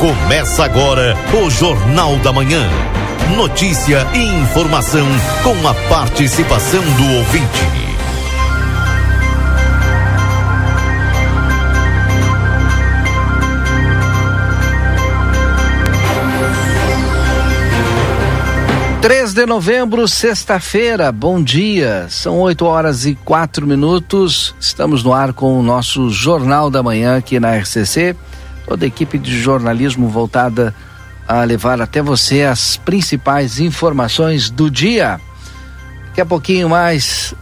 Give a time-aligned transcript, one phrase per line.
[0.00, 1.14] Começa agora
[1.44, 2.66] o Jornal da Manhã.
[3.36, 5.06] Notícia e informação
[5.42, 7.46] com a participação do ouvinte.
[19.02, 22.06] Três de novembro, sexta-feira, bom dia.
[22.08, 24.54] São oito horas e quatro minutos.
[24.58, 28.16] Estamos no ar com o nosso Jornal da Manhã aqui na RCC
[28.66, 30.74] toda a equipe de jornalismo voltada
[31.26, 35.20] a levar até você as principais informações do dia.
[36.08, 37.34] Daqui a pouquinho mais,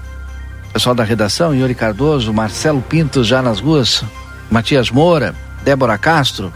[0.73, 4.05] pessoal da redação, Yuri Cardoso, Marcelo Pinto já nas ruas,
[4.51, 5.35] Matias Moura,
[5.65, 6.53] Débora Castro,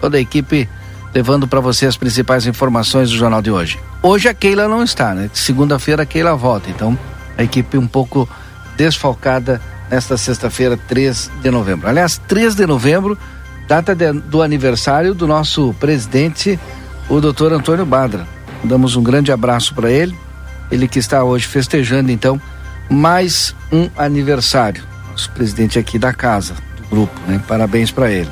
[0.00, 0.68] toda a equipe
[1.14, 3.78] levando para você as principais informações do jornal de hoje.
[4.02, 5.30] Hoje a Keila não está, né?
[5.32, 6.98] Segunda-feira a Keila volta, então
[7.38, 8.28] a equipe um pouco
[8.76, 9.60] desfalcada
[9.90, 11.88] nesta sexta-feira, 3 de novembro.
[11.88, 13.16] Aliás, 3 de novembro
[13.66, 16.58] data de, do aniversário do nosso presidente,
[17.08, 18.26] o doutor Antônio Badra.
[18.62, 20.16] Damos um grande abraço para ele,
[20.70, 22.40] ele que está hoje festejando então
[22.88, 24.82] mais um aniversário.
[25.10, 27.40] Nosso presidente aqui da casa, do grupo, né?
[27.46, 28.30] Parabéns para ele.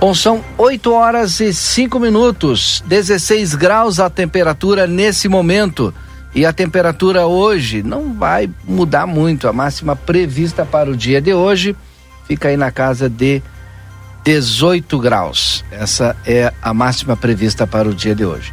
[0.00, 5.94] Bom, são 8 horas e 5 minutos, 16 graus a temperatura nesse momento.
[6.34, 9.46] E a temperatura hoje não vai mudar muito.
[9.46, 11.76] A máxima prevista para o dia de hoje
[12.26, 13.40] fica aí na casa de
[14.24, 15.62] 18 graus.
[15.70, 18.52] Essa é a máxima prevista para o dia de hoje.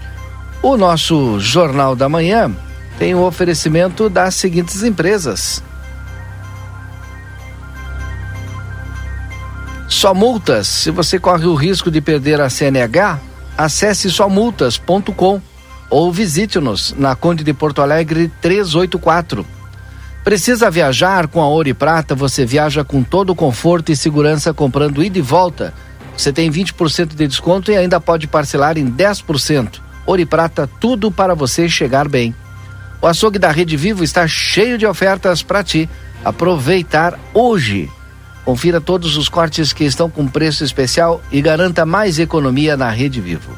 [0.62, 2.52] O nosso Jornal da Manhã
[3.00, 5.64] tem o oferecimento das seguintes empresas.
[9.88, 10.68] Só multas.
[10.68, 13.20] Se você corre o risco de perder a CNH,
[13.58, 15.42] acesse somultas.com
[15.90, 19.46] ou visite-nos na Conde de Porto Alegre 384.
[20.24, 22.14] Precisa viajar com a Ouro e Prata?
[22.14, 25.74] Você viaja com todo o conforto e segurança comprando ida e volta.
[26.16, 29.80] Você tem 20% de desconto e ainda pode parcelar em 10%.
[30.06, 32.36] Ouro e Prata, tudo para você chegar bem.
[33.02, 35.90] O açougue da Rede Vivo está cheio de ofertas para ti.
[36.24, 37.90] Aproveitar hoje.
[38.46, 43.20] Confira todos os cortes que estão com preço especial e garanta mais economia na Rede
[43.20, 43.58] Vivo.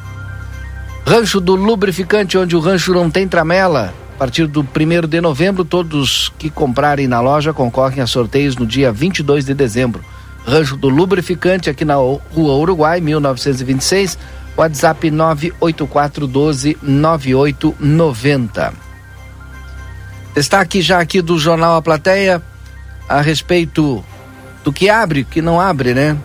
[1.06, 3.94] Rancho do Lubrificante, onde o rancho não tem tramela.
[4.16, 8.66] A partir do 1 de novembro, todos que comprarem na loja concorrem a sorteios no
[8.66, 10.03] dia 22 de dezembro.
[10.46, 12.22] Rancho do Lubrificante, aqui na Rua
[12.56, 14.18] Uruguai, 1926.
[14.56, 18.74] WhatsApp 98412 9890.
[20.35, 22.41] Destaque já aqui do Jornal A Plateia
[23.09, 24.03] a respeito
[24.63, 26.18] do que abre, que não abre, né?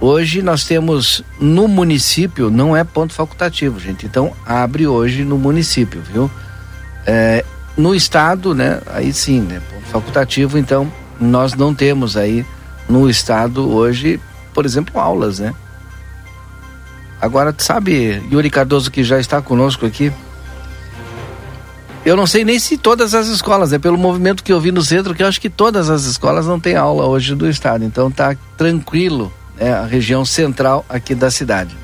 [0.00, 4.04] Hoje nós temos no município, não é ponto facultativo, gente.
[4.04, 6.30] Então abre hoje no município, viu?
[7.06, 7.44] É,
[7.76, 8.80] no estado, né?
[8.86, 9.60] Aí sim, né?
[9.90, 12.44] Facultativo, então nós não temos aí
[12.88, 14.20] no estado hoje,
[14.52, 15.54] por exemplo, aulas, né?
[17.20, 20.12] Agora, sabe, Yuri Cardoso que já está conosco aqui,
[22.04, 23.78] eu não sei nem se todas as escolas, é né?
[23.78, 26.60] pelo movimento que eu vi no centro, que eu acho que todas as escolas não
[26.60, 27.82] têm aula hoje do estado.
[27.82, 31.74] Então tá tranquilo, né, a região central aqui da cidade.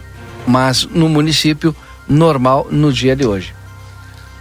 [0.47, 1.75] Mas no município
[2.07, 3.55] normal no dia de hoje.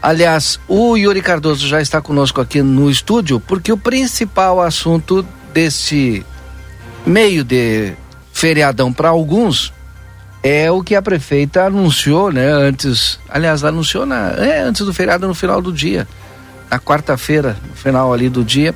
[0.01, 6.25] Aliás, o Yuri Cardoso já está conosco aqui no estúdio, porque o principal assunto desse
[7.05, 7.93] meio de
[8.31, 9.73] feriadão para alguns
[10.41, 12.49] é o que a prefeita anunciou, né?
[12.49, 16.07] Antes, aliás, anunciou na, é, antes do feriado, no final do dia,
[16.71, 18.73] na quarta-feira, no final ali do dia,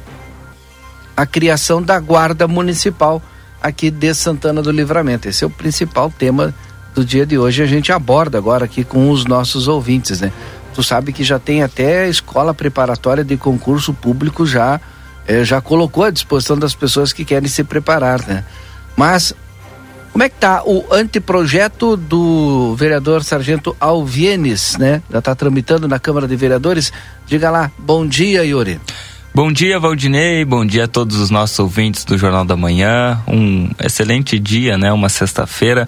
[1.15, 3.21] a criação da guarda municipal
[3.61, 5.29] aqui de Santana do Livramento.
[5.29, 6.53] Esse é o principal tema
[6.93, 7.63] do dia de hoje.
[7.63, 10.33] A gente aborda agora aqui com os nossos ouvintes, né?
[10.73, 14.79] Tu sabe que já tem até escola preparatória de concurso público já
[15.27, 18.43] eh, já colocou à disposição das pessoas que querem se preparar, né?
[18.95, 19.33] Mas
[20.11, 25.01] como é que tá o anteprojeto do vereador Sargento Alvienes, né?
[25.11, 26.93] Já está tramitando na Câmara de Vereadores.
[27.25, 28.79] Diga lá, bom dia, Yuri.
[29.33, 30.45] Bom dia, Valdinei.
[30.45, 33.19] Bom dia a todos os nossos ouvintes do Jornal da Manhã.
[33.27, 34.93] Um excelente dia, né?
[34.93, 35.87] Uma sexta-feira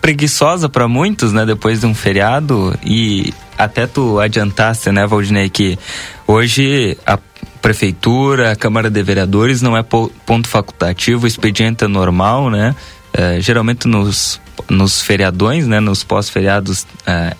[0.00, 1.44] preguiçosa para muitos, né?
[1.44, 5.78] Depois de um feriado e até tu adiantaste, né, Valdinei, que
[6.26, 7.18] hoje a
[7.62, 12.74] prefeitura, a Câmara de Vereadores não é ponto facultativo, o expediente é normal, né?
[13.12, 17.36] É, geralmente nos, nos feriadões, né, nos pós-feriados é,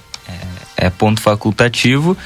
[0.79, 2.17] é, é ponto facultativo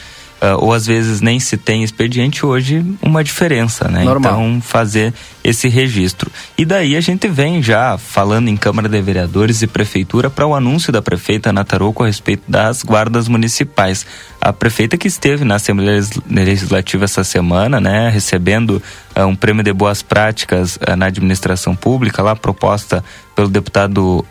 [0.41, 4.05] uh, ou às vezes nem se tem expediente, hoje uma diferença, né?
[4.05, 4.33] Normal.
[4.33, 5.13] Então, fazer
[5.43, 6.31] esse registro.
[6.57, 10.55] E daí a gente vem já falando em Câmara de Vereadores e Prefeitura para o
[10.55, 14.07] anúncio da prefeita Nataroco a respeito das guardas municipais.
[14.41, 18.83] A prefeita que esteve na Assembleia Legislativa essa semana, né, recebendo
[19.17, 23.05] uh, um prêmio de boas práticas uh, na administração pública, lá proposta
[23.35, 24.27] pelo deputado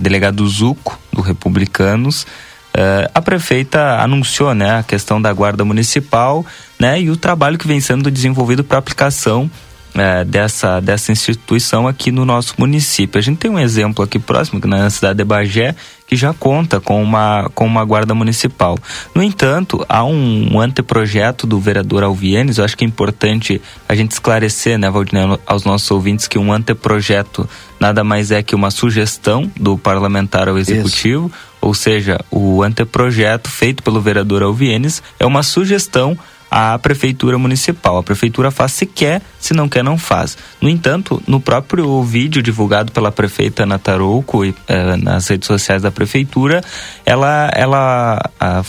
[0.00, 2.26] delegado Zuco, do Republicanos,
[2.74, 6.44] uh, a prefeita anunciou né, a questão da guarda municipal
[6.78, 9.50] né, e o trabalho que vem sendo desenvolvido para aplicação
[9.94, 13.18] é, dessa, dessa instituição aqui no nosso município.
[13.18, 15.74] A gente tem um exemplo aqui próximo, na cidade de Bagé,
[16.06, 18.78] que já conta com uma, com uma guarda municipal.
[19.14, 23.94] No entanto, há um, um anteprojeto do vereador Alvienes, eu acho que é importante a
[23.94, 27.48] gente esclarecer, né, Valdinei, aos nossos ouvintes, que um anteprojeto
[27.78, 31.47] nada mais é que uma sugestão do parlamentar ao executivo, Isso.
[31.60, 36.18] Ou seja, o anteprojeto feito pelo vereador Alvienes é uma sugestão
[36.50, 37.98] à prefeitura municipal.
[37.98, 40.36] A prefeitura faz se quer, se não quer, não faz.
[40.60, 45.90] No entanto, no próprio vídeo divulgado pela prefeita Ana Tarouco eh, nas redes sociais da
[45.90, 46.62] prefeitura,
[47.04, 48.62] ela, ela a,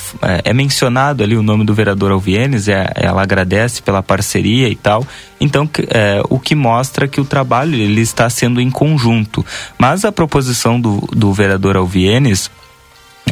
[0.44, 5.06] é mencionado ali o nome do vereador Alvienes, é, ela agradece pela parceria e tal.
[5.40, 9.46] Então, é, o que mostra que o trabalho ele está sendo em conjunto.
[9.78, 12.52] Mas a proposição do, do vereador Alvienes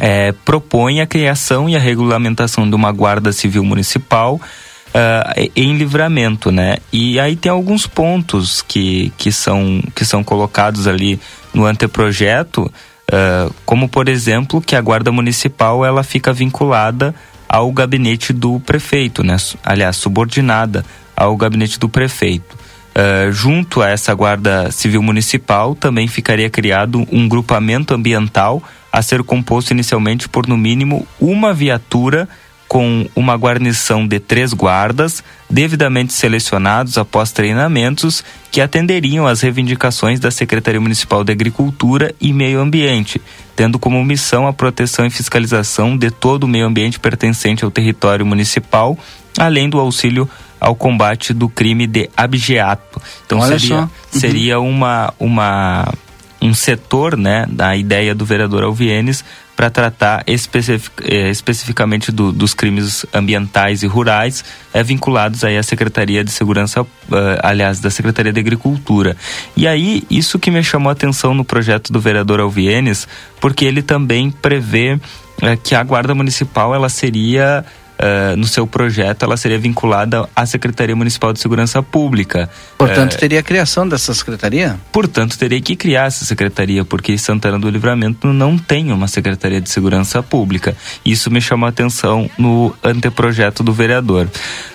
[0.00, 4.40] é, propõe a criação e a regulamentação de uma guarda civil municipal
[4.88, 6.76] uh, em livramento, né?
[6.92, 11.20] E aí tem alguns pontos que, que, são, que são colocados ali
[11.52, 17.14] no anteprojeto, uh, como por exemplo que a guarda municipal ela fica vinculada
[17.48, 19.36] ao gabinete do prefeito, né?
[19.64, 20.84] Aliás, subordinada
[21.16, 22.56] ao gabinete do prefeito.
[22.94, 28.62] Uh, junto a essa guarda civil municipal também ficaria criado um grupamento ambiental
[28.98, 32.28] a ser composto inicialmente por no mínimo uma viatura
[32.66, 40.32] com uma guarnição de três guardas, devidamente selecionados após treinamentos que atenderiam às reivindicações da
[40.32, 43.22] Secretaria Municipal de Agricultura e Meio Ambiente,
[43.54, 48.26] tendo como missão a proteção e fiscalização de todo o meio ambiente pertencente ao território
[48.26, 48.98] municipal,
[49.38, 50.28] além do auxílio
[50.60, 53.00] ao combate do crime de abjeato.
[53.24, 53.88] Então Olha seria, uhum.
[54.10, 55.88] seria uma, uma
[56.40, 59.24] um setor né, da ideia do vereador Alvienes
[59.56, 65.62] para tratar especific, eh, especificamente do, dos crimes ambientais e rurais é, vinculados aí à
[65.64, 66.86] Secretaria de Segurança, uh,
[67.42, 69.16] aliás, da Secretaria de Agricultura.
[69.56, 73.08] E aí, isso que me chamou a atenção no projeto do vereador Alvienes,
[73.40, 75.00] porque ele também prevê uh,
[75.60, 77.64] que a Guarda Municipal ela seria
[77.98, 82.48] uh, no seu projeto, ela seria vinculada à Secretaria Municipal de Segurança Pública.
[82.76, 84.78] Portanto, uh, teria a criação dessa secretaria?
[84.92, 89.70] Portanto, teria que criar essa secretaria, porque Santana do Livramento não tem uma Secretaria de
[89.70, 90.76] Segurança Pública.
[91.04, 94.28] Isso me chamou a atenção no anteprojeto do vereador.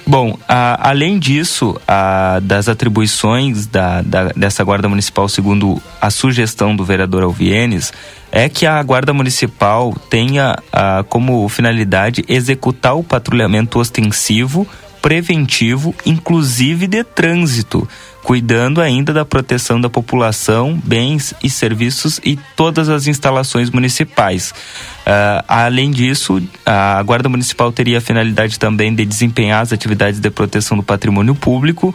[0.06, 6.76] Bom, a, além disso, a, das atribuições da, da, dessa Guarda Municipal, segundo a sugestão
[6.76, 7.94] do vereador Alvienes,
[8.36, 14.68] é que a Guarda Municipal tenha a, como finalidade executar o patrulhamento ostensivo,
[15.04, 17.88] preventivo, inclusive de trânsito,
[18.24, 24.50] cuidando ainda da proteção da população, bens e serviços e todas as instalações municipais.
[24.50, 30.32] Uh, além disso, a Guarda Municipal teria a finalidade também de desempenhar as atividades de
[30.32, 31.94] proteção do patrimônio público,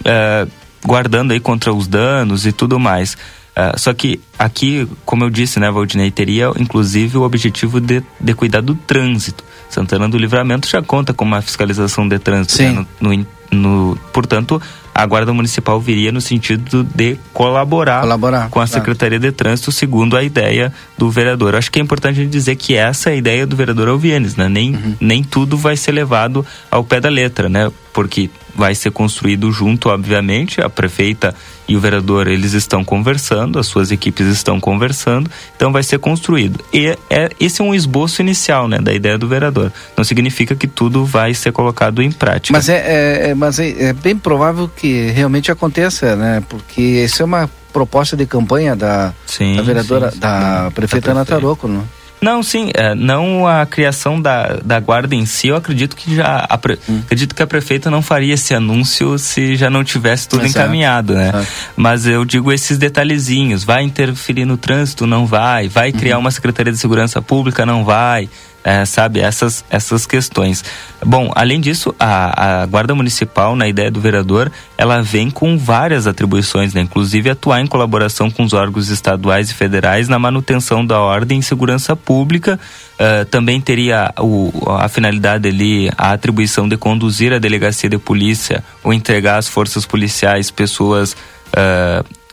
[0.00, 0.50] uh,
[0.82, 3.18] guardando aí contra os danos e tudo mais.
[3.56, 8.34] Uh, só que aqui, como eu disse, né, Valdinei, teria inclusive o objetivo de, de
[8.34, 9.44] cuidar do trânsito.
[9.70, 12.62] Santana do Livramento já conta com uma fiscalização de trânsito.
[12.62, 14.60] Né, no, no, no, portanto,
[14.94, 20.16] a Guarda Municipal viria no sentido de colaborar, colaborar com a Secretaria de Trânsito, segundo
[20.16, 21.54] a ideia do vereador.
[21.56, 24.48] Acho que é importante dizer que essa é a ideia do vereador Alvienes, né?
[24.48, 24.94] Nem, uhum.
[25.00, 27.70] nem tudo vai ser levado ao pé da letra, né?
[27.92, 31.34] Porque vai ser construído junto, obviamente, a prefeita
[31.66, 36.62] e o vereador, eles estão conversando, as suas equipes estão conversando, então vai ser construído.
[36.72, 39.72] E é, esse é um esboço inicial, né, da ideia do vereador.
[39.96, 42.56] Não significa que tudo vai ser colocado em prática.
[42.56, 47.22] Mas é, é, é mas é, é bem provável que realmente aconteça, né, porque isso
[47.22, 50.20] é uma proposta de campanha da, sim, da vereadora, sim, sim.
[50.20, 51.84] da prefeita Ana Taroco, não?
[52.24, 56.46] Não, sim, é, não a criação da, da guarda em si, eu acredito que já
[56.48, 57.00] a, hum.
[57.04, 60.58] acredito que a prefeita não faria esse anúncio se já não tivesse tudo Exato.
[60.64, 61.28] encaminhado, né?
[61.28, 61.46] Exato.
[61.76, 66.22] Mas eu digo esses detalhezinhos, vai interferir no trânsito, não vai, vai criar uhum.
[66.22, 68.30] uma secretaria de segurança pública, não vai,
[68.64, 70.64] é, sabe, essas, essas questões.
[71.04, 76.06] Bom, além disso, a, a Guarda Municipal, na ideia do vereador, ela vem com várias
[76.06, 76.80] atribuições, né?
[76.80, 81.42] inclusive atuar em colaboração com os órgãos estaduais e federais na manutenção da ordem e
[81.42, 82.58] segurança pública.
[82.94, 88.64] Uh, também teria o, a finalidade ali, a atribuição de conduzir a delegacia de polícia
[88.82, 91.12] ou entregar às forças policiais pessoas.
[91.52, 92.23] Uh,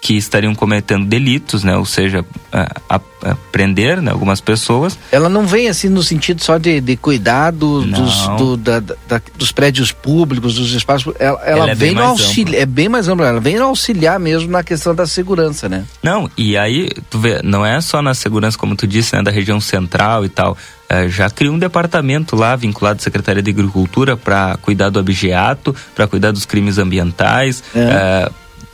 [0.00, 1.76] que estariam cometendo delitos, né?
[1.76, 4.98] Ou seja, a, a, a prender né, algumas pessoas.
[5.12, 9.52] Ela não vem assim no sentido só de, de cuidado dos, do, da, da, dos
[9.52, 11.12] prédios públicos, dos espaços.
[11.18, 14.50] Ela, ela, ela é vem no auxiliar, é bem mais ampla, ela vem auxiliar mesmo
[14.50, 15.84] na questão da segurança, né?
[16.02, 19.30] Não, e aí, tu vê, não é só na segurança, como tu disse, né, da
[19.30, 20.56] região central e tal.
[20.88, 25.74] É, já criou um departamento lá vinculado à Secretaria de Agricultura para cuidar do abigeato,
[25.94, 27.62] para cuidar dos crimes ambientais.
[27.76, 28.28] É.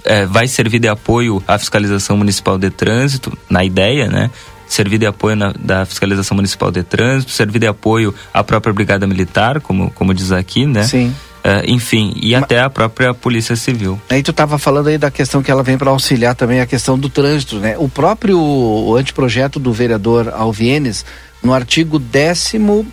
[0.07, 4.31] É, vai servir de apoio à fiscalização municipal de trânsito, na ideia, né?
[4.69, 9.07] Servir de apoio na, da fiscalização municipal de trânsito, servir de apoio à própria Brigada
[9.07, 10.85] Militar, como, como diz aqui, né?
[10.85, 11.15] Sim.
[11.45, 14.01] Uh, enfim, e Mas, até a própria Polícia Civil.
[14.11, 16.99] Aí tu estava falando aí da questão que ela vem para auxiliar também a questão
[16.99, 17.77] do trânsito, né?
[17.79, 21.05] O próprio o anteprojeto do vereador Alvienes,
[21.41, 22.85] no artigo décimo,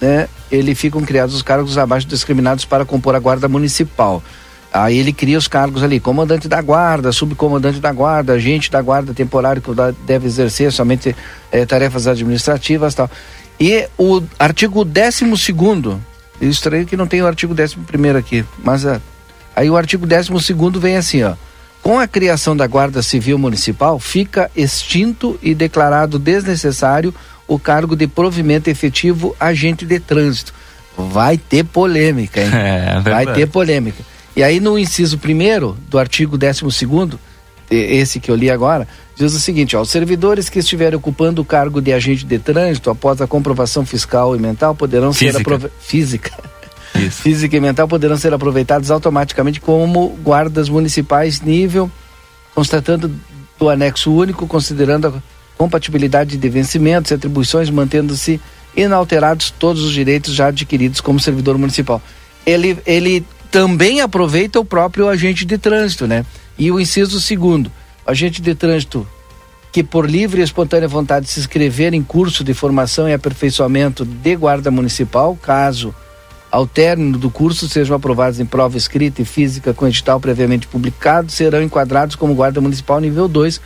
[0.00, 4.22] né, ele ficam criados os cargos abaixo discriminados para compor a guarda municipal.
[4.72, 9.12] Aí ele cria os cargos ali, comandante da guarda, subcomandante da guarda, agente da guarda
[9.12, 9.70] temporário que
[10.06, 11.14] deve exercer somente
[11.50, 13.10] é, tarefas administrativas tal.
[13.58, 16.00] E o artigo 12 segundo,
[16.40, 19.00] estranho que não tem o artigo 11 primeiro aqui, mas é,
[19.56, 21.34] aí o artigo 12 segundo vem assim, ó.
[21.82, 27.12] Com a criação da Guarda Civil Municipal, fica extinto e declarado desnecessário
[27.48, 30.54] o cargo de provimento efetivo agente de trânsito.
[30.96, 32.50] Vai ter polêmica, hein?
[32.54, 34.04] É, Vai ter polêmica.
[34.36, 37.18] E aí no inciso primeiro do artigo 12
[37.70, 41.44] esse que eu li agora, diz o seguinte, ó, os servidores que estiverem ocupando o
[41.44, 45.32] cargo de agente de trânsito após a comprovação fiscal e mental poderão física.
[45.32, 46.32] ser aproveitados física.
[46.96, 47.22] Isso.
[47.22, 51.88] física e mental poderão ser aproveitados automaticamente como guardas municipais nível
[52.54, 53.10] constatando
[53.58, 55.12] do anexo único, considerando a
[55.56, 58.40] compatibilidade de vencimentos e atribuições, mantendo-se
[58.76, 62.02] inalterados todos os direitos já adquiridos como servidor municipal.
[62.46, 66.24] Ele, ele também aproveita o próprio agente de trânsito, né?
[66.56, 67.70] E o inciso segundo,
[68.06, 69.06] agente de trânsito
[69.72, 74.36] que por livre e espontânea vontade se inscrever em curso de formação e aperfeiçoamento de
[74.36, 75.94] guarda municipal, caso
[76.50, 81.30] ao término do curso sejam aprovados em prova escrita e física com edital previamente publicado,
[81.30, 83.60] serão enquadrados como guarda municipal nível 2,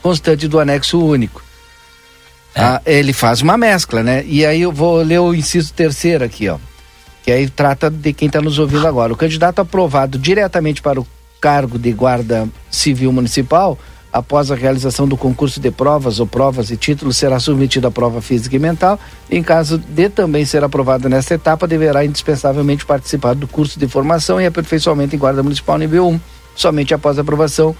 [0.00, 1.42] constante do anexo único.
[2.54, 2.62] É.
[2.62, 4.24] Ah, ele faz uma mescla, né?
[4.24, 6.58] E aí eu vou ler o inciso terceiro aqui, ó
[7.28, 9.12] que aí trata de quem está nos ouvindo agora.
[9.12, 11.06] O candidato aprovado diretamente para o
[11.38, 13.78] cargo de guarda civil municipal,
[14.10, 18.22] após a realização do concurso de provas ou provas e títulos, será submetido à prova
[18.22, 18.98] física e mental.
[19.30, 24.40] Em caso de também ser aprovado nesta etapa, deverá indispensavelmente participar do curso de formação
[24.40, 26.20] e aperfeiçoamento em guarda municipal nível 1.
[26.54, 27.76] Somente após a aprovação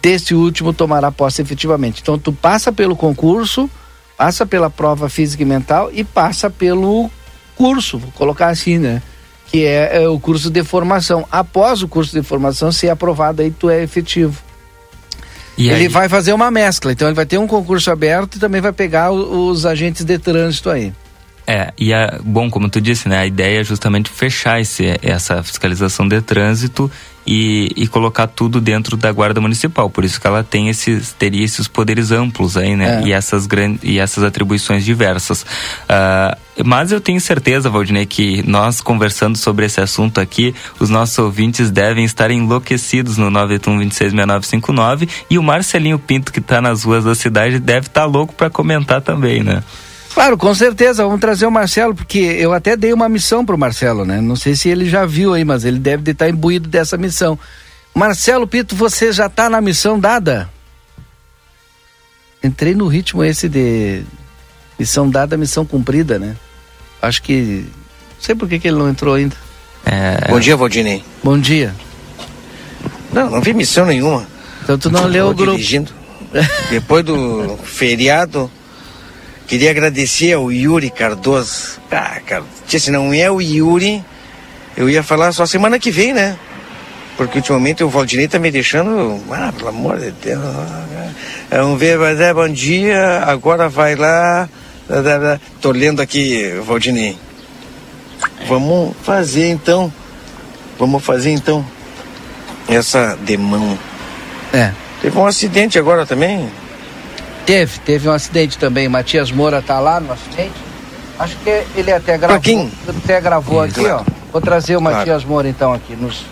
[0.00, 2.00] deste último tomará posse efetivamente.
[2.00, 3.68] Então tu passa pelo concurso,
[4.16, 7.10] passa pela prova física e mental e passa pelo
[7.60, 9.02] curso, vou colocar assim, né?
[9.48, 11.26] Que é, é o curso de formação.
[11.30, 14.40] Após o curso de formação ser aprovado, aí tu é efetivo.
[15.58, 15.88] E ele aí?
[15.88, 19.10] vai fazer uma mescla, então ele vai ter um concurso aberto e também vai pegar
[19.10, 20.90] os, os agentes de trânsito aí.
[21.46, 23.18] É, e é bom, como tu disse, né?
[23.18, 26.90] A ideia é justamente fechar esse, essa fiscalização de trânsito
[27.26, 29.90] e, e, colocar tudo dentro da guarda municipal.
[29.90, 33.02] Por isso que ela tem esses, teria esses poderes amplos aí, né?
[33.02, 33.06] É.
[33.06, 35.42] E, essas grandes, e essas atribuições diversas.
[35.42, 41.18] Uh, mas eu tenho certeza, Valdinei, que nós conversando sobre esse assunto aqui, os nossos
[41.18, 47.14] ouvintes devem estar enlouquecidos no 981 e o Marcelinho Pinto, que está nas ruas da
[47.14, 49.62] cidade, deve estar tá louco para comentar também, né?
[50.20, 51.02] Claro, com certeza.
[51.02, 54.20] Vamos trazer o Marcelo, porque eu até dei uma missão pro Marcelo, né?
[54.20, 57.38] Não sei se ele já viu aí, mas ele deve estar imbuído dessa missão.
[57.94, 60.50] Marcelo Pito, você já está na missão dada?
[62.44, 64.02] Entrei no ritmo esse de
[64.78, 66.36] missão dada, missão cumprida, né?
[67.00, 67.64] Acho que.
[68.16, 69.36] Não sei por que, que ele não entrou ainda.
[69.86, 70.28] É...
[70.28, 71.02] Bom dia, Valdinei.
[71.24, 71.74] Bom dia.
[73.10, 74.26] Não, não vi missão nenhuma.
[74.64, 75.52] Então tu não leu o grupo.
[75.52, 75.90] Dirigindo.
[76.68, 78.50] Depois do feriado,
[79.50, 81.80] Queria agradecer ao Yuri Cardoso.
[81.90, 84.00] Ah, cara, se não é o Yuri,
[84.76, 86.38] eu ia falar só semana que vem, né?
[87.16, 89.20] Porque ultimamente o Valdinei tá me deixando.
[89.28, 90.40] Ah, pelo amor de Deus.
[91.50, 94.48] Vamos ver, é bom dia, agora vai lá.
[95.60, 97.18] Tô lendo aqui, Valdinei.
[98.46, 99.92] Vamos fazer então.
[100.78, 101.66] Vamos fazer então
[102.68, 103.76] essa demão.
[104.52, 104.70] É.
[105.02, 106.48] Teve um acidente agora também.
[107.50, 108.88] Teve, teve um acidente também.
[108.88, 110.54] Matias Moura tá lá no acidente.
[111.18, 112.70] Acho que ele até gravou.
[112.88, 114.04] Até gravou aqui, ó.
[114.30, 116.24] Vou trazer o Matias Moura então aqui nos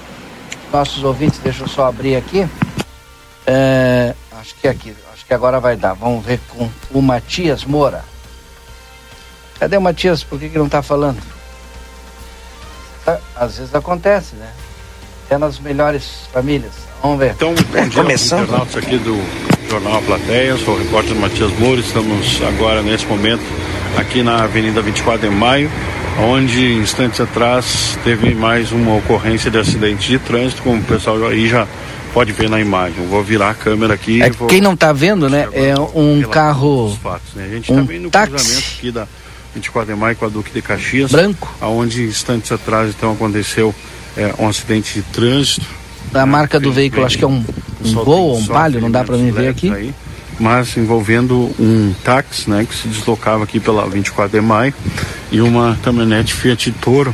[0.72, 1.40] nossos ouvintes.
[1.40, 2.48] Deixa eu só abrir aqui.
[3.44, 5.94] É, acho que é aqui, acho que agora vai dar.
[5.94, 8.04] Vamos ver com o Matias Moura.
[9.58, 10.22] Cadê o Matias?
[10.22, 11.20] Por que, que não tá falando?
[13.04, 14.52] Tá, às vezes acontece, né?
[15.30, 16.87] é nas melhores famílias.
[17.02, 17.32] Vamos ver.
[17.32, 18.44] Então, bom dia, Começando.
[18.44, 19.20] internautas aqui do
[19.68, 23.42] Jornal A Plateia, sou o repórter Matias Moura, estamos agora nesse momento
[23.96, 25.70] aqui na Avenida 24 de Maio,
[26.20, 31.48] onde instantes atrás teve mais uma ocorrência de acidente de trânsito, como o pessoal aí
[31.48, 31.66] já
[32.12, 33.02] pode ver na imagem.
[33.02, 34.22] Eu vou virar a câmera aqui.
[34.22, 34.48] É, vou...
[34.48, 36.96] Quem não está vendo, né, é um carro.
[37.02, 37.44] Fatos, né?
[37.44, 38.30] A gente um tá no táxi.
[38.32, 39.06] cruzamento aqui da
[39.54, 41.12] 24 de maio com a Duque de Caxias.
[41.12, 41.54] Branco.
[41.60, 43.74] Onde instantes atrás então aconteceu
[44.16, 45.66] é, um acidente de trânsito.
[46.14, 47.44] A marca do veículo, acho que é um,
[47.84, 49.92] um Gol ou um Palio, não dá para mim ver aqui.
[50.40, 54.72] Mas envolvendo um táxi, né, que se deslocava aqui pela 24 de maio
[55.32, 57.12] e uma caminhonete Fiat Toro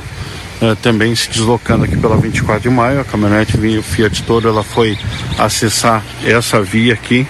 [0.60, 3.00] uh, também se deslocando aqui pela 24 de maio.
[3.00, 4.98] A caminhonete Fiat Toro ela foi
[5.38, 7.26] acessar essa via aqui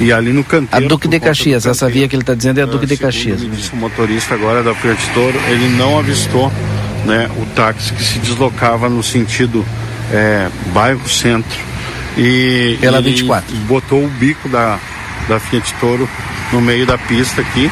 [0.00, 0.86] e ali no canteiro.
[0.86, 3.40] A Duque de Caxias, essa via que ele está dizendo é a Duque de Caxias.
[3.72, 6.50] O motorista agora da Fiat Toro, ele não avistou
[7.04, 9.64] né, o táxi que se deslocava no sentido
[10.12, 11.58] é, bairro centro.
[12.16, 14.78] E pela 24 botou o bico da,
[15.28, 16.08] da Fiat Toro
[16.52, 17.70] no meio da pista aqui.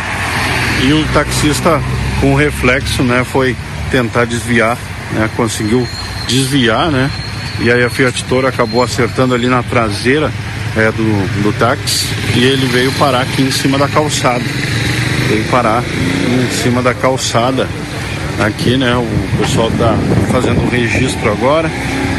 [0.85, 1.83] E o taxista
[2.21, 3.57] com reflexo né foi
[3.91, 4.77] tentar desviar
[5.13, 5.87] né conseguiu
[6.29, 7.11] desviar né.
[7.61, 10.33] E aí a Fiat Toro acabou acertando ali na traseira
[10.77, 12.07] é, do, do táxi.
[12.37, 14.45] E ele veio parar aqui em cima da calçada.
[15.29, 17.67] Veio parar em cima da calçada
[18.41, 19.95] aqui né o pessoal tá
[20.31, 21.71] fazendo o registro agora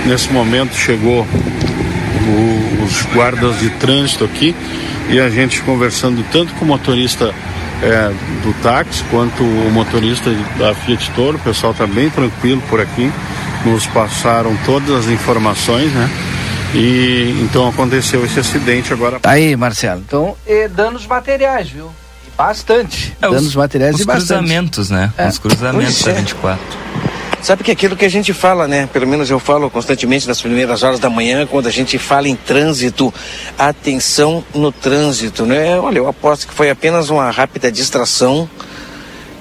[0.06, 4.56] Nesse momento chegou o, os guardas de trânsito aqui
[5.10, 7.34] e a gente conversando tanto com o motorista
[7.82, 8.12] é,
[8.44, 13.12] do táxi quanto o motorista da Fiat Toro, o pessoal está bem tranquilo por aqui,
[13.66, 16.10] nos passaram todas as informações, né?
[16.74, 19.20] E então aconteceu esse acidente agora.
[19.24, 20.02] Aí, Marcelo.
[20.06, 21.92] Então, e danos materiais, viu?
[22.40, 23.18] Bastante.
[23.22, 24.28] É, danos os, materiais os e bastante.
[24.28, 25.12] cruzamentos, né?
[25.18, 25.28] É.
[25.28, 26.14] Os cruzamentos da é.
[26.14, 26.80] 24.
[27.42, 28.88] Sabe que aquilo que a gente fala, né?
[28.94, 32.38] Pelo menos eu falo constantemente nas primeiras horas da manhã, quando a gente fala em
[32.38, 33.14] trânsito,
[33.58, 35.78] atenção no trânsito, né?
[35.80, 38.50] Olha, eu aposto que foi apenas uma rápida distração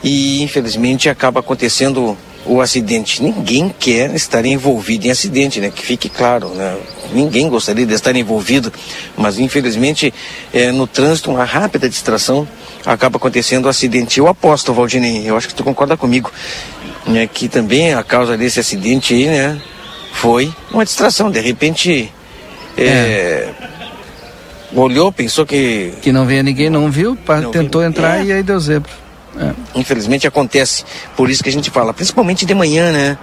[0.03, 3.23] e infelizmente acaba acontecendo o acidente.
[3.23, 5.71] Ninguém quer estar envolvido em acidente, né?
[5.75, 6.77] Que fique claro, né?
[7.13, 8.73] Ninguém gostaria de estar envolvido,
[9.17, 10.13] mas infelizmente
[10.53, 12.47] é, no trânsito uma rápida distração
[12.85, 14.19] acaba acontecendo o acidente.
[14.19, 16.33] Eu aposto, Valdinei, eu acho que tu concorda comigo,
[17.07, 17.27] né?
[17.27, 19.61] Que também a causa desse acidente aí, né?
[20.13, 21.31] Foi uma distração.
[21.31, 22.13] De repente,
[22.77, 23.49] é,
[24.75, 27.91] olhou, pensou que Que não veio ninguém, não viu, Não tentou viu.
[27.91, 28.25] entrar É.
[28.25, 28.91] e aí deu zebra.
[29.41, 29.53] É.
[29.79, 30.85] infelizmente acontece.
[31.17, 33.19] Por isso que a gente fala, principalmente de manhã, né?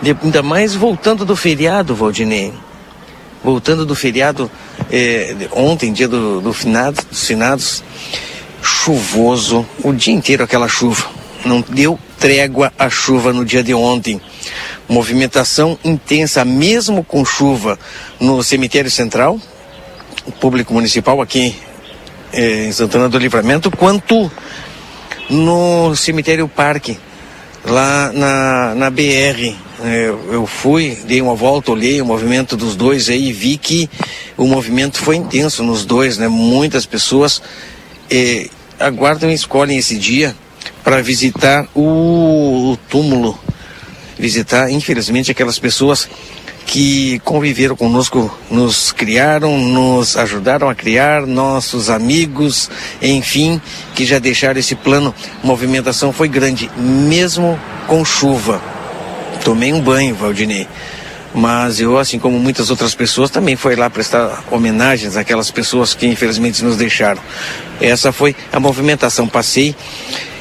[0.00, 2.52] De- ainda mais voltando do feriado, Valdinei.
[3.44, 4.50] Voltando do feriado
[4.88, 7.82] de- ontem, dia do, do finado, dos finados,
[8.62, 11.06] chuvoso, o dia inteiro aquela chuva.
[11.44, 14.20] Não deu trégua a chuva no dia de ontem.
[14.88, 17.78] Movimentação intensa, mesmo com chuva,
[18.20, 19.40] no cemitério central,
[20.40, 21.56] público municipal aqui
[22.32, 24.30] eh, em Santana do Livramento, quanto
[25.30, 26.98] no cemitério Parque,
[27.64, 29.54] lá na, na BR.
[29.84, 33.90] É, Eu, fui, dei uma volta, olhei o movimento dos dois aí e vi que
[34.36, 36.28] o movimento foi intenso nos dois, né?
[36.28, 37.42] Muitas pessoas
[38.10, 40.36] eh, aguardam e escolhem esse dia
[40.84, 43.38] para visitar o, o túmulo,
[44.18, 46.08] visitar, infelizmente, aquelas pessoas
[46.66, 52.70] que conviveram conosco, nos criaram, nos ajudaram a criar, nossos amigos,
[53.00, 53.60] enfim,
[53.94, 55.14] que já deixaram esse plano.
[55.42, 58.62] A movimentação foi grande, mesmo com chuva.
[59.44, 60.66] Tomei um banho, Valdinei.
[61.34, 66.06] Mas eu, assim como muitas outras pessoas, também fui lá prestar homenagens àquelas pessoas que
[66.06, 67.20] infelizmente nos deixaram.
[67.80, 69.26] Essa foi a movimentação.
[69.26, 69.74] Passei,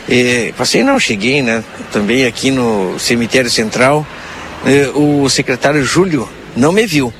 [0.10, 1.63] eh, passei não, cheguei, né?
[1.93, 4.05] Também aqui no cemitério central.
[4.65, 7.13] Eh, o secretário Júlio não me viu,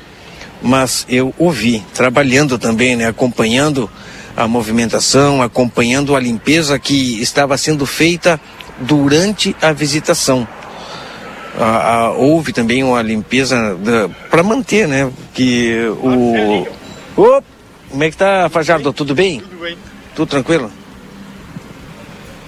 [0.62, 3.08] mas eu o vi trabalhando também, né?
[3.08, 3.90] Acompanhando
[4.36, 8.40] a movimentação, acompanhando a limpeza que estava sendo feita
[8.78, 10.46] durante a visitação.
[12.16, 13.76] Houve também uma limpeza
[14.30, 15.10] para manter, né?
[15.34, 16.66] Que o.
[17.90, 18.90] Como é que tá, Fajardo?
[18.92, 19.40] Tudo bem?
[19.40, 19.76] Tudo bem.
[20.14, 20.70] Tudo tranquilo?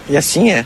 [0.08, 0.64] E assim é.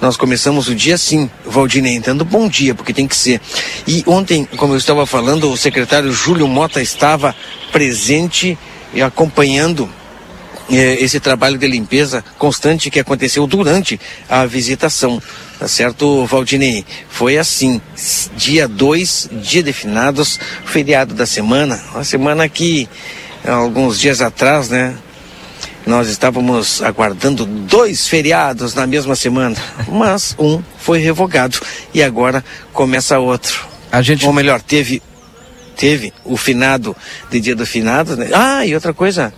[0.00, 3.40] Nós começamos o dia assim, Valdinei, dando bom dia, porque tem que ser.
[3.86, 7.34] E ontem, como eu estava falando, o secretário Júlio Mota estava
[7.72, 8.58] presente
[8.92, 9.88] e acompanhando
[10.70, 15.22] eh, esse trabalho de limpeza constante que aconteceu durante a visitação.
[15.58, 16.84] Tá certo, Valdinei?
[17.08, 17.80] Foi assim,
[18.36, 22.86] dia 2, dia de finados, feriado da semana, uma semana que
[23.44, 24.94] alguns dias atrás, né?
[25.86, 29.56] Nós estávamos aguardando dois feriados na mesma semana,
[29.88, 31.60] mas um foi revogado
[31.94, 33.64] e agora começa outro.
[33.92, 35.00] A gente Ou melhor, teve
[35.76, 36.96] teve o finado
[37.30, 38.16] de dia do finado.
[38.16, 38.30] Né?
[38.32, 39.32] Ah, e outra coisa,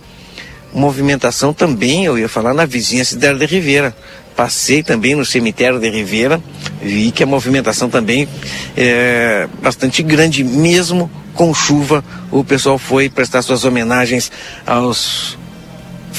[0.73, 3.95] movimentação também, eu ia falar na vizinha cidade de Ribeira.
[4.35, 6.41] Passei também no cemitério de Ribeira,
[6.81, 8.27] vi que a movimentação também
[8.75, 12.03] é bastante grande, mesmo com chuva.
[12.31, 14.31] O pessoal foi prestar suas homenagens
[14.65, 15.37] aos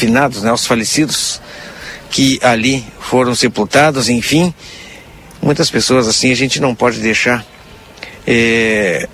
[0.00, 1.40] finados, né, aos falecidos
[2.10, 4.52] que ali foram sepultados, enfim.
[5.42, 7.44] Muitas pessoas assim a gente não pode deixar
[8.26, 9.06] é,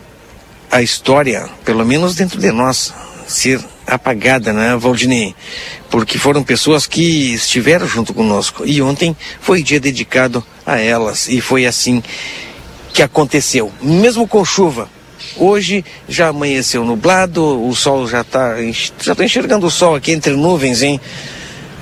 [0.71, 2.95] a história, pelo menos dentro de nós,
[3.27, 5.35] ser apagada, né, Valdinei?
[5.91, 8.65] Porque foram pessoas que estiveram junto conosco.
[8.65, 11.29] E ontem foi dia dedicado a elas.
[11.29, 12.03] E foi assim
[12.93, 13.73] que aconteceu.
[13.83, 14.89] Mesmo com chuva.
[15.37, 18.55] Hoje já amanheceu nublado, o sol já está.
[19.01, 21.01] Já tô enxergando o sol aqui entre nuvens, hein?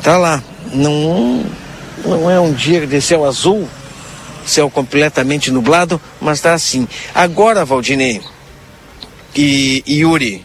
[0.02, 0.42] Tá lá.
[0.72, 1.44] Não,
[2.04, 3.68] não é um dia de céu azul,
[4.44, 6.88] céu completamente nublado, mas tá assim.
[7.14, 8.20] Agora, Valdinei
[9.36, 10.44] e Yuri,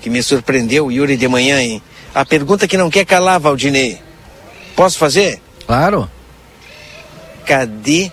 [0.00, 1.82] que me surpreendeu, Yuri de manhã, hein?
[2.14, 3.98] A pergunta que não quer calar, Valdinei.
[4.74, 5.40] Posso fazer?
[5.66, 6.10] Claro.
[7.46, 8.10] Cadê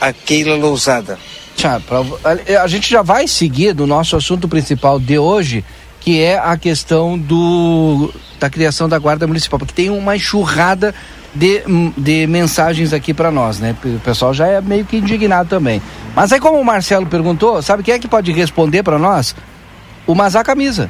[0.00, 1.18] a Keila Lousada?
[1.58, 5.64] Tchau, pra, a, gente já vai seguir no nosso assunto principal de hoje,
[5.98, 10.94] que é a questão do da criação da Guarda Municipal, porque tem uma enxurrada
[11.34, 11.64] de,
[11.96, 13.74] de mensagens aqui para nós, né?
[13.84, 15.82] O pessoal já é meio que indignado também.
[16.14, 19.34] Mas aí, como o Marcelo perguntou, sabe quem é que pode responder para nós?
[20.06, 20.88] O Mazar Camisa.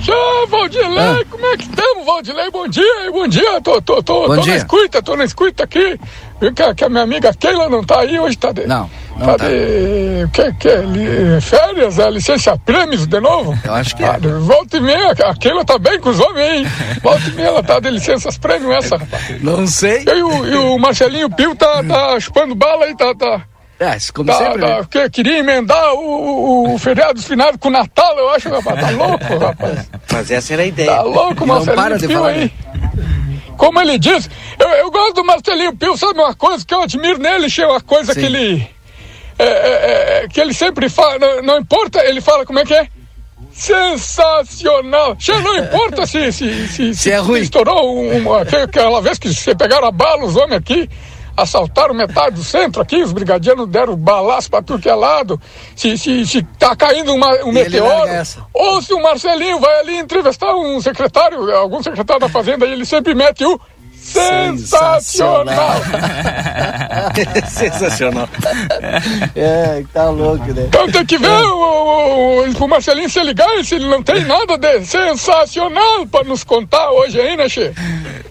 [0.00, 1.24] Tchau, Valdilei, ah.
[1.30, 2.50] como é que estamos, Valdilei?
[2.50, 4.52] Bom dia, bom dia, tô, tô, tô, Bom tô dia.
[4.52, 5.98] na escuta, tô na escuta aqui.
[6.38, 8.66] Que, que a minha amiga Keila não tá aí hoje, tá de...
[8.66, 9.48] Não, não tá, tá.
[9.48, 10.28] de...
[10.32, 13.58] Que, que, li, férias, a licença prêmios de novo?
[13.64, 14.08] Eu acho que é.
[14.08, 16.66] Ah, volta e meia, a Keila tá bem com os homens, hein?
[17.02, 18.98] Volta e meia, ela tá de licenças prêmios essa.
[19.40, 20.04] Não sei.
[20.06, 23.14] E o, e o Marcelinho Pio tá, tá chupando bala aí, tá...
[23.14, 23.42] tá
[23.80, 24.60] é, como tá, sempre.
[24.60, 25.08] Tá, né?
[25.10, 28.78] queria emendar o, o, o feriado final com o Natal, eu acho, rapaz.
[28.78, 29.90] Tá louco, rapaz.
[30.12, 30.90] Mas essa era a ideia.
[30.90, 32.52] Tá louco, Marcelinho para de Pio falar aí.
[33.56, 37.18] Como ele diz, eu, eu gosto do Marcelinho Pio, sabe uma coisa que eu admiro
[37.18, 38.20] nele, é uma coisa Sim.
[38.20, 38.70] que ele.
[39.40, 42.74] É, é, é, que ele sempre fala, não, não, importa, ele fala como é que
[42.74, 42.86] é?
[43.50, 45.16] Sensacional!
[45.42, 47.40] Não importa se, se, se, se, é ruim.
[47.40, 50.88] estourou uma, aquela vez que você pegaram a bala, os homens aqui
[51.34, 55.40] assaltaram metade do centro aqui, os brigadianos deram balaço para tudo que é lado.
[55.74, 58.10] Se, se, se tá caindo uma, um meteoro,
[58.52, 62.84] ou se o Marcelinho vai ali entrevistar um secretário, algum secretário da Fazenda, e ele
[62.84, 63.58] sempre mete o
[64.02, 65.76] Sensacional!
[67.48, 68.28] Sensacional.
[69.36, 70.64] É, tá louco, né?
[70.68, 74.56] Então tem que ver o, o, o, Marcelinho se ligar se ele não tem nada
[74.56, 77.72] de sensacional para nos contar hoje aí, né, Che?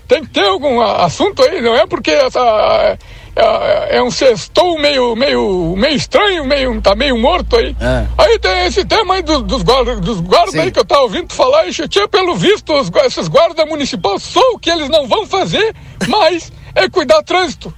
[0.07, 2.97] Tem que ter algum assunto aí, não é porque essa
[3.39, 7.75] é, é, um sextou meio, meio, meio estranho, meio, tá meio morto aí.
[7.79, 8.05] É.
[8.17, 11.33] Aí tem esse tema aí dos, dos guardas, dos guardas aí que eu tava ouvindo
[11.33, 15.25] falar, e tinha pelo visto, os, esses guardas municipais, só o que eles não vão
[15.25, 15.75] fazer,
[16.07, 17.73] mas é cuidar trânsito.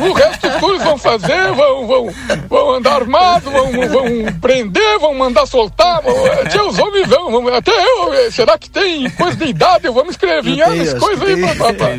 [0.00, 2.14] O resto tudo vão fazer, vão, vão,
[2.48, 6.02] vão andar armados, vão, vão prender, vão mandar soltar.
[6.02, 6.14] Vão,
[6.50, 9.86] tia, os homens vão, vão, até eu, será que tem coisa de idade?
[9.86, 11.56] Eu vou me inscrever as coisas aí.
[11.56, 11.94] Pra, pra,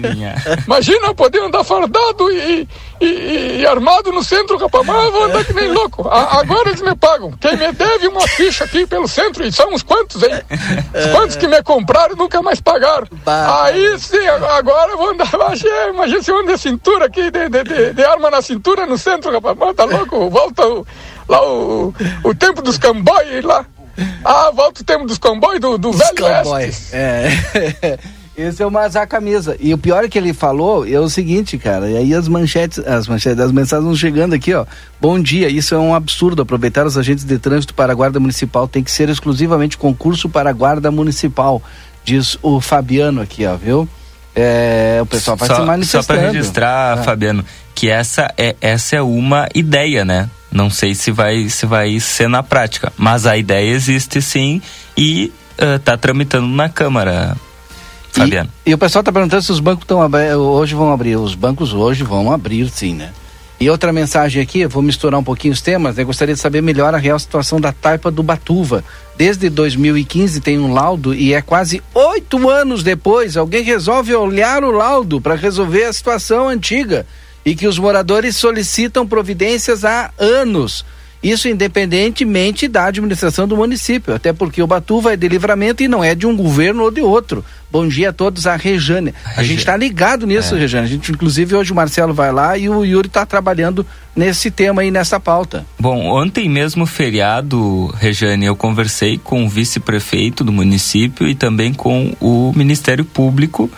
[0.65, 2.67] Imagina eu poder andar fardado e,
[3.01, 6.07] e, e, armado no centro, rapaz, mas eu vou andar que nem louco.
[6.07, 7.31] A, agora eles me pagam.
[7.39, 10.41] Quem me deve uma ficha aqui pelo centro, e são uns quantos, hein?
[10.93, 13.07] Os quantos que me compraram nunca mais pagaram.
[13.25, 15.29] Aí sim, agora eu vou andar,
[15.89, 18.97] imagina se eu ando de cintura aqui, de, de, de, de, arma na cintura no
[18.97, 20.85] centro, rapaz, mas tá louco, volta o,
[21.27, 23.65] lá o, o tempo dos cambóis lá.
[24.23, 26.89] Ah, volta o tempo dos cambóis do, do velho oeste.
[26.93, 27.99] É.
[28.39, 29.57] Esse é o Mazar Camisa.
[29.59, 31.89] E o pior é que ele falou é o seguinte, cara.
[31.89, 34.65] E aí as manchetes, as manchetes, as mensagens vão chegando aqui, ó.
[35.01, 36.41] Bom dia, isso é um absurdo.
[36.41, 40.49] Aproveitar os agentes de trânsito para a Guarda Municipal tem que ser exclusivamente concurso para
[40.49, 41.61] a Guarda Municipal,
[42.05, 43.89] diz o Fabiano aqui, ó, viu?
[44.33, 46.03] É, o pessoal vai só, se manifestando.
[46.03, 47.03] Só para registrar, ah.
[47.03, 47.43] Fabiano,
[47.75, 50.29] que essa é, essa é uma ideia, né?
[50.49, 54.61] Não sei se vai, se vai ser na prática, mas a ideia existe sim
[54.95, 57.35] e está uh, tramitando na Câmara
[58.11, 58.49] Fabiano.
[58.65, 59.99] E, e o pessoal está perguntando se os bancos estão
[60.39, 61.15] hoje vão abrir.
[61.17, 63.11] Os bancos hoje vão abrir, sim, né?
[63.59, 66.03] E outra mensagem aqui, eu vou misturar um pouquinho os temas, né?
[66.05, 68.85] Gostaria de saber melhor a real situação da taipa do Batuva.
[69.17, 74.71] Desde 2015 tem um laudo e é quase oito anos depois, alguém resolve olhar o
[74.71, 77.05] laudo para resolver a situação antiga
[77.45, 80.85] e que os moradores solicitam providências há anos.
[81.21, 86.01] Isso independentemente da administração do município, até porque o Batuva é de livramento e não
[86.01, 87.43] é de um governo ou de outro.
[87.69, 89.13] Bom dia a todos, a Rejane.
[89.35, 90.59] A, gente está ligado nisso, é.
[90.59, 90.85] Rejane.
[90.85, 94.81] A gente, inclusive, hoje o Marcelo vai lá e o Yuri está trabalhando nesse tema
[94.81, 95.65] aí, nessa pauta.
[95.77, 102.15] Bom, ontem mesmo, feriado, Rejane, eu conversei com o vice-prefeito do município e também com
[102.19, 103.69] o Ministério Público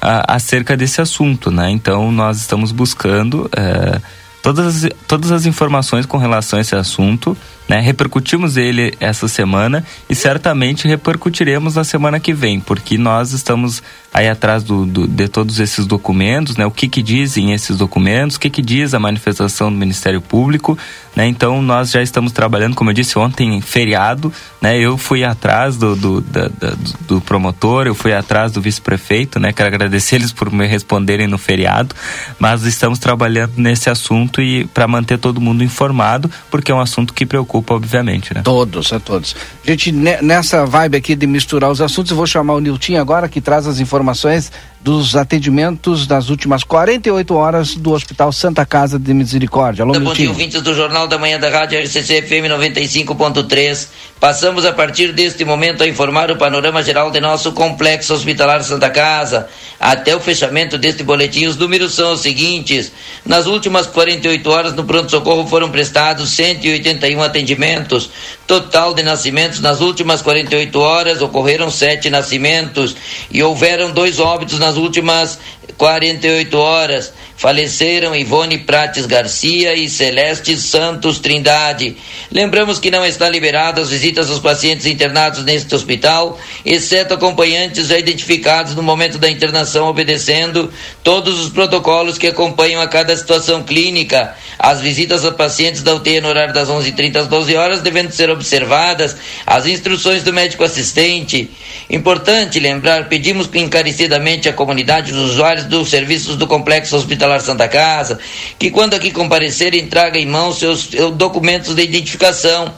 [0.00, 1.70] a, acerca desse assunto, né?
[1.70, 4.00] Então, nós estamos buscando é,
[4.42, 7.36] todas, as, todas as informações com relação a esse assunto
[7.70, 7.78] né?
[7.78, 13.80] Repercutimos ele essa semana e certamente repercutiremos na semana que vem, porque nós estamos
[14.12, 16.66] aí atrás do, do, de todos esses documentos, né?
[16.66, 20.76] O que que dizem esses documentos, o que que diz a manifestação do Ministério Público,
[21.14, 21.28] né?
[21.28, 24.76] Então nós já estamos trabalhando, como eu disse ontem, feriado, né?
[24.76, 26.74] Eu fui atrás do, do, da, da,
[27.06, 29.52] do promotor, eu fui atrás do vice-prefeito, né?
[29.52, 31.94] Quero agradecer eles por me responderem no feriado,
[32.36, 37.14] mas estamos trabalhando nesse assunto e para manter todo mundo informado, porque é um assunto
[37.14, 38.42] que preocupa preocupa, obviamente, né?
[38.42, 39.36] Todos, a todos.
[39.64, 43.40] Gente, nessa vibe aqui de misturar os assuntos, eu vou chamar o Nilton agora, que
[43.40, 44.50] traz as informações
[44.82, 49.82] dos atendimentos das últimas 48 horas do Hospital Santa Casa de Misericórdia.
[49.82, 53.88] Alô, Bom dia, ouvintes do Jornal da Manhã da Rádio RCC FM 95.3.
[54.18, 58.88] Passamos a partir deste momento a informar o panorama geral de nosso complexo hospitalar Santa
[58.88, 59.48] Casa.
[59.78, 62.92] Até o fechamento deste boletim, os números são os seguintes.
[63.24, 68.10] Nas últimas 48 horas no pronto-socorro foram prestados 181 atendimentos.
[68.50, 69.60] Total de nascimentos.
[69.60, 72.96] Nas últimas 48 horas ocorreram sete nascimentos
[73.30, 75.38] e houveram dois óbitos nas últimas
[75.80, 77.10] 48 horas.
[77.38, 81.96] Faleceram Ivone Prates Garcia e Celeste Santos Trindade.
[82.30, 87.98] Lembramos que não está liberada as visitas aos pacientes internados neste hospital, exceto acompanhantes já
[87.98, 90.70] identificados no momento da internação, obedecendo
[91.02, 94.34] todos os protocolos que acompanham a cada situação clínica.
[94.58, 98.28] As visitas a pacientes da UTI no horário das 11h30 às 12 horas devendo ser
[98.28, 99.16] observadas
[99.46, 101.48] as instruções do médico assistente.
[101.88, 108.18] Importante lembrar, pedimos encarecidamente à comunidade dos usuários dos serviços do Complexo Hospitalar Santa Casa
[108.58, 112.74] que, quando aqui comparecerem, traga em mão seus, seus documentos de identificação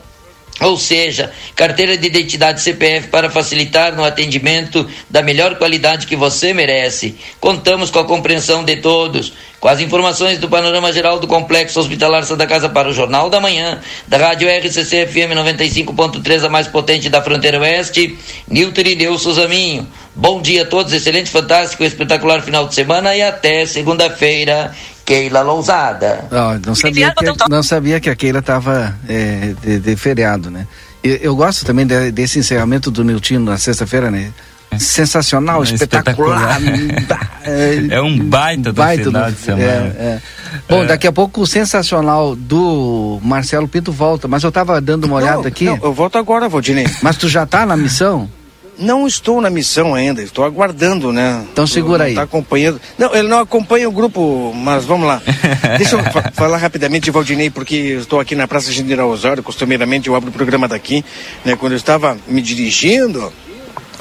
[0.61, 6.52] ou seja, carteira de identidade CPF para facilitar no atendimento da melhor qualidade que você
[6.52, 7.16] merece.
[7.40, 9.33] Contamos com a compreensão de todos.
[9.59, 13.40] Com as informações do panorama geral do Complexo Hospitalar Santa Casa para o Jornal da
[13.40, 19.87] Manhã, da Rádio RCC FM 95.3, a mais potente da fronteira oeste, Nilton Irineu Suzaminho.
[20.14, 24.72] Bom dia a todos, excelente, fantástico, espetacular final de semana e até segunda-feira.
[25.05, 26.27] Keila Lousada.
[26.31, 30.66] Não, não, sabia, que, não sabia que a Keila estava é, de, de, feriado, né?
[31.03, 34.33] Eu, eu gosto também de, desse encerramento do Nilton na sexta-feira, né?
[34.79, 36.61] Sensacional, é espetacular.
[36.62, 37.42] espetacular.
[37.90, 39.64] é um baita do baita final do, de semana.
[39.64, 40.22] É, é.
[40.68, 40.87] Bom, é.
[40.87, 45.38] daqui a pouco o sensacional do Marcelo Pinto volta, mas eu estava dando uma olhada
[45.38, 45.64] não, aqui.
[45.64, 46.87] Não, eu volto agora, Valdinei.
[47.03, 48.31] Mas tu já está na missão?
[48.82, 51.44] Não estou na missão ainda, estou aguardando, né?
[51.52, 52.10] Então segura aí.
[52.10, 52.80] Está acompanhando.
[52.98, 55.22] Não, ele não acompanha o grupo, mas vamos lá.
[55.78, 60.08] Deixa eu fa falar rapidamente de Valdinei, porque estou aqui na Praça General Osório, costumeiramente
[60.08, 61.04] eu abro o programa daqui,
[61.44, 61.54] né?
[61.54, 63.32] Quando eu estava me dirigindo,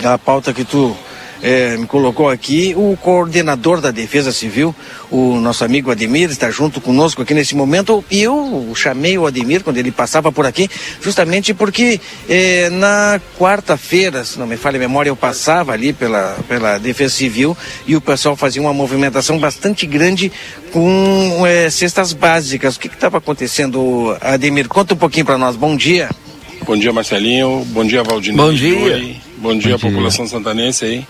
[0.04, 0.98] a pauta que tu
[1.42, 4.76] é, me colocou aqui o coordenador da Defesa Civil,
[5.10, 8.04] o nosso amigo Ademir, está junto conosco aqui nesse momento.
[8.10, 10.70] E eu chamei o Ademir quando ele passava por aqui,
[11.02, 12.00] justamente porque
[12.30, 17.14] é, na quarta-feira, se não me falha a memória, eu passava ali pela, pela Defesa
[17.14, 20.32] Civil e o pessoal fazia uma movimentação bastante grande
[20.72, 22.76] com é, cestas básicas.
[22.76, 24.68] O que estava acontecendo, Ademir?
[24.68, 25.56] Conta um pouquinho para nós.
[25.56, 26.10] Bom dia.
[26.66, 27.66] Bom dia, Marcelinho.
[27.70, 28.38] Bom dia, Valdinei.
[28.38, 29.31] Bom dia.
[29.42, 31.08] Bom dia, Bom população santanense aí.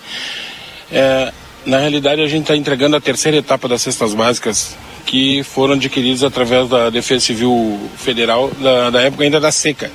[0.90, 1.30] É,
[1.66, 6.24] na realidade, a gente está entregando a terceira etapa das cestas básicas que foram adquiridas
[6.24, 9.92] através da Defesa Civil Federal da, da época ainda da seca.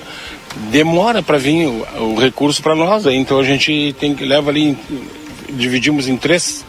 [0.69, 4.78] Demora para vir o, o recurso para nós, então a gente tem que leva ali,
[5.50, 6.63] dividimos em três,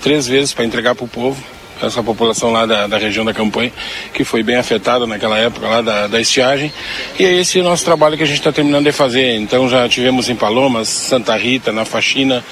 [0.00, 1.44] três vezes para entregar para o povo
[1.86, 3.72] essa população lá da, da, região da campanha,
[4.12, 6.72] que foi bem afetada naquela época lá da, da estiagem.
[7.18, 9.34] E é esse nosso trabalho que a gente está terminando de fazer.
[9.36, 12.44] Então já tivemos em Palomas, Santa Rita, na Faxina,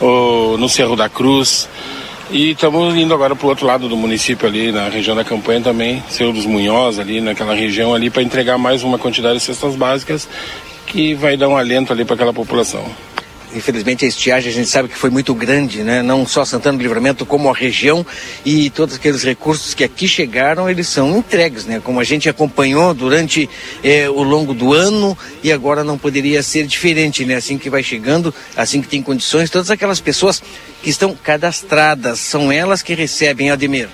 [0.00, 1.68] no Cerro da Cruz.
[2.30, 5.60] E estamos indo agora para o outro lado do município ali, na região da campanha
[5.60, 9.76] também, Cerro dos Munhoz ali, naquela região ali, para entregar mais uma quantidade de cestas
[9.76, 10.28] básicas
[10.86, 12.84] que vai dar um alento ali para aquela população
[13.54, 16.02] infelizmente a estiagem a gente sabe que foi muito grande, né?
[16.02, 18.04] Não só Santana do Livramento, como a região
[18.44, 21.80] e todos aqueles recursos que aqui chegaram, eles são entregues, né?
[21.82, 23.48] Como a gente acompanhou durante
[23.82, 27.36] eh, o longo do ano e agora não poderia ser diferente, né?
[27.36, 30.42] Assim que vai chegando, assim que tem condições, todas aquelas pessoas
[30.82, 33.88] que estão cadastradas, são elas que recebem, Ademir.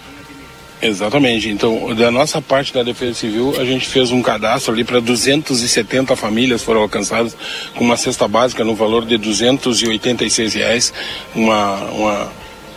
[0.83, 1.49] Exatamente.
[1.51, 6.17] Então, da nossa parte da Defesa Civil, a gente fez um cadastro ali para 270
[6.17, 7.37] famílias foram alcançadas
[7.75, 10.93] com uma cesta básica no valor de 286 reais,
[11.35, 12.33] uma, uma,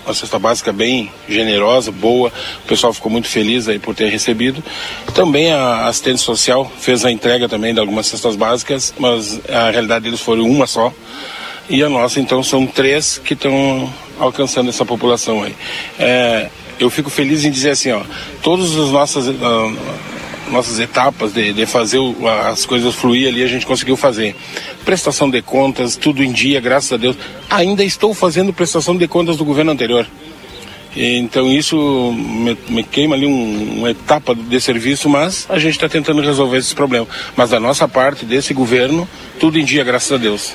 [0.06, 2.32] uma cesta básica bem generosa, boa.
[2.66, 4.62] O pessoal ficou muito feliz aí por ter recebido.
[5.14, 10.04] Também a assistente social fez a entrega também de algumas cestas básicas, mas a realidade
[10.04, 10.92] deles foi uma só.
[11.70, 13.90] E a nossa, então, são três que estão
[14.20, 15.56] alcançando essa população aí.
[15.98, 18.02] É, eu fico feliz em dizer assim, ó,
[18.42, 19.78] todas as nossas, uh,
[20.50, 24.36] nossas etapas de, de fazer o, as coisas fluir ali, a gente conseguiu fazer.
[24.86, 27.16] Prestação de contas, tudo em dia, graças a Deus.
[27.50, 30.08] Ainda estou fazendo prestação de contas do governo anterior.
[30.96, 31.76] Então isso
[32.16, 36.58] me, me queima ali um, uma etapa de serviço, mas a gente está tentando resolver
[36.58, 37.08] esse problema.
[37.36, 39.10] Mas da nossa parte, desse governo,
[39.40, 40.54] tudo em dia, graças a Deus.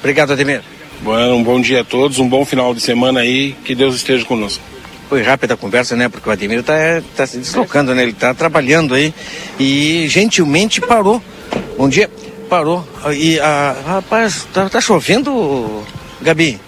[0.00, 0.62] Obrigado, Ademir.
[1.02, 4.24] Bueno, um bom dia a todos, um bom final de semana aí, que Deus esteja
[4.24, 4.72] conosco
[5.12, 6.08] foi rápida a conversa, né?
[6.08, 8.00] Porque o Ademir está tá se deslocando, né?
[8.00, 9.12] Ele está trabalhando aí
[9.60, 11.22] e gentilmente parou.
[11.76, 12.10] Bom dia,
[12.48, 12.82] parou.
[13.14, 15.84] E, a, rapaz, tá, tá chovendo,
[16.22, 16.58] Gabi?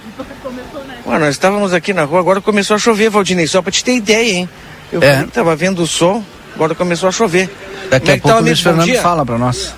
[1.06, 3.94] Ué, nós estávamos aqui na rua, agora começou a chover, Valdinei, só para te ter
[3.94, 4.48] ideia, hein?
[4.92, 5.14] Eu é.
[5.14, 6.22] falei, tava vendo o sol,
[6.54, 7.48] agora começou a chover.
[7.88, 9.74] Daqui Como a é pouco o Luiz Fernando fala para nós.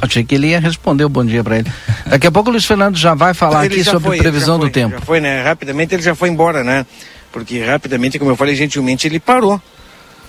[0.00, 1.72] Achei que ele ia responder o bom dia para ele.
[2.06, 4.68] Daqui a pouco o Luiz Fernando já vai falar ele aqui sobre foi, previsão foi,
[4.68, 4.96] do tempo.
[4.96, 5.42] Já foi, né?
[5.42, 6.84] Rapidamente ele já foi embora, né?
[7.32, 9.60] Porque rapidamente, como eu falei, gentilmente ele parou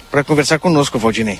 [0.10, 1.38] para conversar conosco, Valdinei.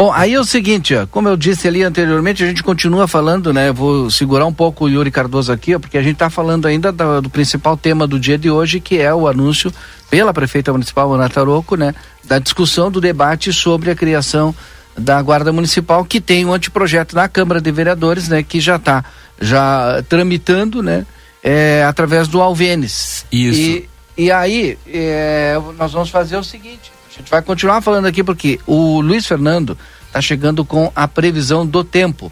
[0.00, 3.52] Bom, aí é o seguinte, ó, como eu disse ali anteriormente, a gente continua falando,
[3.52, 3.70] né?
[3.70, 6.90] vou segurar um pouco o Yuri Cardoso aqui, ó, porque a gente está falando ainda
[6.90, 9.70] do, do, principal tema do dia de hoje, que é o anúncio
[10.08, 11.94] pela prefeita municipal Ana Taroco, né?
[12.24, 14.54] Da discussão do debate sobre a criação
[15.00, 19.04] da Guarda Municipal, que tem um anteprojeto na Câmara de Vereadores, né, que já está
[19.40, 21.06] já tramitando, né,
[21.42, 23.24] é, através do Alvenes.
[23.32, 23.60] Isso.
[23.60, 28.22] E, e aí, é, nós vamos fazer o seguinte, a gente vai continuar falando aqui
[28.22, 32.30] porque o Luiz Fernando está chegando com a previsão do tempo.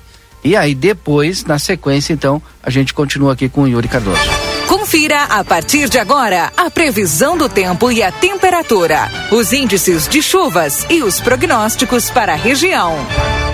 [0.49, 4.19] E aí depois, na sequência, então, a gente continua aqui com o Yuri Cardoso.
[4.67, 10.23] Confira a partir de agora a previsão do tempo e a temperatura, os índices de
[10.23, 12.95] chuvas e os prognósticos para a região.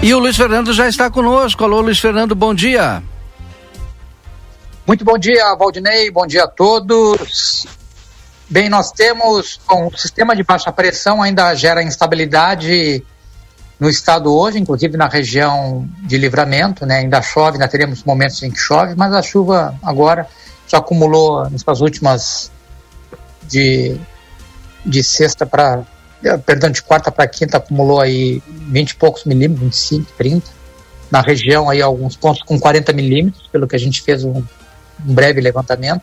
[0.04, 1.64] E o Luiz Fernando já está conosco.
[1.64, 3.02] Alô, Luiz Fernando, bom dia.
[4.87, 7.66] Muito bom dia, Valdinei, bom dia a todos.
[8.48, 13.04] Bem, nós temos bom, o sistema de baixa pressão ainda gera instabilidade
[13.78, 16.98] no estado hoje, inclusive na região de livramento, né?
[16.98, 20.26] Ainda chove, ainda teremos momentos em que chove, mas a chuva agora
[20.68, 22.50] já acumulou nessas últimas
[23.42, 23.96] de,
[24.84, 25.82] de sexta para
[26.46, 30.50] perdão, de quarta para quinta acumulou aí 20 e poucos milímetros, 25, 30.
[31.10, 34.42] Na região aí alguns pontos com 40 milímetros, pelo que a gente fez um,
[35.06, 36.02] um breve levantamento.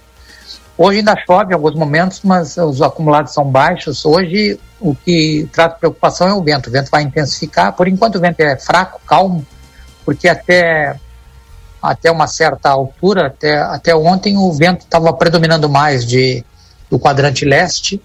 [0.83, 4.03] Hoje ainda chove em alguns momentos, mas os acumulados são baixos.
[4.03, 6.69] Hoje o que traz preocupação é o vento.
[6.69, 7.73] O vento vai intensificar.
[7.73, 9.45] Por enquanto o vento é fraco, calmo,
[10.03, 10.99] porque até
[11.79, 16.43] até uma certa altura, até, até ontem o vento estava predominando mais de,
[16.89, 18.01] do quadrante leste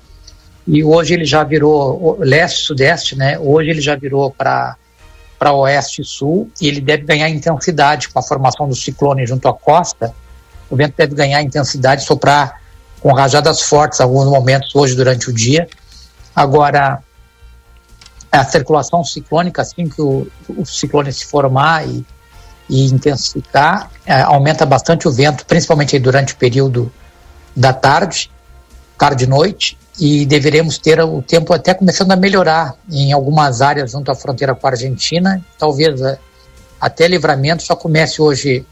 [0.67, 3.39] e hoje ele já virou leste-sudeste, né?
[3.39, 4.77] Hoje ele já virou para
[5.39, 9.49] para oeste e sul e ele deve ganhar intensidade com a formação do ciclone junto
[9.49, 10.15] à costa.
[10.69, 12.66] O vento deve ganhar intensidade, soprar
[13.01, 15.69] com rajadas fortes alguns momentos hoje durante o dia.
[16.35, 17.03] Agora,
[18.31, 22.05] a circulação ciclônica, assim que o, o ciclone se formar e
[22.69, 26.93] e intensificar, é, aumenta bastante o vento, principalmente durante o período
[27.55, 28.31] da tarde,
[28.99, 33.93] tarde e noite, e deveremos ter o tempo até começando a melhorar em algumas áreas
[33.93, 35.43] junto à fronteira com a Argentina.
[35.59, 36.19] Talvez é,
[36.81, 38.67] até livramento só comece hoje,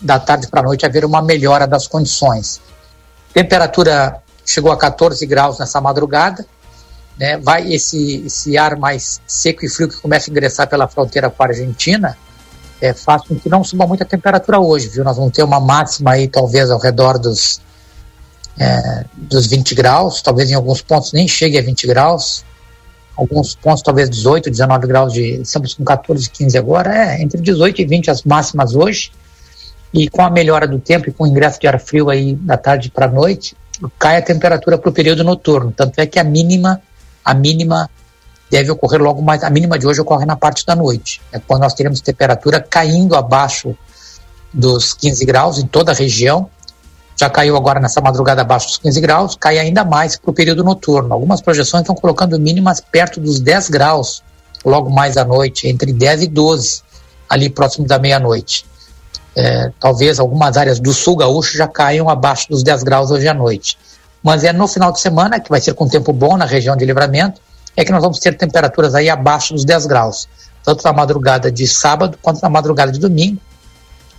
[0.00, 2.60] da tarde para a noite, a haver uma melhora das condições.
[3.36, 6.46] Temperatura chegou a 14 graus nessa madrugada.
[7.18, 7.36] Né?
[7.36, 11.42] Vai esse, esse ar mais seco e frio que começa a ingressar pela fronteira com
[11.42, 12.16] a Argentina
[12.80, 15.04] é, faz com que não suba muito a temperatura hoje, viu?
[15.04, 17.60] Nós vamos ter uma máxima aí talvez ao redor dos,
[18.58, 22.44] é, dos 20 graus, talvez em alguns pontos nem chegue a 20 graus,
[23.16, 25.40] alguns pontos talvez 18, 19 graus de.
[25.40, 29.10] Estamos com 14, 15 agora, é entre 18 e 20 as máximas hoje.
[29.92, 32.56] E com a melhora do tempo e com o ingresso de ar frio aí da
[32.56, 33.56] tarde para a noite,
[33.98, 35.72] cai a temperatura para o período noturno.
[35.72, 36.80] Tanto é que a mínima,
[37.24, 37.88] a mínima
[38.50, 39.42] deve ocorrer logo mais.
[39.42, 43.14] A mínima de hoje ocorre na parte da noite, é quando nós teremos temperatura caindo
[43.14, 43.76] abaixo
[44.52, 46.48] dos 15 graus em toda a região.
[47.18, 50.62] Já caiu agora nessa madrugada abaixo dos 15 graus, cai ainda mais para o período
[50.62, 51.12] noturno.
[51.14, 54.22] Algumas projeções estão colocando mínimas perto dos 10 graus
[54.64, 56.82] logo mais à noite, entre 10 e 12,
[57.28, 58.66] ali próximo da meia-noite.
[59.38, 63.34] É, talvez algumas áreas do sul gaúcho já caiam abaixo dos 10 graus hoje à
[63.34, 63.76] noite
[64.26, 66.84] mas é no final de semana, que vai ser com tempo bom na região de
[66.84, 67.40] livramento,
[67.76, 70.28] é que nós vamos ter temperaturas aí abaixo dos 10 graus,
[70.64, 73.40] tanto na madrugada de sábado quanto na madrugada de domingo.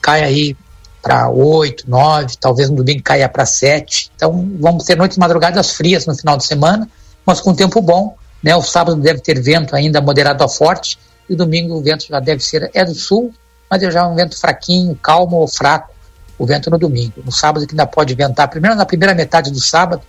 [0.02, 0.56] Cai aí
[1.02, 4.10] para 8, 9, talvez no domingo caia para 7.
[4.16, 6.88] Então vamos ter noites e madrugadas frias no final de semana,
[7.26, 8.16] mas com tempo bom.
[8.42, 8.56] Né?
[8.56, 10.98] O sábado deve ter vento ainda moderado a forte,
[11.30, 13.34] e domingo o vento já deve ser, é do sul,
[13.70, 15.94] mas é já um vento fraquinho, calmo ou fraco,
[16.38, 17.22] o vento no domingo.
[17.24, 20.02] No sábado que ainda pode ventar, primeiro na primeira metade do sábado,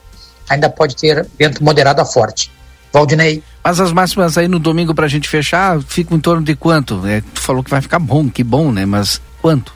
[0.49, 2.51] ainda pode ter vento moderado a forte.
[2.93, 3.43] Valdinei.
[3.63, 7.07] Mas as máximas aí no domingo para a gente fechar ficam em torno de quanto?
[7.07, 8.87] É, tu falou que vai ficar bom, que bom, né?
[8.87, 9.75] Mas quanto?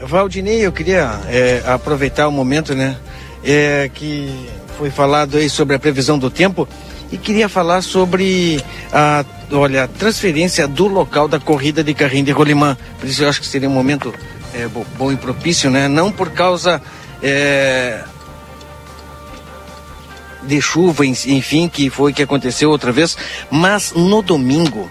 [0.00, 2.96] Valdinei, eu queria é, aproveitar o momento, né?
[3.44, 4.34] É, que
[4.76, 6.68] foi falado aí sobre a previsão do tempo
[7.12, 12.76] e queria falar sobre a, olha, transferência do local da corrida de carrinho de rolimã.
[12.98, 14.12] Por isso eu acho que seria um momento
[14.54, 15.88] é, bom e propício, né?
[15.88, 16.80] Não por causa
[17.22, 18.02] é,
[20.42, 23.16] de chuva, enfim, que foi que aconteceu outra vez,
[23.50, 24.90] mas no domingo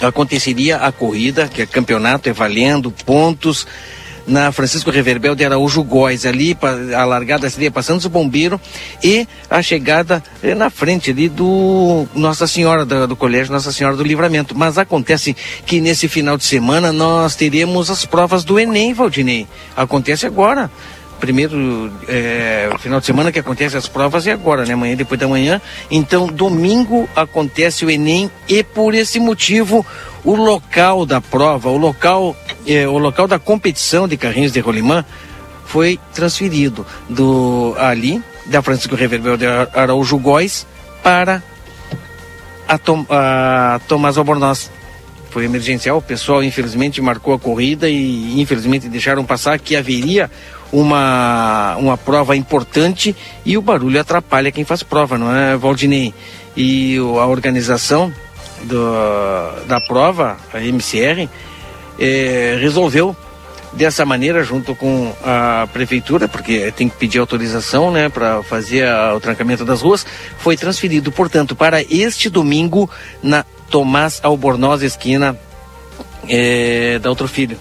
[0.00, 3.66] aconteceria a corrida, que é campeonato, é valendo pontos
[4.28, 6.56] na Francisco Reverbel de Araújo Góes, ali
[6.94, 8.60] a largada seria passando o bombeiro
[9.02, 13.96] e a chegada é, na frente ali do Nossa Senhora, do, do, Colégio Nossa Senhora
[13.96, 14.56] do Livramento.
[14.56, 19.46] Mas acontece que nesse final de semana nós teremos as provas do Enem, Valdinei.
[19.74, 20.70] Acontece agora
[21.18, 24.74] primeiro é, final de semana que acontece as provas e agora, né?
[24.74, 25.60] Amanhã depois da manhã.
[25.90, 29.84] Então, domingo acontece o Enem e por esse motivo
[30.24, 35.04] o local da prova, o local, é, o local da competição de carrinhos de rolimã
[35.64, 40.66] foi transferido do ali da Francisco Reverbel de Araújo Góes
[41.02, 41.42] para
[42.66, 44.70] a, Tom, a Tomás Albornoz.
[45.30, 50.30] Foi emergencial, o pessoal infelizmente marcou a corrida e infelizmente deixaram passar que haveria
[50.72, 53.14] uma, uma prova importante
[53.44, 56.14] e o barulho atrapalha quem faz prova, não é, Valdinei?
[56.56, 58.12] E a organização
[58.64, 61.28] do, da prova, a MCR,
[61.98, 63.16] é, resolveu
[63.72, 69.14] dessa maneira, junto com a prefeitura, porque tem que pedir autorização, né, para fazer a,
[69.14, 70.06] o trancamento das ruas,
[70.38, 72.90] foi transferido, portanto, para este domingo
[73.22, 75.38] na Tomás Albornoz, esquina
[76.28, 77.58] é, da Outro Filho.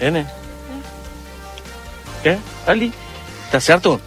[0.00, 0.26] É, né?
[2.24, 2.92] É, ali.
[3.50, 4.00] Tá certo?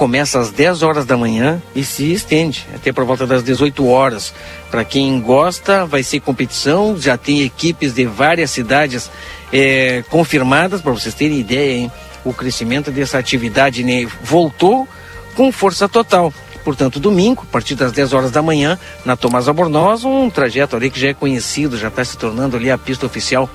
[0.00, 4.32] Começa às 10 horas da manhã e se estende até por volta das 18 horas.
[4.70, 6.98] Para quem gosta, vai ser competição.
[6.98, 9.10] Já tem equipes de várias cidades
[9.52, 11.92] é, confirmadas, para vocês terem ideia, hein?
[12.24, 14.88] O crescimento dessa atividade né, voltou
[15.36, 16.32] com força total.
[16.64, 20.88] Portanto, domingo, a partir das 10 horas da manhã, na Tomás Albornoz, um trajeto ali
[20.88, 23.50] que já é conhecido, já está se tornando ali a pista oficial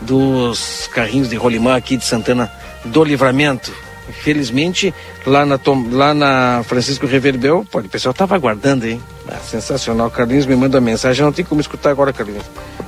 [0.00, 2.50] dos carrinhos de rolimã aqui de Santana
[2.82, 3.70] do Livramento.
[4.08, 4.92] Infelizmente,
[5.24, 5.58] lá na,
[5.90, 9.00] lá na Francisco Reverbel, pô, o pessoal estava aguardando, hein?
[9.28, 10.10] Ah, sensacional.
[10.10, 12.44] Carlinhos me manda mensagem, não tem como escutar agora, Carlinhos.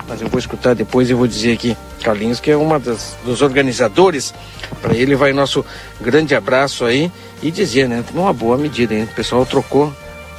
[0.08, 1.76] mas eu vou escutar depois e vou dizer aqui.
[2.02, 4.34] Carlinhos, que é uma das, dos organizadores,
[4.82, 5.64] para ele vai nosso
[6.00, 7.10] grande abraço aí
[7.42, 8.04] e dizer, né?
[8.12, 9.04] Uma boa medida, hein?
[9.04, 9.92] O pessoal trocou.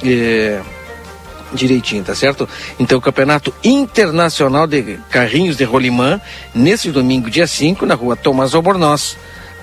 [0.04, 0.60] É,
[1.52, 2.48] direitinho, tá certo?
[2.78, 6.20] Então, o Campeonato Internacional de Carrinhos de Rolimã,
[6.54, 9.16] nesse domingo, dia 5, na rua Tomás Albornoz,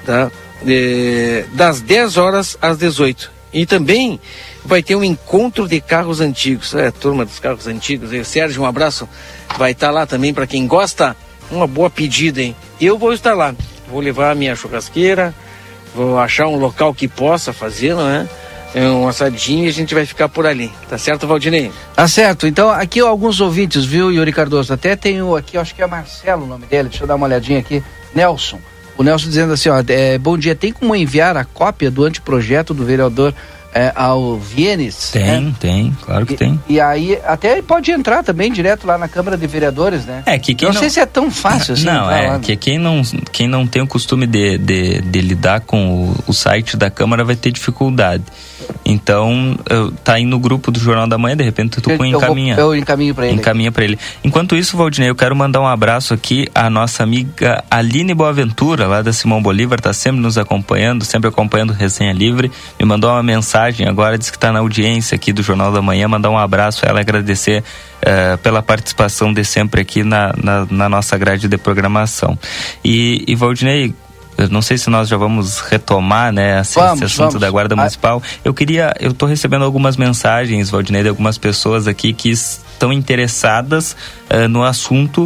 [0.06, 0.32] tá?
[0.66, 3.32] É, das 10 horas às 18.
[3.54, 4.20] E também
[4.66, 6.74] vai ter um encontro de carros antigos.
[6.74, 8.12] É, turma dos carros antigos.
[8.12, 9.08] Aí, Sérgio, um abraço.
[9.58, 11.16] Vai estar tá lá também para quem gosta.
[11.52, 12.56] Uma boa pedida, hein?
[12.82, 13.54] Eu vou estar lá.
[13.88, 15.36] Vou levar a minha churrasqueira,
[15.94, 18.28] vou achar um local que possa fazer, não é?
[18.74, 20.72] é um assadinho e a gente vai ficar por ali.
[20.90, 21.72] Tá certo, Valdinei?
[21.96, 22.48] Tá certo.
[22.48, 24.74] Então, aqui alguns ouvintes, viu, Yuri Cardoso?
[24.74, 26.90] Até tem o aqui, acho que é Marcelo o nome dele.
[26.90, 27.84] Deixa eu dar uma olhadinha aqui.
[28.16, 28.60] Nelson.
[28.98, 32.74] O Nelson dizendo assim, ó, é, bom dia, tem como enviar a cópia do anteprojeto
[32.74, 33.34] do vereador
[33.74, 35.10] é, ao Vienes?
[35.12, 35.54] Tem, né?
[35.60, 36.60] tem, claro que e, tem.
[36.70, 40.24] E aí até pode entrar também direto lá na Câmara de Vereadores, né?
[40.26, 41.86] É que quem não, não sei se é tão fácil assim.
[41.86, 43.02] Não, é que quem não,
[43.32, 47.24] quem não tem o costume de, de, de lidar com o, o, site da Câmara
[47.24, 48.24] vai ter dificuldade.
[48.86, 52.54] Então, eu, tá aí no grupo do Jornal da Manhã, de repente tu eu, encaminha.
[52.54, 53.36] Eu, vou, eu encaminho para ele.
[53.36, 54.00] Encaminha para ele.
[54.24, 59.02] Enquanto isso, Valdinei, eu quero mandar um abraço aqui à nossa amiga Aline Boaventura, lá
[59.02, 62.52] da Simão Bolívar, tá sempre nos acompanhando, sempre acompanhando Resenha Livre.
[62.80, 66.08] Me mandou uma mensagem agora, disse que está na audiência aqui do Jornal da Manhã,
[66.08, 67.64] mandar um abraço a ela, agradecer
[68.02, 72.38] uh, pela participação de sempre aqui na, na, na nossa grade de programação.
[72.84, 73.94] E, e Valdinei,
[74.38, 77.42] eu não sei se nós já vamos retomar, né, esse, vamos, esse assunto vamos.
[77.42, 78.22] da Guarda Municipal.
[78.44, 83.96] Eu queria, eu estou recebendo algumas mensagens, Valdinei, de algumas pessoas aqui que estão interessadas
[84.30, 85.26] uh, no assunto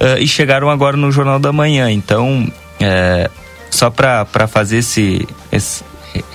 [0.00, 1.90] uh, e chegaram agora no Jornal da Manhã.
[1.90, 3.30] Então, uh,
[3.70, 5.84] só para fazer esse, esse,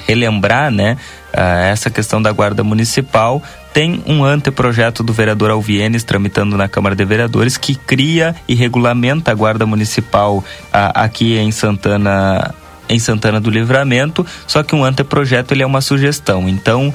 [0.08, 0.98] relembrar, né,
[1.34, 3.42] essa questão da Guarda Municipal,
[3.74, 9.32] tem um anteprojeto do vereador Alvienes tramitando na Câmara de Vereadores que cria e regulamenta
[9.32, 12.54] a Guarda Municipal a, aqui em Santana
[12.90, 16.50] em Santana do Livramento, só que um anteprojeto ele é uma sugestão.
[16.50, 16.94] Então,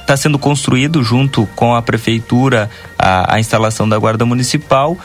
[0.00, 4.96] está uh, sendo construído junto com a prefeitura a, a instalação da Guarda Municipal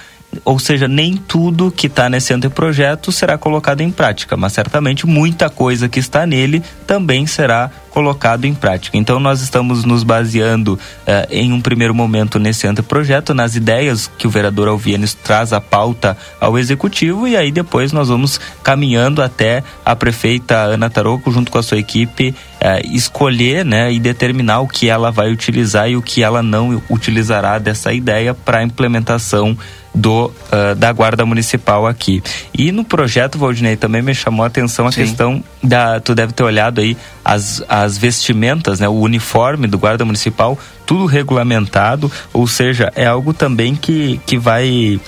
[0.43, 5.49] ou seja, nem tudo que está nesse anteprojeto será colocado em prática, mas certamente muita
[5.49, 8.97] coisa que está nele também será colocado em prática.
[8.97, 14.25] Então nós estamos nos baseando eh, em um primeiro momento nesse anteprojeto, nas ideias que
[14.25, 19.63] o vereador Alvienes traz a pauta ao executivo e aí depois nós vamos caminhando até
[19.85, 22.33] a prefeita Ana Taroco junto com a sua equipe
[22.65, 26.81] eh, escolher, né, e determinar o que ela vai utilizar e o que ela não
[26.89, 29.57] utilizará dessa ideia para a implementação
[29.93, 32.23] do uh, da guarda municipal aqui.
[32.57, 35.01] E no projeto Valdinei também me chamou a atenção a Sim.
[35.01, 40.05] questão da tu deve ter olhado aí as, as vestimentas, né, o uniforme do guarda
[40.05, 45.01] municipal, tudo regulamentado, ou seja, é algo também que que vai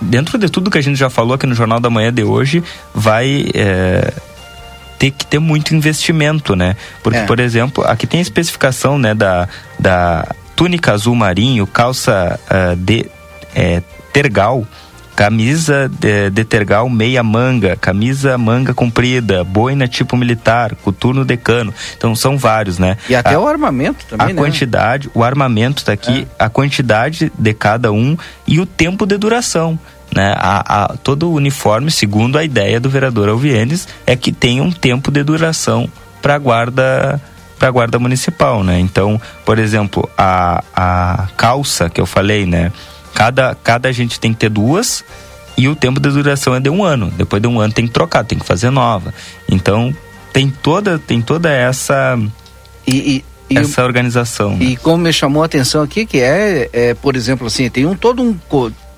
[0.00, 2.62] dentro de tudo que a gente já falou aqui no Jornal da Manhã de hoje,
[2.94, 4.12] vai é,
[4.98, 6.76] ter que ter muito investimento, né?
[7.02, 7.26] Porque, é.
[7.26, 13.06] por exemplo, aqui tem a especificação, né, da, da túnica azul marinho, calça uh, de
[13.54, 13.80] é,
[14.12, 14.66] tergal,
[15.14, 21.74] camisa de, de, tergal meia manga, camisa manga comprida, boina tipo militar, coturno decano.
[21.96, 22.96] Então são vários, né?
[23.08, 24.40] E até a, o armamento também, A né?
[24.40, 26.44] quantidade, o armamento tá aqui, é.
[26.44, 29.78] a quantidade de cada um e o tempo de duração.
[30.14, 30.34] Né?
[30.36, 34.70] A, a, todo o uniforme, segundo a ideia do vereador Alvienes, é que tem um
[34.70, 35.88] tempo de duração
[36.22, 37.20] para a guarda
[37.58, 38.78] para a guarda municipal, né?
[38.78, 42.70] Então, por exemplo, a, a calça que eu falei, né?
[43.14, 45.04] Cada, cada gente tem que ter duas
[45.56, 47.10] e o tempo de duração é de um ano.
[47.16, 49.12] Depois de um ano tem que trocar, tem que fazer nova.
[49.50, 49.92] Então
[50.32, 52.16] tem toda, tem toda essa.
[52.86, 54.56] E, e, essa organização.
[54.60, 54.76] E né?
[54.80, 58.22] como me chamou a atenção aqui, que é, é, por exemplo, assim, tem um todo
[58.22, 58.38] um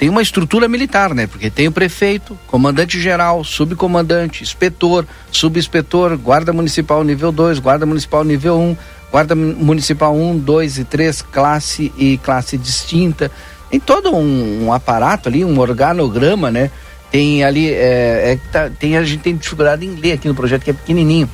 [0.01, 1.27] tem uma estrutura militar, né?
[1.27, 8.25] Porque tem o prefeito, comandante geral, subcomandante, inspetor, subinspetor, guarda municipal nível 2, guarda municipal
[8.25, 8.77] nível 1, um,
[9.13, 13.31] guarda municipal 1, um, 2 e 3, classe e classe distinta
[13.71, 16.71] tem todo um, um, aparato ali, um organograma, né?
[17.11, 20.65] Tem ali, é, é, tá, tem, a gente tem dificuldade em ler aqui no projeto
[20.65, 21.31] que é pequenininho,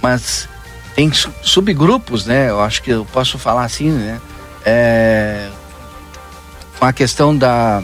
[0.00, 0.48] mas
[0.94, 1.12] tem
[1.42, 2.48] subgrupos, né?
[2.48, 4.18] Eu acho que eu posso falar assim, né?
[4.64, 5.48] É,
[6.78, 7.82] com a questão da,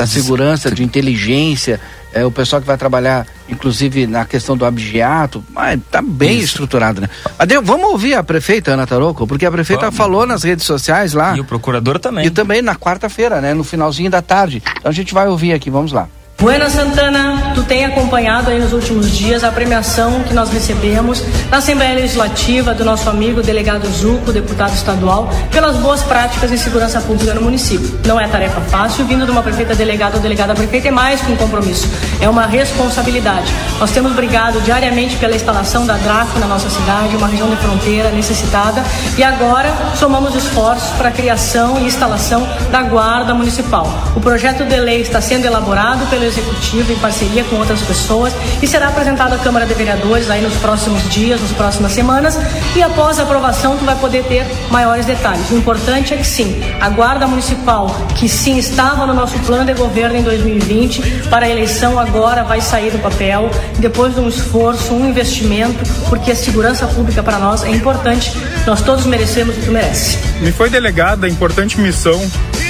[0.00, 1.78] da segurança, de inteligência,
[2.12, 5.44] é, o pessoal que vai trabalhar, inclusive, na questão do abigeato,
[5.74, 6.46] está bem Isso.
[6.46, 7.08] estruturado, né?
[7.38, 9.96] Adeu, vamos ouvir a prefeita Ana Taroco, porque a prefeita vamos.
[9.96, 11.36] falou nas redes sociais lá.
[11.36, 12.26] E o procurador também.
[12.26, 13.52] E também na quarta-feira, né?
[13.52, 14.62] No finalzinho da tarde.
[14.78, 16.08] Então a gente vai ouvir aqui, vamos lá.
[16.40, 21.58] Buena Santana, tu tem acompanhado aí nos últimos dias a premiação que nós recebemos na
[21.58, 27.34] Assembleia Legislativa do nosso amigo delegado Zuco, deputado estadual, pelas boas práticas em segurança pública
[27.34, 27.94] no município.
[28.06, 31.30] Não é tarefa fácil, vindo de uma prefeita delegada ou delegada prefeita é mais que
[31.30, 31.86] um compromisso,
[32.22, 33.52] é uma responsabilidade.
[33.78, 38.08] Nós temos brigado diariamente pela instalação da DRACO na nossa cidade, uma região de fronteira
[38.12, 38.82] necessitada,
[39.18, 43.86] e agora somamos esforços para a criação e instalação da Guarda Municipal.
[44.16, 48.66] O projeto de lei está sendo elaborado pelo Executivo em parceria com outras pessoas e
[48.66, 52.38] será apresentado à Câmara de Vereadores aí nos próximos dias, nas próximas semanas
[52.76, 55.50] e após a aprovação tu vai poder ter maiores detalhes.
[55.50, 59.74] O importante é que sim, a Guarda Municipal, que sim estava no nosso plano de
[59.74, 64.94] governo em 2020, para a eleição agora vai sair do papel, depois de um esforço,
[64.94, 68.32] um investimento, porque a segurança pública para nós é importante,
[68.66, 70.18] nós todos merecemos o que merece.
[70.40, 72.20] Me foi delegada a importante missão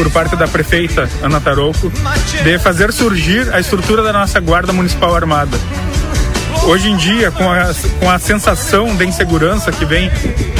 [0.00, 1.92] por parte da prefeita Ana Taroco
[2.42, 5.58] de fazer surgir a estrutura da nossa Guarda Municipal Armada.
[6.64, 10.10] Hoje em dia, com a, com a sensação de insegurança que vem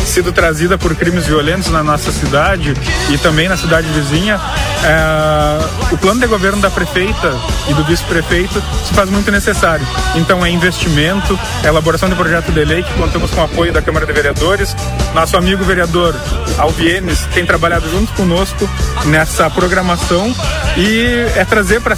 [0.05, 2.75] sido trazida por crimes violentos na nossa cidade
[3.11, 4.41] e também na cidade vizinha,
[4.83, 7.33] é, o plano de governo da prefeita
[7.69, 9.87] e do vice-prefeito se faz muito necessário.
[10.17, 13.83] Então, é investimento, é elaboração de projeto de lei que contamos com o apoio da
[13.83, 14.75] Câmara de Vereadores.
[15.15, 16.15] Nosso amigo vereador
[16.59, 18.69] Alvienes tem trabalhado junto conosco
[19.07, 20.35] nessa programação
[20.77, 21.95] e é trazer para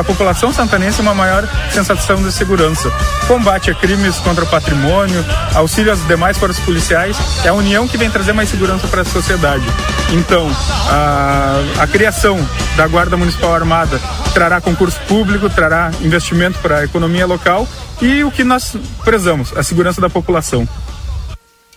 [0.00, 2.92] a população santanense uma maior sensação de segurança.
[3.36, 5.22] Combate a crimes contra o patrimônio,
[5.54, 9.04] auxílio às demais forças policiais, é a união que vem trazer mais segurança para a
[9.04, 9.62] sociedade.
[10.14, 10.48] Então,
[10.88, 12.38] a, a criação
[12.78, 14.00] da Guarda Municipal Armada
[14.32, 17.68] trará concurso público, trará investimento para a economia local
[18.00, 18.74] e o que nós
[19.04, 20.66] prezamos, a segurança da população.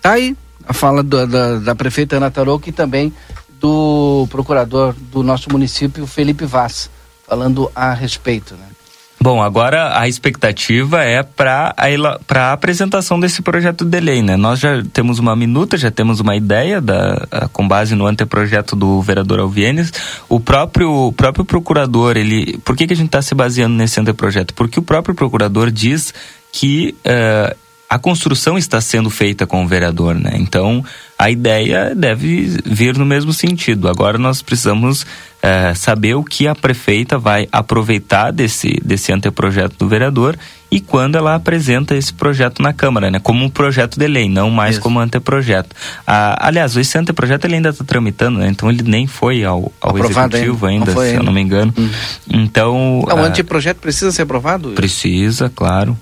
[0.02, 3.14] Tá aí a fala do, da, da prefeita Ana Tarouco e também
[3.60, 6.90] do procurador do nosso município, Felipe Vaz,
[7.28, 8.79] falando a respeito, né?
[9.22, 14.38] Bom, agora a expectativa é para a, apresentação desse projeto de lei, né?
[14.38, 19.02] Nós já temos uma minuta, já temos uma ideia da, com base no anteprojeto do
[19.02, 19.92] vereador Alvienes.
[20.30, 22.58] O próprio, o próprio procurador, ele.
[22.60, 24.54] Por que, que a gente está se baseando nesse anteprojeto?
[24.54, 26.14] Porque o próprio procurador diz
[26.54, 26.96] que.
[27.06, 30.34] Uh, a construção está sendo feita com o vereador, né?
[30.36, 30.86] Então
[31.18, 33.90] a ideia deve vir no mesmo sentido.
[33.90, 35.08] Agora nós precisamos
[35.42, 40.38] é, saber o que a prefeita vai aproveitar desse, desse anteprojeto do vereador
[40.72, 43.20] e quando ela apresenta esse projeto na Câmara, né?
[43.20, 44.82] Como um projeto de lei, não mais Isso.
[44.82, 45.76] como anteprojeto.
[46.06, 48.50] Ah, aliás, esse anteprojeto ele ainda está tramitando, né?
[48.50, 51.22] Então ele nem foi ao, ao executivo ainda, ainda se ainda.
[51.22, 51.74] eu não me engano.
[51.76, 51.90] Hum.
[52.30, 53.04] Então.
[53.08, 54.70] Não, o ah, anteprojeto precisa ser aprovado?
[54.74, 55.98] Precisa, claro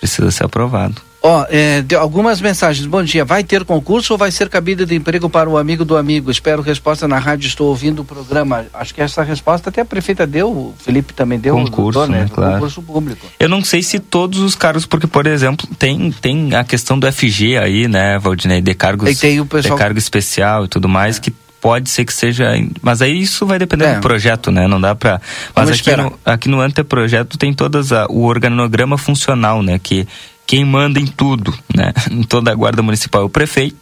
[0.00, 1.00] precisa ser aprovado.
[1.26, 2.86] Ó, oh, é, algumas mensagens.
[2.86, 3.24] Bom dia.
[3.24, 6.30] Vai ter concurso ou vai ser cabida de emprego para o amigo do amigo?
[6.30, 7.46] Espero resposta na rádio.
[7.46, 8.66] Estou ouvindo o programa.
[8.74, 11.56] Acho que essa resposta até a prefeita deu, o Felipe também deu.
[11.56, 12.28] Concurso, doutor, né?
[12.30, 12.52] Claro.
[12.56, 13.26] Concurso público.
[13.40, 17.10] Eu não sei se todos os cargos, porque, por exemplo, tem, tem a questão do
[17.10, 18.60] FG aí, né, Valdinei?
[18.60, 19.18] De cargos.
[19.18, 19.76] tem o pessoal...
[19.76, 21.20] De cargo especial e tudo mais, é.
[21.20, 21.32] que
[21.64, 22.52] pode ser que seja.
[22.82, 23.94] Mas aí isso vai depender é.
[23.94, 24.68] do projeto, né?
[24.68, 25.18] Não dá para.
[25.56, 29.80] Mas aqui no, aqui no anteprojeto tem todas a, o organograma funcional, né?
[29.82, 30.06] Que
[30.46, 31.94] quem manda em tudo, né?
[32.12, 33.78] Em toda a guarda municipal é o prefeito.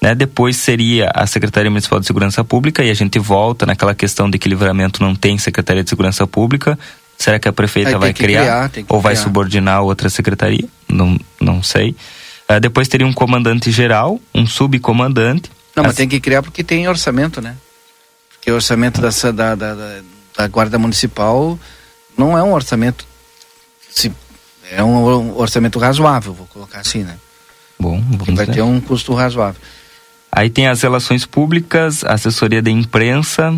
[0.00, 0.14] Né?
[0.14, 4.38] Depois seria a Secretaria Municipal de Segurança Pública e a gente volta naquela questão de
[4.38, 6.78] que livramento não tem Secretaria de Segurança Pública.
[7.18, 10.66] Será que a prefeita vai criar, criar ou vai subordinar outra secretaria?
[10.88, 11.94] Não, não sei.
[12.50, 15.50] Uh, depois teria um comandante geral, um subcomandante.
[15.74, 15.96] Não, mas As...
[15.96, 17.56] tem que criar porque tem orçamento, né?
[18.30, 20.00] Porque o orçamento da, da, da,
[20.36, 21.58] da Guarda Municipal
[22.16, 23.06] não é um orçamento.
[23.90, 24.12] Se,
[24.70, 27.16] é um orçamento razoável, vou colocar assim, né?
[27.78, 28.54] Bom, vamos vai ver.
[28.54, 29.60] ter um custo razoável.
[30.30, 33.54] Aí tem as relações públicas, assessoria de imprensa,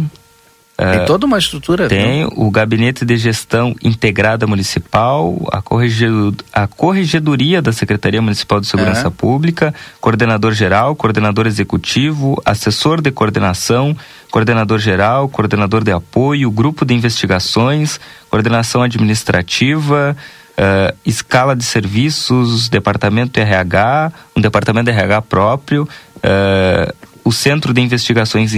[0.77, 1.89] tem uh, toda uma estrutura.
[1.89, 8.67] Tem o Gabinete de Gestão Integrada Municipal, a, corregedor, a Corregedoria da Secretaria Municipal de
[8.67, 9.11] Segurança é.
[9.11, 13.97] Pública, Coordenador Geral, Coordenador Executivo, Assessor de Coordenação,
[14.31, 18.01] Coordenador Geral, Coordenador de Apoio, Grupo de Investigações,
[18.31, 20.17] Coordenação Administrativa,
[20.53, 27.73] uh, Escala de Serviços, Departamento de RH, um Departamento de RH próprio, uh, o Centro
[27.73, 28.53] de Investigações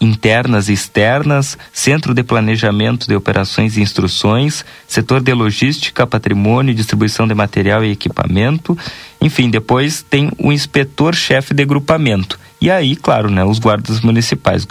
[0.00, 7.28] Internas e Externas, Centro de Planejamento de Operações e Instruções, Setor de Logística, Patrimônio, Distribuição
[7.28, 8.76] de Material e Equipamento.
[9.20, 12.38] Enfim, depois tem o inspetor-chefe de grupamento.
[12.60, 14.66] E aí, claro, né, os guardas municipais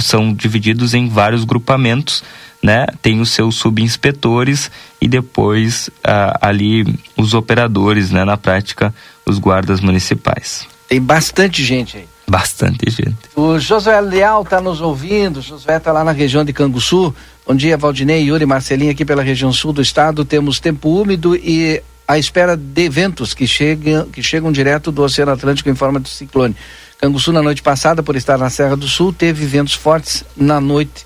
[0.00, 2.24] são divididos em vários grupamentos,
[2.60, 2.86] né?
[3.00, 4.70] Tem os seus subinspetores
[5.00, 10.66] e depois ah, ali os operadores, né, na prática, os guardas municipais.
[10.88, 12.11] Tem bastante gente aí.
[12.26, 13.16] Bastante gente.
[13.34, 17.14] O Josué Leal está nos ouvindo, Josué está lá na região de Canguçu.
[17.46, 20.24] Bom dia, Valdinei, Yuri, Marcelinho aqui pela região sul do estado.
[20.24, 25.32] Temos tempo úmido e à espera de ventos que chegam, que chegam direto do Oceano
[25.32, 26.56] Atlântico em forma de ciclone.
[26.98, 31.04] Canguçu, na noite passada, por estar na Serra do Sul, teve ventos fortes na noite.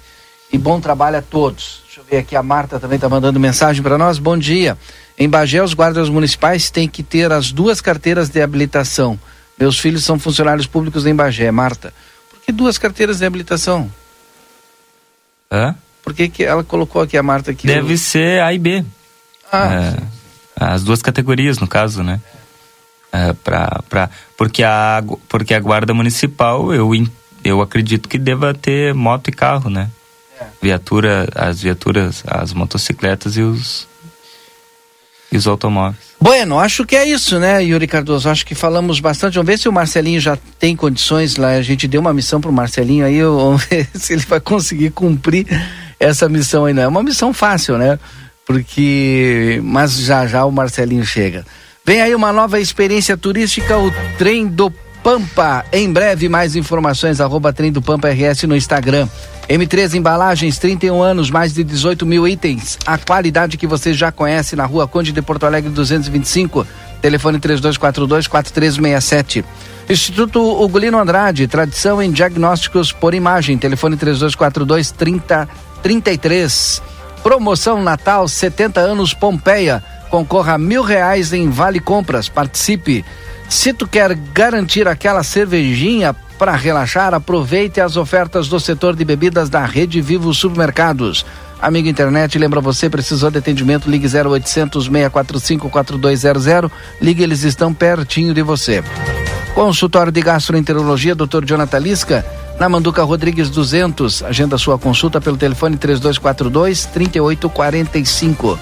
[0.53, 1.83] E bom trabalho a todos.
[1.87, 4.19] Deixa eu ver aqui, a Marta também está mandando mensagem para nós.
[4.19, 4.77] Bom dia.
[5.19, 9.19] Em Bagé, os guardas municipais têm que ter as duas carteiras de habilitação.
[9.59, 11.50] Meus filhos são funcionários públicos em Bagé.
[11.50, 11.92] Marta,
[12.30, 13.90] por que duas carteiras de habilitação?
[15.50, 15.74] Hã?
[16.02, 17.66] Por que, que ela colocou aqui a Marta aqui?
[17.66, 17.98] Deve eu...
[17.98, 18.84] ser A e B.
[19.50, 19.74] Ah.
[19.74, 19.96] É,
[20.59, 22.20] as duas categorias, no caso, né?
[23.12, 26.90] É, pra, pra, porque, a, porque a guarda municipal, eu,
[27.42, 29.90] eu acredito que deva ter moto e carro, né?
[30.40, 30.44] É.
[30.61, 33.88] Viatura, as viaturas, as motocicletas e os,
[35.31, 35.97] e os automóveis.
[36.20, 38.29] Bueno, acho que é isso, né, Yuri Cardoso?
[38.29, 39.35] Acho que falamos bastante.
[39.35, 41.51] Vamos ver se o Marcelinho já tem condições lá.
[41.51, 45.47] A gente deu uma missão pro Marcelinho aí, vamos ver se ele vai conseguir cumprir
[46.01, 46.72] essa missão aí.
[46.72, 47.99] Não é uma missão fácil, né?
[48.47, 49.61] Porque.
[49.62, 51.45] Mas já já o Marcelinho chega.
[51.85, 54.72] Vem aí uma nova experiência turística, o Trem do
[55.07, 55.64] Pampa.
[55.72, 59.07] Em breve, mais informações, arroba Trem do Pampa RS no Instagram.
[59.48, 62.76] M3 Embalagens, 31 anos, mais de 18 mil itens.
[62.84, 66.66] A qualidade que você já conhece na rua Conde de Porto Alegre 225.
[67.00, 69.44] Telefone 3242-4367.
[69.88, 73.57] Instituto Ugolino Andrade, tradição em diagnósticos por imagem.
[73.57, 76.82] Telefone 3242-3033.
[77.22, 79.84] Promoção Natal 70 anos Pompeia.
[80.11, 82.28] Concorra a mil reais em Vale Compras.
[82.28, 83.04] Participe.
[83.49, 89.49] Se tu quer garantir aquela cervejinha para relaxar, aproveite as ofertas do setor de bebidas
[89.49, 91.24] da Rede Vivo Supermercados.
[91.61, 96.70] Amigo internet, lembra você, precisou de atendimento, ligue 0800 645 4200,
[97.01, 98.84] ligue, eles estão pertinho de você.
[99.55, 101.44] Consultório de Gastroenterologia, Dr.
[101.47, 102.26] Jonathan Lisca,
[102.61, 104.22] na Manduca Rodrigues 200.
[104.22, 108.59] Agenda sua consulta pelo telefone 3242 3845.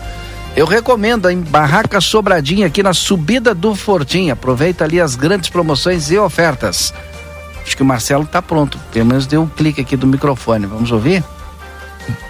[0.56, 4.30] Eu recomendo em Barraca Sobradinha aqui na subida do Fortim.
[4.30, 6.94] Aproveita ali as grandes promoções e ofertas.
[7.64, 8.78] Acho que o Marcelo está pronto.
[8.92, 10.66] Pelo menos deu um clique aqui do microfone.
[10.66, 11.24] Vamos ouvir?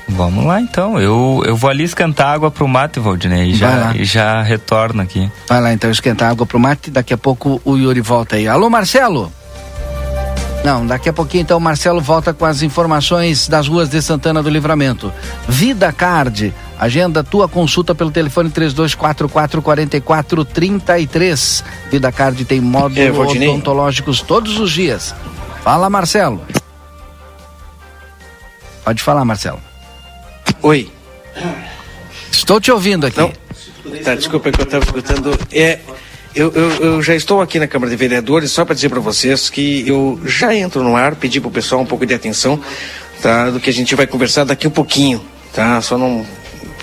[0.08, 0.98] Vamos lá então.
[0.98, 5.30] Eu, eu vou ali esquentar água pro mate, Valdinei, e já, e já retorno aqui.
[5.46, 6.90] Vai lá então esquentar água pro mate.
[6.90, 8.48] Daqui a pouco o Yuri volta aí.
[8.48, 9.30] Alô, Marcelo?
[10.64, 14.42] Não, daqui a pouquinho então o Marcelo volta com as informações das ruas de Santana
[14.42, 15.12] do Livramento.
[15.46, 21.64] Vida Card, agenda tua consulta pelo telefone 3244 4433.
[21.90, 25.14] Vida Card tem módulos é, odontológicos todos os dias.
[25.62, 26.40] Fala, Marcelo.
[28.82, 29.60] Pode falar, Marcelo.
[30.62, 30.90] Oi.
[32.32, 33.20] Estou te ouvindo aqui.
[33.20, 33.30] Não.
[34.02, 35.38] Tá, desculpa que eu estava escutando.
[35.52, 35.78] É,
[36.34, 39.48] eu, eu, eu, já estou aqui na Câmara de Vereadores só para dizer para vocês
[39.48, 42.60] que eu já entro no ar, pedir para o pessoal um pouco de atenção,
[43.22, 43.50] tá?
[43.50, 45.80] Do que a gente vai conversar daqui um pouquinho, tá?
[45.80, 46.26] Só não.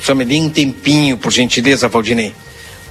[0.02, 2.34] Só me dê um tempinho, por gentileza, Valdinei.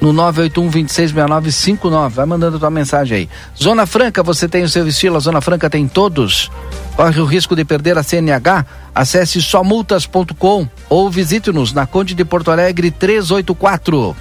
[0.01, 2.09] no 981-266959.
[2.09, 3.29] Vai mandando a tua mensagem aí.
[3.57, 6.51] Zona Franca, você tem o seu estilo, a Zona Franca tem todos.
[6.97, 8.65] Corre o risco de perder a CNH?
[8.93, 14.09] Acesse somultas.com ou visite-nos na Conde de Porto Alegre 384.
[14.09, 14.15] O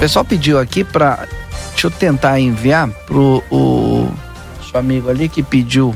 [0.00, 1.26] pessoal pediu aqui para
[1.74, 4.08] Deixa eu tentar enviar pro o
[4.70, 5.94] seu amigo ali que pediu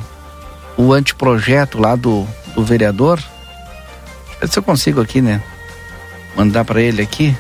[0.77, 3.17] o anteprojeto lá do, do vereador.
[3.17, 5.43] Deixa eu ver se eu consigo aqui, né?
[6.37, 7.35] Mandar para ele aqui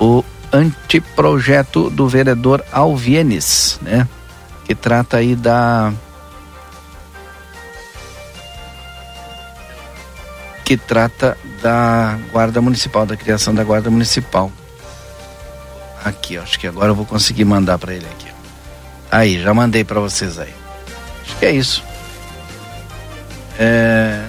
[0.00, 4.08] o anteprojeto do vereador Alvienes, né?
[4.64, 5.92] Que trata aí da
[10.64, 14.52] que trata da Guarda Municipal, da criação da Guarda Municipal.
[16.04, 18.28] Aqui, acho que agora eu vou conseguir mandar para ele aqui.
[19.10, 20.52] Aí, já mandei para vocês aí.
[21.24, 21.82] Acho que é isso.
[23.58, 24.24] É...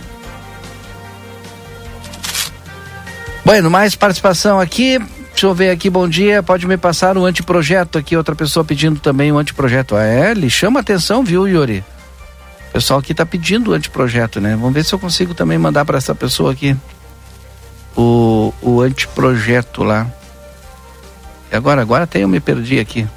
[3.46, 5.00] Bueno, mais participação aqui.
[5.30, 6.44] Deixa eu ver aqui, bom dia.
[6.44, 8.16] Pode me passar o anteprojeto aqui.
[8.16, 9.96] Outra pessoa pedindo também o anteprojeto.
[9.96, 11.84] Ah, é, ele chama atenção, viu, Yuri?
[12.70, 14.52] O pessoal aqui está pedindo o anteprojeto, né?
[14.52, 16.76] Vamos ver se eu consigo também mandar para essa pessoa aqui
[17.96, 20.08] o, o anteprojeto lá.
[21.52, 23.08] E agora, agora até eu me perdi aqui.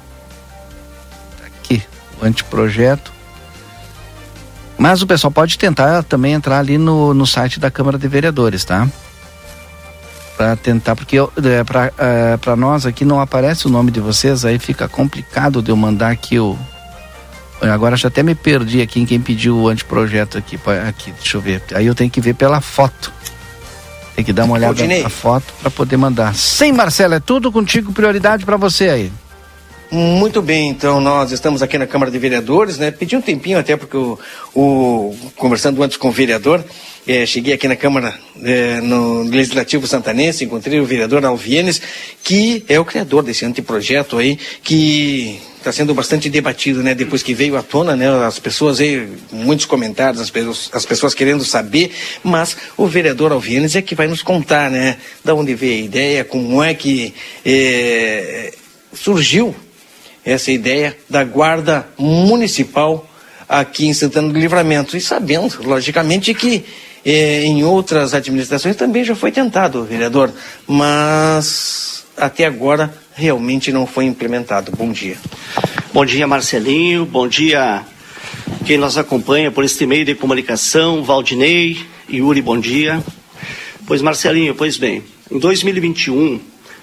[1.45, 1.83] Aqui,
[2.21, 3.11] o anteprojeto.
[4.77, 8.65] Mas o pessoal pode tentar também entrar ali no, no site da Câmara de Vereadores,
[8.65, 8.87] tá?
[10.35, 14.57] Para tentar, porque é, para é, nós aqui não aparece o nome de vocês, aí
[14.57, 16.57] fica complicado de eu mandar aqui o,
[17.69, 20.59] Agora já até me perdi aqui em quem pediu o anteprojeto aqui.
[20.87, 21.63] Aqui, deixa eu ver.
[21.73, 23.11] Aí eu tenho que ver pela foto.
[24.15, 26.35] Tem que dar uma olhada na foto para poder mandar.
[26.35, 29.11] Sim, Marcelo, é tudo contigo, prioridade para você aí.
[29.93, 32.89] Muito bem, então nós estamos aqui na Câmara de Vereadores, né?
[32.89, 34.17] Pedi um tempinho até porque o,
[34.55, 36.63] o conversando antes com o vereador,
[37.07, 41.79] eh, cheguei aqui na Câmara eh, no Legislativo Santanense, encontrei o vereador Alvienes,
[42.23, 46.93] que é o criador desse anteprojeto aí, que está sendo bastante debatido, né?
[46.93, 48.07] Depois que veio à tona, né?
[48.25, 51.91] As pessoas aí, muitos comentários, as pessoas, as pessoas querendo saber,
[52.21, 54.97] mas o vereador Alvienes é que vai nos contar, né?
[55.23, 57.13] Da onde veio a ideia, como é que
[57.45, 58.53] eh,
[58.93, 59.55] surgiu
[60.25, 63.09] essa ideia da guarda municipal
[63.47, 64.97] aqui em Santana do Livramento.
[64.97, 66.65] E sabendo, logicamente, que
[67.05, 70.31] eh, em outras administrações também já foi tentado, vereador,
[70.67, 74.71] mas até agora realmente não foi implementado.
[74.75, 75.17] Bom dia.
[75.93, 77.05] Bom dia, Marcelinho.
[77.05, 77.85] Bom dia
[78.65, 81.77] quem nos acompanha por este meio de comunicação, Valdinei,
[82.09, 83.03] Yuri, bom dia.
[83.85, 86.39] Pois, Marcelinho, pois bem, em 2021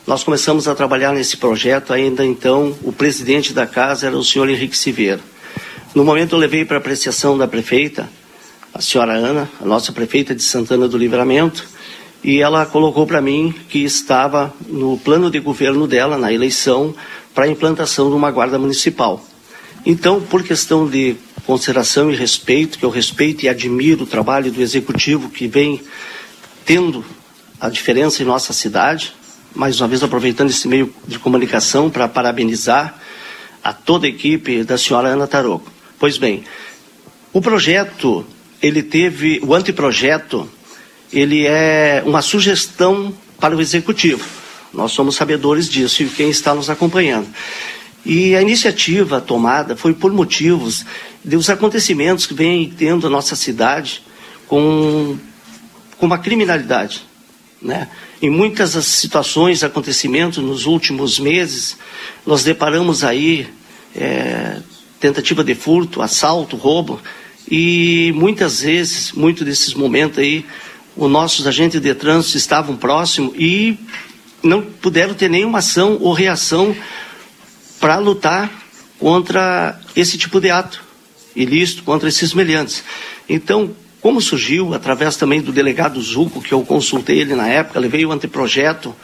[0.07, 4.51] nós começamos a trabalhar nesse projeto, ainda então o presidente da casa era o senhor
[4.51, 5.21] Henrique Silveira.
[5.95, 8.09] No momento eu levei para apreciação da prefeita,
[8.75, 11.67] a senhora Ana, a nossa prefeita de Santana do Livramento,
[12.23, 16.95] e ela colocou para mim que estava no plano de governo dela, na eleição,
[17.35, 19.25] para a implantação de uma guarda municipal.
[19.85, 21.17] Então, por questão de
[21.47, 25.81] consideração e respeito, que eu respeito e admiro o trabalho do executivo que vem
[26.65, 27.05] tendo
[27.59, 29.15] a diferença em nossa cidade,
[29.55, 33.01] mais uma vez aproveitando esse meio de comunicação para parabenizar
[33.65, 35.71] a toda a equipe da senhora Ana Taroco.
[35.99, 36.45] Pois bem,
[37.33, 38.27] o projeto,
[38.63, 40.49] ele teve, o anteprojeto,
[41.13, 44.25] ele é uma sugestão para o executivo.
[44.73, 47.29] Nós somos sabedores disso e quem está nos acompanhando.
[48.05, 50.87] E a iniciativa tomada foi por motivos
[51.25, 54.03] dos acontecimentos que vem tendo a nossa cidade
[54.47, 55.19] com,
[55.99, 57.03] com uma criminalidade,
[57.61, 57.89] né?
[58.23, 61.79] Em muitas situações, acontecimentos nos últimos meses,
[62.27, 63.49] nós deparamos aí
[63.97, 64.59] é,
[64.99, 67.01] tentativa de furto, assalto, roubo,
[67.51, 70.45] e muitas vezes, muitos desses momentos aí,
[71.01, 73.79] os nossos agentes de trânsito estavam próximos e
[74.43, 76.77] não puderam ter nenhuma ação ou reação
[77.81, 78.51] para lutar
[78.99, 80.85] contra esse tipo de ato
[81.35, 82.85] ilícito, contra esses meliantes.
[83.27, 88.05] Então, como surgiu, através também do delegado Zuco, que eu consultei ele na época, levei
[88.05, 88.95] o anteprojeto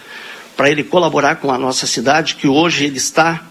[0.55, 3.43] para ele colaborar com a nossa cidade, que hoje ele está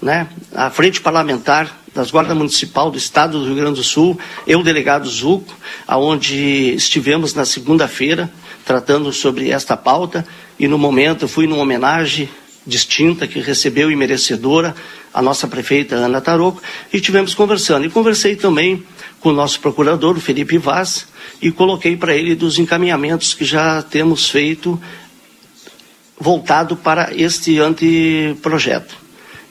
[0.00, 4.62] né, à frente parlamentar das guardas municipal do estado do Rio Grande do Sul, eu,
[4.62, 5.54] delegado Zuco,
[5.86, 8.30] aonde estivemos na segunda-feira
[8.64, 10.26] tratando sobre esta pauta
[10.58, 12.28] e no momento fui numa homenagem
[12.66, 14.74] distinta que recebeu e merecedora
[15.12, 16.62] a nossa prefeita Ana Taroco
[16.92, 17.86] e tivemos conversando.
[17.86, 18.84] E conversei também
[19.18, 21.08] com o nosso procurador, o Felipe Vaz,
[21.42, 24.80] e coloquei para ele dos encaminhamentos que já temos feito
[26.18, 28.99] voltado para este anteprojeto.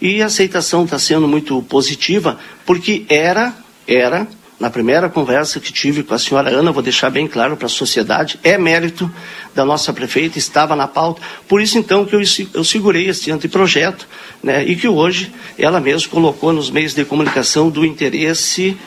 [0.02, 3.54] E a aceitação está sendo muito positiva, porque era,
[3.88, 4.28] era,
[4.60, 7.70] na primeira conversa que tive com a senhora Ana, vou deixar bem claro para a
[7.70, 9.12] sociedade, é mérito
[9.54, 11.22] da nossa prefeita, estava na pauta.
[11.47, 12.22] Por isso, então, que eu,
[12.54, 14.08] eu segurei este anteprojeto,
[14.41, 18.78] né, e que hoje ela mesma colocou nos meios de comunicação do interesse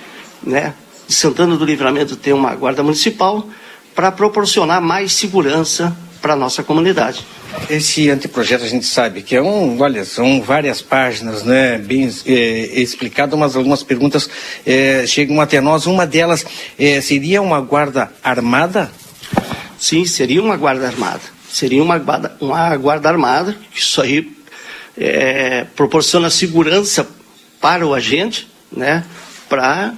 [0.43, 0.75] né,
[1.07, 3.47] de Santana do Livramento ter uma guarda municipal
[3.95, 7.27] para proporcionar mais segurança para a nossa comunidade.
[7.69, 12.81] Esse anteprojeto a gente sabe que é um, olha, são várias páginas, né, bem é,
[12.81, 14.31] explicado, mas algumas perguntas
[14.65, 15.85] é, chegam até nós.
[15.85, 16.47] Uma delas
[16.79, 18.91] é, seria uma guarda armada?
[19.79, 21.21] Sim, seria uma guarda armada.
[21.51, 24.33] Seria uma guarda, uma guarda armada, isso aí
[24.97, 27.07] é, proporciona segurança
[27.61, 29.05] para o agente, né,
[29.49, 29.93] para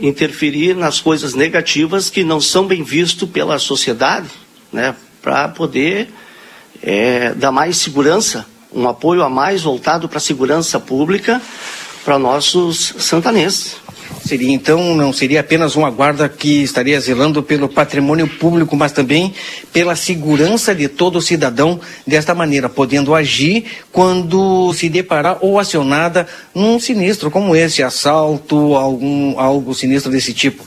[0.00, 4.28] interferir nas coisas negativas que não são bem vistos pela sociedade,
[4.72, 4.94] né,
[5.24, 6.12] para poder
[6.82, 11.40] é, dar mais segurança, um apoio a mais voltado para a segurança pública
[12.04, 13.76] para nossos santanenses.
[14.24, 19.34] Seria então, não seria apenas uma guarda que estaria zelando pelo patrimônio público, mas também
[19.70, 26.80] pela segurança de todo cidadão, desta maneira, podendo agir quando se deparar ou acionada num
[26.80, 30.64] sinistro como esse, assalto, algum, algo sinistro desse tipo.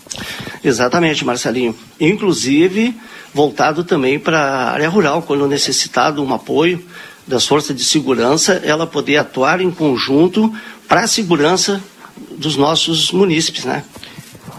[0.63, 1.75] Exatamente, Marcelinho.
[1.99, 2.95] Inclusive,
[3.33, 6.85] voltado também para a área rural, quando necessitado um apoio
[7.25, 10.53] das forças de segurança, ela poder atuar em conjunto
[10.87, 11.81] para a segurança
[12.37, 13.83] dos nossos munícipes, né?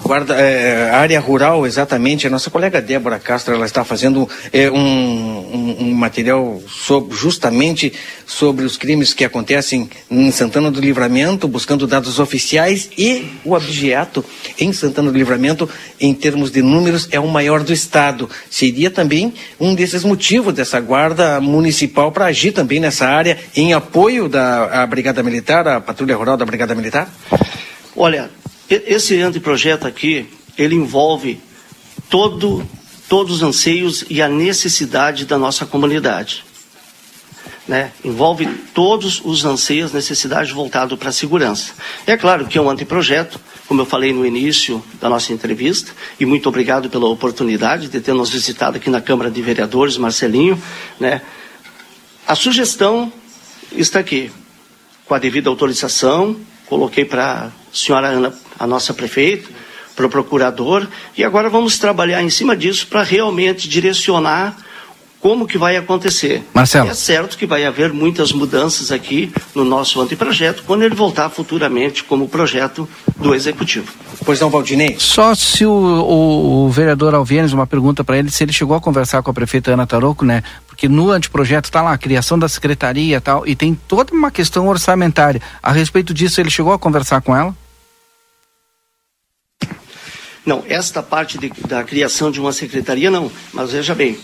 [0.09, 4.75] Guarda, é, área rural, exatamente, a nossa colega Débora Castro, ela está fazendo é, um,
[4.79, 7.93] um, um, material sobre, justamente
[8.27, 14.25] sobre os crimes que acontecem em Santana do Livramento, buscando dados oficiais e o objeto
[14.59, 15.69] em Santana do Livramento,
[16.01, 18.31] em termos de números, é o maior do estado.
[18.49, 24.27] Seria também um desses motivos dessa guarda municipal para agir também nessa área em apoio
[24.27, 27.13] da Brigada Militar, a Patrulha Rural da Brigada Militar?
[27.95, 28.31] Olha,
[28.69, 31.41] esse anteprojeto aqui, ele envolve
[32.11, 32.67] todo,
[33.09, 36.45] todos os anseios e a necessidade da nossa comunidade.
[37.67, 37.93] Né?
[38.03, 41.73] Envolve todos os anseios, necessidades voltados para a segurança.
[42.07, 46.25] É claro que é um anteprojeto, como eu falei no início da nossa entrevista, e
[46.25, 50.61] muito obrigado pela oportunidade de ter nos visitado aqui na Câmara de Vereadores, Marcelinho.
[50.99, 51.21] Né?
[52.27, 53.13] A sugestão
[53.73, 54.31] está aqui,
[55.05, 59.49] com a devida autorização, coloquei para a senhora Ana, a nossa prefeita,
[59.95, 60.87] para o procurador,
[61.17, 64.57] e agora vamos trabalhar em cima disso para realmente direcionar
[65.21, 66.45] como que vai acontecer.
[66.55, 66.89] Marcelo.
[66.89, 72.05] É certo que vai haver muitas mudanças aqui no nosso anteprojeto, quando ele voltar futuramente
[72.05, 73.93] como projeto do Executivo.
[74.25, 74.97] Pois não, Valdinei?
[74.99, 78.81] Só se o, o, o vereador Alvienes, uma pergunta para ele, se ele chegou a
[78.81, 80.43] conversar com a prefeita Ana Taroco, né?
[80.67, 84.31] Porque no anteprojeto está lá a criação da secretaria e tal, e tem toda uma
[84.31, 85.43] questão orçamentária.
[85.61, 87.55] A respeito disso, ele chegou a conversar com ela?
[90.49, 94.19] Não, esta parte de, da criação de uma secretaria não, mas veja bem,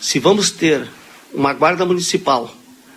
[0.00, 0.88] se vamos ter
[1.30, 2.50] uma guarda municipal,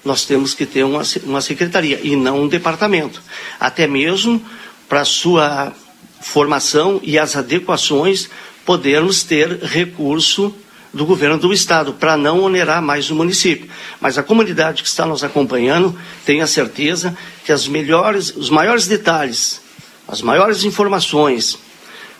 [0.05, 3.21] nós temos que ter uma, uma secretaria e não um departamento.
[3.59, 4.41] Até mesmo
[4.87, 5.73] para sua
[6.21, 8.29] formação e as adequações,
[8.65, 10.55] podermos ter recurso
[10.93, 13.69] do governo do estado para não onerar mais o município.
[13.99, 15.93] Mas a comunidade que está nos acompanhando
[16.25, 19.59] tem a certeza que as melhores, os maiores detalhes,
[20.07, 21.59] as maiores informações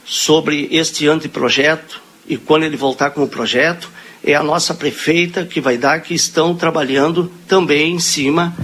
[0.06, 3.90] sobre este anteprojeto e quando ele voltar como projeto,
[4.24, 8.56] é a nossa prefeita que vai dar, que estão trabalhando também em cima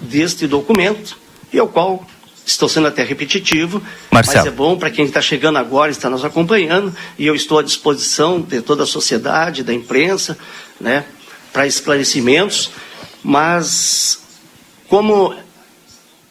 [0.00, 1.18] deste documento,
[1.52, 2.06] e ao qual
[2.44, 3.82] estou sendo até repetitivo,
[4.12, 4.36] Marcelo.
[4.36, 7.62] mas é bom para quem está chegando agora, está nos acompanhando, e eu estou à
[7.62, 10.38] disposição de toda a sociedade, da imprensa,
[10.80, 11.04] né,
[11.52, 12.70] para esclarecimentos,
[13.24, 14.20] mas
[14.88, 15.34] como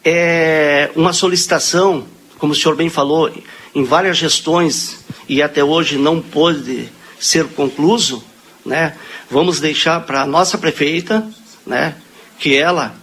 [0.04, 2.06] é uma solicitação,
[2.38, 3.30] como o senhor bem falou,
[3.76, 6.88] em várias gestões e até hoje não pôde
[7.20, 8.24] ser concluso,
[8.64, 8.94] né?
[9.30, 11.22] Vamos deixar para a nossa prefeita,
[11.66, 11.94] né?
[12.38, 12.94] Que ela,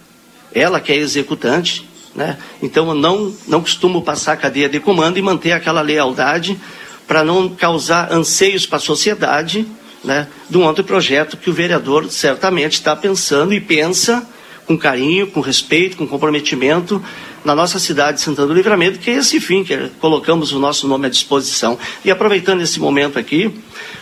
[0.52, 2.38] ela que é executante, né?
[2.60, 6.58] Então eu não, não costumo passar a cadeia de comando e manter aquela lealdade
[7.06, 9.64] para não causar anseios para a sociedade,
[10.02, 10.26] né?
[10.50, 14.28] De um outro projeto que o vereador certamente está pensando e pensa
[14.66, 17.00] com carinho, com respeito, com comprometimento
[17.44, 20.88] na nossa cidade de Santana do Livramento, que é esse fim que colocamos o nosso
[20.88, 21.78] nome à disposição.
[22.04, 23.54] E aproveitando esse momento aqui,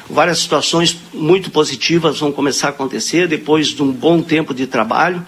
[0.08, 5.26] várias situações muito positivas vão começar a acontecer depois de um bom tempo de trabalho.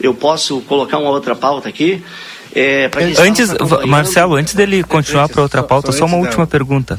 [0.00, 2.02] Eu posso colocar uma outra pauta aqui.
[2.52, 3.54] É, antes,
[3.86, 6.98] Marcelo, antes dele continuar para outra pauta, só uma última pergunta.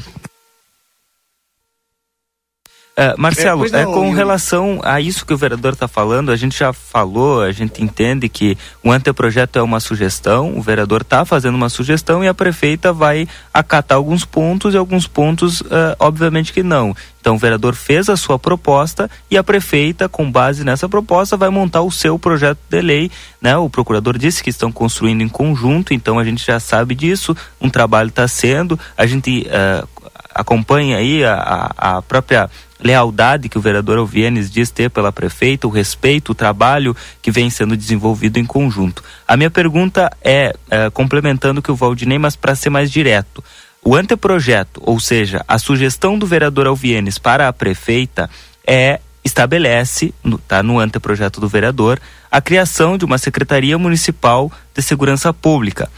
[3.01, 4.13] Uh, Marcelo, é, não, com eu...
[4.13, 8.29] relação a isso que o vereador está falando, a gente já falou, a gente entende
[8.29, 12.93] que o anteprojeto é uma sugestão, o vereador está fazendo uma sugestão e a prefeita
[12.93, 16.95] vai acatar alguns pontos e alguns pontos, uh, obviamente que não.
[17.19, 21.49] Então o vereador fez a sua proposta e a prefeita, com base nessa proposta, vai
[21.49, 23.11] montar o seu projeto de lei.
[23.39, 23.55] Né?
[23.55, 27.69] O procurador disse que estão construindo em conjunto, então a gente já sabe disso, um
[27.69, 29.47] trabalho está sendo, a gente.
[29.47, 30.00] Uh,
[30.33, 35.69] acompanha aí a, a própria lealdade que o vereador Alvienes diz ter pela prefeita, o
[35.69, 39.03] respeito, o trabalho que vem sendo desenvolvido em conjunto.
[39.27, 43.43] A minha pergunta é, é complementando o que o Valdinei, mas para ser mais direto.
[43.83, 48.29] O anteprojeto, ou seja, a sugestão do vereador Alvienes para a prefeita
[48.65, 55.31] é estabelece, está no anteprojeto do vereador, a criação de uma Secretaria Municipal de Segurança
[55.31, 55.89] Pública.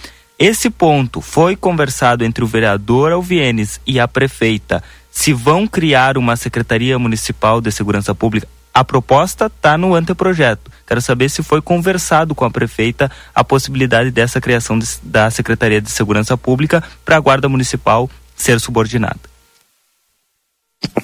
[0.46, 4.84] Esse ponto foi conversado entre o vereador Alvienes e a prefeita.
[5.10, 10.70] Se vão criar uma Secretaria Municipal de Segurança Pública, a proposta está no anteprojeto.
[10.86, 15.80] Quero saber se foi conversado com a prefeita a possibilidade dessa criação de, da Secretaria
[15.80, 19.22] de Segurança Pública para a Guarda Municipal ser subordinada.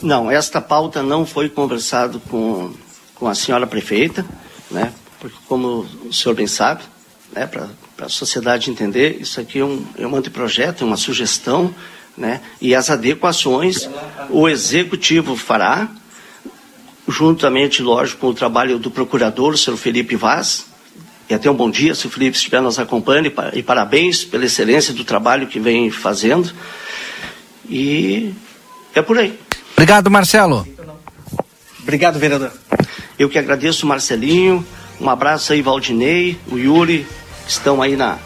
[0.02, 2.74] Não, esta pauta não foi conversado com,
[3.16, 4.26] com a senhora prefeita,
[4.70, 4.92] né?
[5.18, 6.84] Porque como o senhor bem sabe,
[7.32, 7.70] né, para
[8.06, 11.74] a sociedade entender, isso aqui é um, é um anteprojeto, é uma sugestão,
[12.18, 12.42] né?
[12.60, 13.90] E as adequações
[14.30, 15.88] o executivo fará,
[17.08, 20.66] juntamente, lógico, com o trabalho do procurador, o senhor Felipe Vaz.
[21.30, 24.94] E até um bom dia, se o Felipe estiver nos acompanhando, e parabéns pela excelência
[24.94, 26.52] do trabalho que vem fazendo.
[27.70, 28.34] E
[28.96, 29.40] é por aí.
[29.74, 30.68] Obrigado, Marcelo.
[31.82, 32.52] Obrigado, vereador.
[33.18, 34.66] Eu que agradeço, Marcelinho.
[35.00, 37.08] Um abraço aí, Valdinei, o Yuri,
[37.52, 38.18] estão aí na,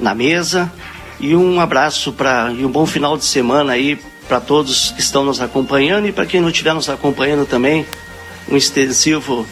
[0.00, 0.72] na mesa.
[1.20, 5.24] E um abraço para e um bom final de semana aí para todos que estão
[5.24, 7.86] nos acompanhando e para quem não estiver nos acompanhando também,
[8.48, 9.46] um extensivo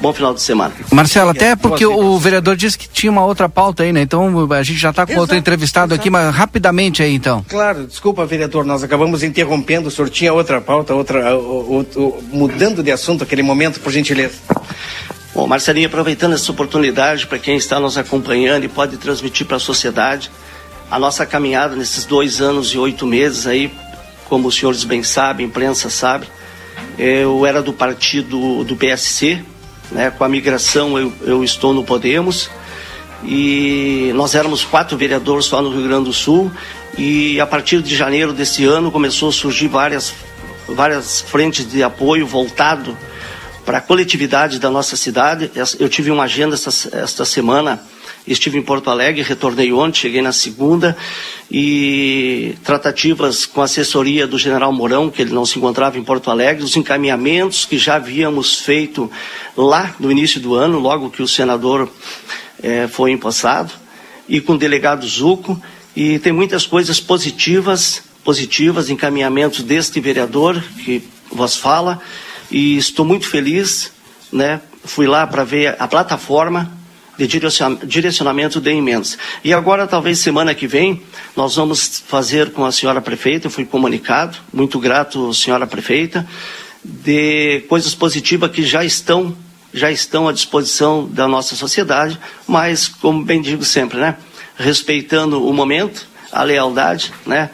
[0.00, 0.74] bom final de semana.
[0.90, 4.02] Marcelo, até porque o vereador disse que tinha uma outra pauta aí, né?
[4.02, 6.00] Então a gente já está com exato, outro entrevistado exato.
[6.00, 7.44] aqui, mas rapidamente aí então.
[7.48, 12.24] Claro, desculpa, vereador, nós acabamos interrompendo, o senhor tinha outra pauta, outra, o, o, o,
[12.32, 14.34] mudando de assunto aquele momento, por gentileza.
[15.34, 19.60] Bom, Marcelinho, aproveitando essa oportunidade para quem está nos acompanhando e pode transmitir para a
[19.60, 20.30] sociedade
[20.88, 23.68] a nossa caminhada nesses dois anos e oito meses aí,
[24.26, 26.28] como os senhores bem sabem, a imprensa sabe,
[26.96, 29.44] eu era do partido do PSC,
[29.90, 30.08] né?
[30.12, 32.48] Com a migração eu, eu estou no Podemos
[33.24, 36.48] e nós éramos quatro vereadores só no Rio Grande do Sul
[36.96, 40.14] e a partir de janeiro desse ano começou a surgir várias,
[40.68, 42.96] várias frentes de apoio voltado
[43.64, 45.50] para a coletividade da nossa cidade.
[45.78, 47.82] Eu tive uma agenda esta, esta semana
[48.26, 50.96] Estive em Porto Alegre, retornei ontem, cheguei na segunda
[51.50, 56.30] e tratativas com a assessoria do General Mourão, que ele não se encontrava em Porto
[56.30, 59.12] Alegre, os encaminhamentos que já havíamos feito
[59.54, 61.90] lá no início do ano, logo que o senador
[62.62, 63.70] eh, foi empossado,
[64.26, 65.60] e com o delegado Zuco,
[65.94, 72.00] e tem muitas coisas positivas, positivas, encaminhamentos deste vereador que vos fala,
[72.50, 73.92] e estou muito feliz,
[74.32, 74.60] né?
[74.84, 76.70] Fui lá para ver a plataforma
[77.16, 77.28] de
[77.86, 79.16] direcionamento de emendas.
[79.42, 81.02] E agora, talvez semana que vem,
[81.36, 86.26] nós vamos fazer com a senhora prefeita, fui comunicado, muito grato, senhora prefeita,
[86.82, 89.34] de coisas positivas que já estão,
[89.72, 94.16] já estão à disposição da nossa sociedade, mas, como bem digo sempre, né,
[94.56, 97.48] respeitando o momento, a lealdade, né,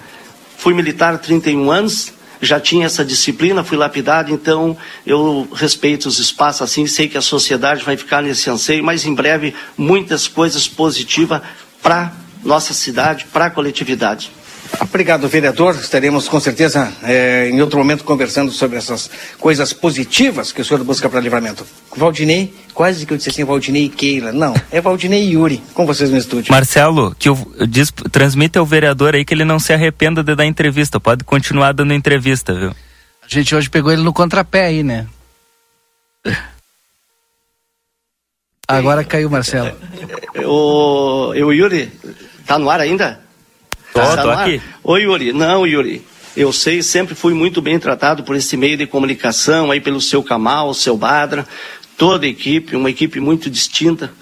[0.56, 4.76] fui militar 31 anos, já tinha essa disciplina, fui lapidado, então
[5.06, 9.14] eu respeito os espaços assim, sei que a sociedade vai ficar nesse anseio, mas em
[9.14, 11.42] breve muitas coisas positivas
[11.82, 12.12] para
[12.42, 14.30] nossa cidade, para a coletividade.
[14.78, 15.74] Obrigado, vereador.
[15.74, 20.82] Estaremos com certeza é, em outro momento conversando sobre essas coisas positivas que o senhor
[20.84, 21.66] busca para livramento.
[21.96, 24.32] Valdinei, quase que eu disse assim, Valdinei e Keila.
[24.32, 26.52] Não, é Valdinei e Yuri, com vocês no estúdio.
[26.52, 27.36] Marcelo, que eu,
[27.68, 31.00] diz, transmite ao vereador aí que ele não se arrependa de dar entrevista.
[31.00, 32.70] Pode continuar dando entrevista, viu?
[33.22, 35.06] A gente hoje pegou ele no contrapé aí, né?
[38.66, 39.76] Agora caiu, Marcelo.
[40.44, 41.92] O, o Yuri,
[42.46, 43.20] tá no ar ainda?
[43.92, 44.60] Tá tô aqui.
[44.82, 45.32] Oi, Yuri.
[45.32, 46.04] Não, Yuri.
[46.36, 50.22] Eu sei, sempre fui muito bem tratado por esse meio de comunicação, aí pelo seu
[50.22, 51.46] Kamal, seu Badra,
[51.96, 54.12] toda a equipe, uma equipe muito distinta,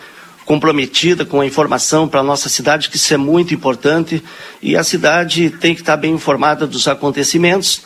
[0.47, 4.23] comprometida com a informação para a nossa cidade, que isso é muito importante.
[4.63, 7.83] E a cidade tem que estar bem informada dos acontecimentos.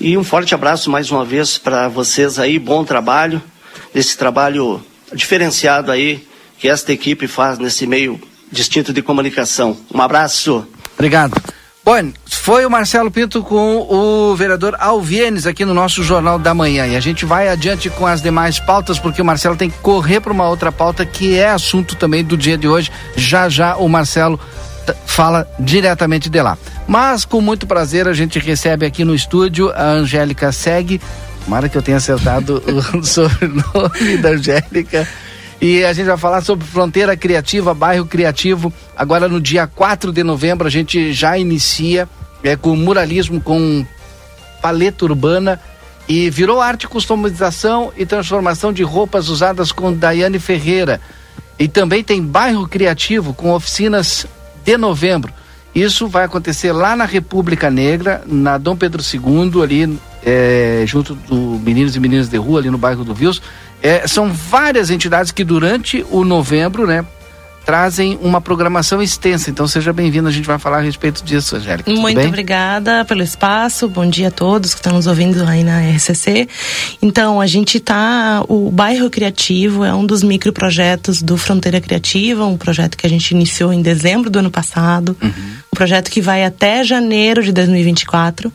[0.00, 3.42] E um forte abraço mais uma vez para vocês aí, bom trabalho,
[3.94, 6.26] esse trabalho diferenciado aí
[6.58, 8.20] que esta equipe faz nesse meio
[8.50, 9.76] distinto de comunicação.
[9.94, 10.66] Um abraço.
[10.98, 11.40] Obrigado.
[11.84, 16.86] Bom, foi o Marcelo Pinto com o vereador Alvienes aqui no nosso Jornal da Manhã.
[16.86, 20.20] E a gente vai adiante com as demais pautas, porque o Marcelo tem que correr
[20.20, 22.92] para uma outra pauta que é assunto também do dia de hoje.
[23.16, 24.38] Já já o Marcelo
[25.06, 26.58] fala diretamente de lá.
[26.86, 31.00] Mas com muito prazer a gente recebe aqui no estúdio a Angélica Segue.
[31.44, 32.62] Tomara que eu tenha acertado
[32.92, 35.08] o sobrenome da Angélica.
[35.60, 38.72] E a gente vai falar sobre Fronteira Criativa, Bairro Criativo.
[38.96, 42.08] Agora no dia 4 de novembro a gente já inicia
[42.42, 43.84] é com muralismo com
[44.62, 45.60] paleta urbana
[46.08, 51.00] e virou arte, customização e transformação de roupas usadas com Daiane Ferreira.
[51.58, 54.26] E também tem bairro criativo com oficinas
[54.64, 55.32] de novembro.
[55.74, 61.36] Isso vai acontecer lá na República Negra, na Dom Pedro II, ali é, junto do
[61.62, 63.42] Meninos e Meninas de Rua, ali no bairro do Vils.
[63.82, 67.04] É, são várias entidades que durante o novembro, né,
[67.68, 69.50] trazem uma programação extensa.
[69.50, 71.90] Então seja bem-vindo, a gente vai falar a respeito disso, Angélica.
[71.90, 73.86] Muito obrigada pelo espaço.
[73.86, 76.48] Bom dia a todos que estão nos ouvindo aí na RCC.
[77.02, 82.56] Então, a gente está o bairro criativo é um dos microprojetos do Fronteira Criativa, um
[82.56, 85.14] projeto que a gente iniciou em dezembro do ano passado.
[85.22, 85.30] Uhum.
[85.70, 88.50] Um projeto que vai até janeiro de 2024.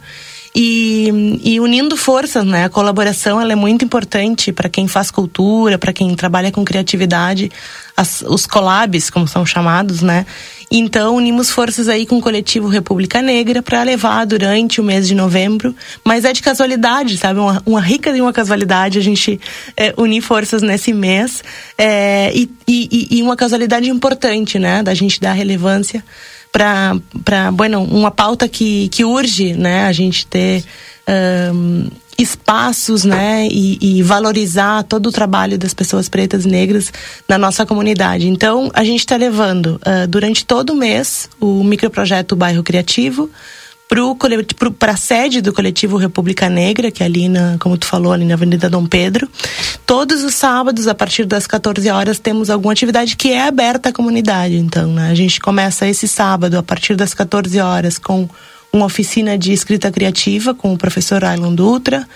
[0.55, 2.65] E, e, unindo forças, né?
[2.65, 7.51] A colaboração ela é muito importante para quem faz cultura, para quem trabalha com criatividade,
[7.97, 10.27] as, os collabs, como são chamados, né?
[10.69, 15.15] Então unimos forças aí com o coletivo República Negra para levar durante o mês de
[15.15, 17.39] novembro, mas é de casualidade, sabe?
[17.39, 19.39] Uma, uma rica de uma casualidade a gente
[19.75, 21.43] é, unir forças nesse mês
[21.77, 24.84] é, e, e, e uma casualidade importante, né?
[24.84, 26.03] Da gente dar relevância
[26.53, 30.63] para bueno uma pauta que que urge né a gente ter
[31.53, 36.93] um, espaços né e, e, valorizar todo o trabalho das pessoas pretas e negras
[37.27, 38.27] na nossa comunidade.
[38.27, 43.31] Então a gente está levando uh, durante todo o mês o microprojeto bairro criativo
[44.80, 48.26] para a sede do coletivo República Negra, que é ali na, como tu falou, ali
[48.26, 49.30] na Avenida Dom Pedro.
[49.86, 53.94] Todos os sábados, a partir das 14 horas, temos alguma atividade que é aberta à
[53.94, 54.56] comunidade.
[54.56, 58.28] Então, né, a gente começa esse sábado, a partir das 14 horas, com
[58.72, 62.07] uma oficina de escrita criativa com o professor Ailon Dutra.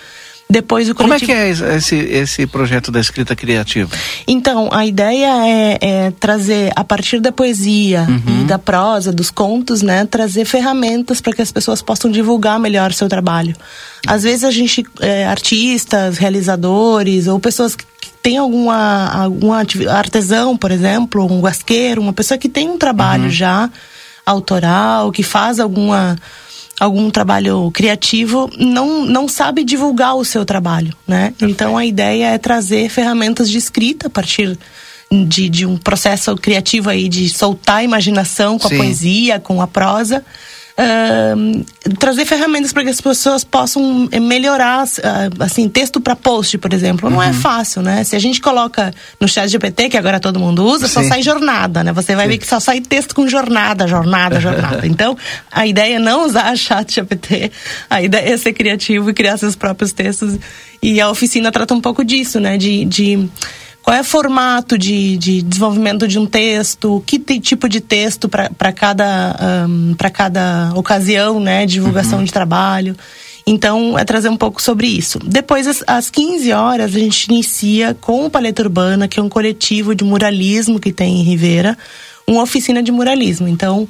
[0.50, 1.26] Depois o coletivo...
[1.26, 3.90] Como é que é esse, esse projeto da escrita criativa?
[4.26, 8.40] Então, a ideia é, é trazer, a partir da poesia uhum.
[8.40, 12.94] e da prosa, dos contos, né, trazer ferramentas para que as pessoas possam divulgar melhor
[12.94, 13.54] seu trabalho.
[14.06, 17.84] Às vezes a gente, é, artistas, realizadores ou pessoas que
[18.22, 23.30] tem alguma, alguma artesão, por exemplo, um guasqueiro, uma pessoa que tem um trabalho uhum.
[23.30, 23.70] já
[24.24, 26.16] autoral, que faz alguma
[26.78, 31.34] algum trabalho criativo não, não sabe divulgar o seu trabalho, né?
[31.40, 34.58] Então a ideia é trazer ferramentas de escrita a partir
[35.10, 38.74] de, de um processo criativo aí de soltar a imaginação com Sim.
[38.74, 40.24] a poesia, com a prosa
[40.78, 46.72] uh, trazer ferramentas para que as pessoas possam melhorar, uh, assim, texto para post, por
[46.72, 47.10] exemplo.
[47.10, 47.30] Não é uhum.
[47.30, 48.04] é fácil, né?
[48.04, 50.94] Se a gente coloca no chat GPT, que agora todo mundo usa, Sim.
[50.94, 51.92] só sai jornada, né?
[51.92, 52.30] Você vai Sim.
[52.32, 54.86] ver que só sai texto com jornada, jornada, jornada.
[54.86, 55.16] então,
[55.50, 57.50] a ideia é não usar chat GPT,
[57.88, 60.38] a ideia é ser criativo e criar seus próprios textos.
[60.80, 62.56] E a oficina trata um pouco disso, né?
[62.56, 63.28] de, de
[63.88, 68.70] qual é o formato de, de desenvolvimento de um texto, que tipo de texto para
[68.70, 72.24] cada, um, cada ocasião, né, divulgação uhum.
[72.24, 72.94] de trabalho.
[73.46, 75.18] Então, é trazer um pouco sobre isso.
[75.24, 79.28] Depois, às, às 15 horas, a gente inicia com o Paleta Urbana, que é um
[79.30, 81.74] coletivo de muralismo que tem em Ribeira,
[82.26, 83.48] uma oficina de muralismo.
[83.48, 83.88] Então,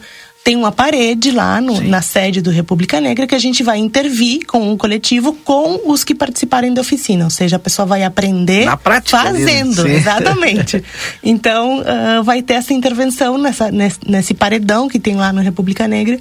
[0.49, 4.47] tem uma parede lá no, na sede do República Negra que a gente vai intervir
[4.47, 7.25] com o coletivo com os que participarem da oficina.
[7.25, 9.87] Ou seja, a pessoa vai aprender prática, fazendo.
[9.87, 10.83] Exatamente.
[11.23, 15.87] então, uh, vai ter essa intervenção nessa, nesse, nesse paredão que tem lá no República
[15.87, 16.19] Negra.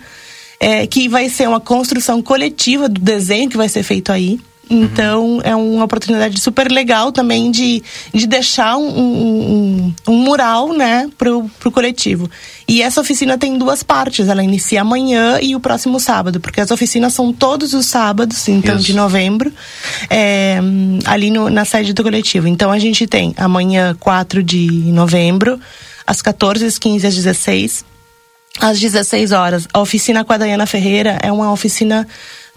[0.59, 4.41] É, que vai ser uma construção coletiva do desenho que vai ser feito aí.
[4.69, 5.41] Então, uhum.
[5.44, 7.81] é uma oportunidade super legal também de,
[8.14, 12.30] de deixar um, um, um, mural, né, pro, pro coletivo.
[12.68, 14.27] E essa oficina tem duas partes.
[14.27, 18.76] Ela inicia amanhã e o próximo sábado, porque as oficinas são todos os sábados, então,
[18.76, 18.85] Isso.
[18.85, 19.52] de novembro,
[20.10, 20.60] é,
[21.06, 22.48] ali no, na sede do coletivo.
[22.48, 25.60] Então, a gente tem amanhã, 4 de novembro,
[26.06, 27.85] às 14, às 15, às 16
[28.60, 29.68] às 16 horas.
[29.73, 32.07] A oficina com a Dayana Ferreira é uma oficina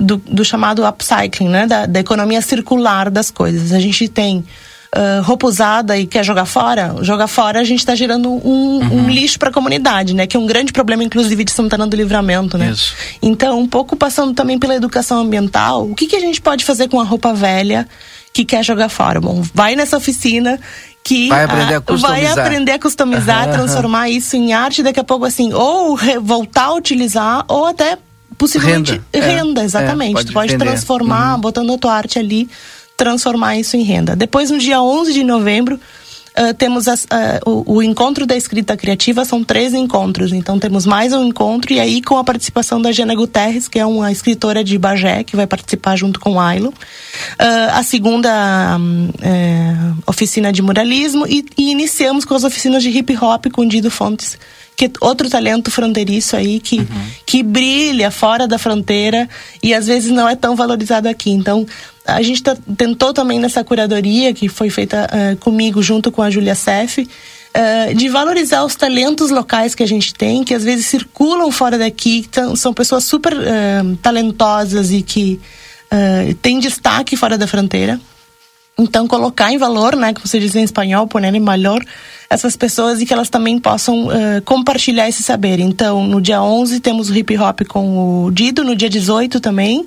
[0.01, 1.67] do, do chamado upcycling, né?
[1.67, 3.73] Da, da, economia circular das coisas.
[3.73, 7.95] A gente tem uh, roupa usada e quer jogar fora, jogar fora a gente está
[7.95, 8.41] gerando um,
[8.79, 9.05] uhum.
[9.05, 10.27] um lixo para a comunidade, né?
[10.27, 12.71] Que é um grande problema, inclusive, de Santana do Livramento, né?
[12.71, 12.95] Isso.
[13.21, 16.89] Então, um pouco passando também pela educação ambiental, o que, que a gente pode fazer
[16.89, 17.87] com a roupa velha
[18.33, 19.21] que quer jogar fora?
[19.21, 20.59] Bom, vai nessa oficina
[21.03, 25.05] que vai aprender a customizar, vai aprender a customizar transformar isso em arte daqui a
[25.05, 27.97] pouco assim ou voltar a utilizar ou até
[28.37, 30.11] possivelmente renda, é, renda é, exatamente.
[30.11, 30.65] É, pode tu pode vender.
[30.65, 31.41] transformar, uhum.
[31.41, 32.49] botando a tua arte ali,
[32.97, 34.15] transformar isso em renda.
[34.15, 35.79] Depois, no dia 11 de novembro,
[36.31, 37.09] Uh, temos as, uh,
[37.45, 41.81] o, o, encontro da escrita criativa são três encontros, então temos mais um encontro e
[41.81, 45.49] aí com a participação da Jana Guterres, que é uma escritora de Bagé, que vai
[45.49, 46.69] participar junto com o Ailo.
[46.69, 49.75] Uh, a segunda um, é,
[50.07, 54.39] oficina de muralismo e, e, iniciamos com as oficinas de hip hop com Dido Fontes,
[54.81, 57.07] que outro talento fronteiriço aí que, uhum.
[57.27, 59.29] que brilha fora da fronteira
[59.63, 61.31] e às vezes não é tão valorizado aqui.
[61.31, 61.67] Então,
[62.07, 66.31] a gente tá, tentou também nessa curadoria que foi feita uh, comigo junto com a
[66.31, 70.87] Júlia Sef, uh, de valorizar os talentos locais que a gente tem, que às vezes
[70.87, 75.39] circulam fora daqui, que são pessoas super uh, talentosas e que
[76.41, 78.01] têm destaque fora da fronteira.
[78.83, 81.85] Então, colocar em valor, né, que você diz em espanhol, poner em valor,
[82.31, 85.59] essas pessoas e que elas também possam uh, compartilhar esse saber.
[85.59, 89.87] Então, no dia 11 temos o hip hop com o Dido, no dia 18 também.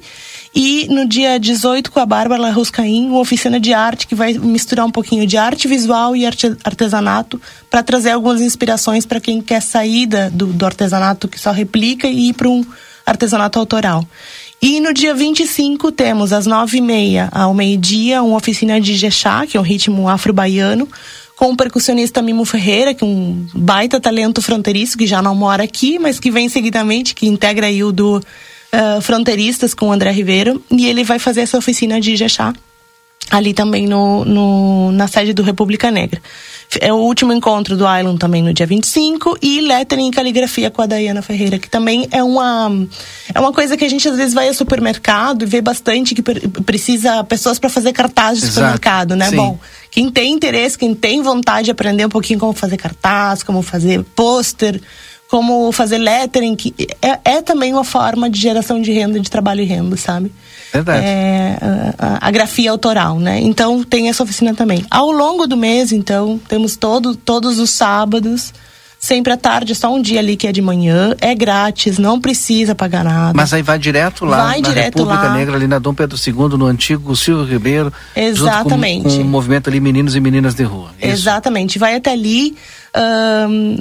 [0.55, 4.85] E no dia 18, com a Bárbara Ruscaim, uma oficina de arte que vai misturar
[4.85, 7.41] um pouquinho de arte visual e arte, artesanato
[7.71, 12.29] para trazer algumas inspirações para quem quer sair do, do artesanato que só replica e
[12.29, 12.63] ir para um
[13.03, 14.05] artesanato autoral.
[14.63, 19.45] E no dia 25 temos às nove e meia ao meio-dia uma oficina de Jexá,
[19.45, 20.87] que é um ritmo afro-baiano,
[21.35, 25.63] com o percussionista Mimo Ferreira, que é um baita talento fronteiriço, que já não mora
[25.63, 30.13] aqui, mas que vem seguidamente, que integra aí o do uh, Fronteiristas com o André
[30.13, 30.63] Ribeiro.
[30.71, 32.53] E ele vai fazer essa oficina de Jexá
[33.29, 36.21] ali também no, no, na sede do República Negra.
[36.81, 40.81] É o último encontro do Island também no dia 25 e lettering e caligrafia com
[40.81, 42.71] a Dayana Ferreira, que também é uma
[43.33, 46.21] é uma coisa que a gente às vezes vai ao supermercado e vê bastante que
[46.21, 49.29] precisa pessoas para fazer cartaz de supermercado, né?
[49.29, 49.35] Sim.
[49.35, 49.59] Bom,
[49.91, 54.03] quem tem interesse, quem tem vontade de aprender um pouquinho como fazer cartaz, como fazer
[54.15, 54.81] pôster,
[55.33, 59.61] como fazer lettering, que é, é também uma forma de geração de renda, de trabalho
[59.61, 60.31] e renda, sabe?
[60.73, 61.05] Verdade.
[61.05, 61.57] É,
[61.99, 63.39] a, a, grafia autoral, né?
[63.39, 64.83] Então tem essa oficina também.
[64.89, 68.51] Ao longo do mês, então, temos todo, todos os sábados,
[68.97, 72.73] sempre à tarde, só um dia ali que é de manhã, é grátis, não precisa
[72.73, 73.33] pagar nada.
[73.35, 75.33] Mas aí vai direto lá vai na direto República lá.
[75.35, 77.93] Negra, ali na Dom Pedro II, no antigo Silvio Ribeiro.
[78.15, 79.03] Exatamente.
[79.03, 80.89] Com, com o movimento ali Meninos e Meninas de Rua.
[80.99, 81.11] Isso.
[81.11, 81.77] Exatamente.
[81.77, 82.57] Vai até ali.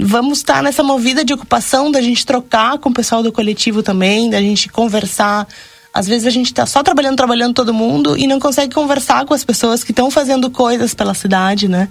[0.03, 4.29] Vamos estar nessa movida de ocupação da gente trocar com o pessoal do coletivo também,
[4.29, 5.47] da gente conversar
[5.93, 9.35] às vezes a gente está só trabalhando, trabalhando todo mundo e não consegue conversar com
[9.35, 11.89] as pessoas que estão fazendo coisas pela cidade, né?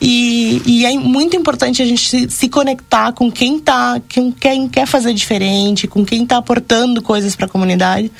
[0.00, 4.86] E, e, é muito importante a gente se, conectar com quem tá, com quem quer
[4.86, 8.10] fazer diferente, com quem está aportando coisas para a comunidade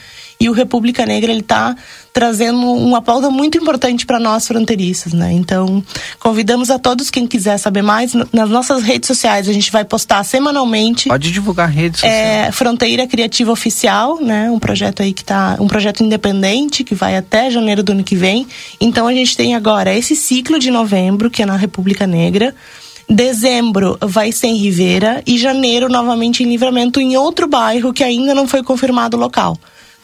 [0.42, 1.76] e o República Negra ele está
[2.12, 5.32] trazendo uma pauta muito importante para nós fronteiriços, né?
[5.32, 5.80] Então,
[6.18, 9.48] convidamos a todos quem quiser saber mais nas nossas redes sociais.
[9.48, 11.08] A gente vai postar semanalmente.
[11.08, 12.48] Pode divulgar redes sociais.
[12.48, 14.50] É, Fronteira Criativa Oficial, né?
[14.50, 18.16] Um projeto aí que tá, um projeto independente que vai até janeiro do ano que
[18.16, 18.44] vem.
[18.80, 22.52] Então, a gente tem agora esse ciclo de novembro que é na República Negra.
[23.08, 28.34] Dezembro vai ser em Ribeira e janeiro novamente em Livramento em outro bairro que ainda
[28.34, 29.56] não foi confirmado o local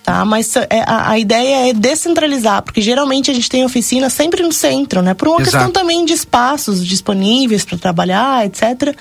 [0.09, 0.25] tá?
[0.25, 4.51] Mas é, a, a, ideia é descentralizar, porque geralmente a gente tem oficina sempre no
[4.51, 5.13] centro, né?
[5.13, 5.51] Por uma Exato.
[5.51, 8.97] questão também de espaços disponíveis para trabalhar, etc.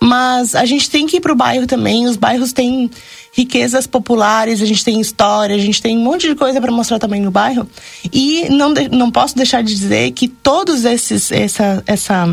[0.00, 2.06] Mas a gente tem que ir para o bairro também.
[2.06, 2.90] Os bairros têm
[3.34, 6.98] riquezas populares, a gente tem história, a gente tem um monte de coisa para mostrar
[6.98, 7.68] também no bairro.
[8.10, 12.26] E não, não posso deixar de dizer que todos esses essa essa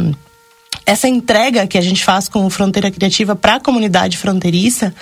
[0.85, 4.93] essa entrega que a gente faz com Fronteira Criativa para a comunidade fronteiriça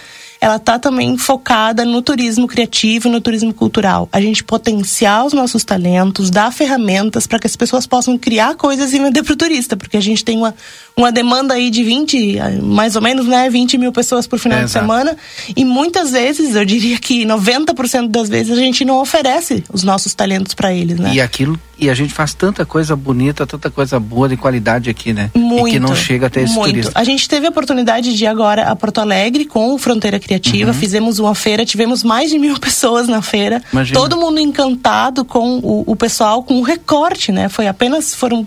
[0.41, 4.09] ela está também focada no turismo criativo e no turismo cultural.
[4.11, 8.91] A gente potenciar os nossos talentos, dar ferramentas para que as pessoas possam criar coisas
[8.91, 10.55] e vender para o turista, porque a gente tem uma,
[10.95, 14.63] uma demanda aí de 20, mais ou menos, né, 20 mil pessoas por final é,
[14.65, 15.17] de semana.
[15.55, 20.13] E muitas vezes, eu diria que 90% das vezes, a gente não oferece os nossos
[20.13, 21.13] talentos para eles, né?
[21.13, 25.13] E aquilo e a gente faz tanta coisa bonita, tanta coisa boa de qualidade aqui,
[25.13, 25.31] né?
[25.33, 25.69] Muito.
[25.69, 26.69] E que não chega até esse muito.
[26.69, 26.91] turista.
[26.93, 30.69] A gente teve a oportunidade de ir agora a Porto Alegre com o Fronteira Criativa,
[30.69, 30.77] uhum.
[30.77, 33.63] fizemos uma feira, tivemos mais de mil pessoas na feira.
[33.73, 33.99] Imagina.
[33.99, 37.49] Todo mundo encantado com o, o pessoal, com o recorte, né?
[37.49, 38.45] Foi apenas, foram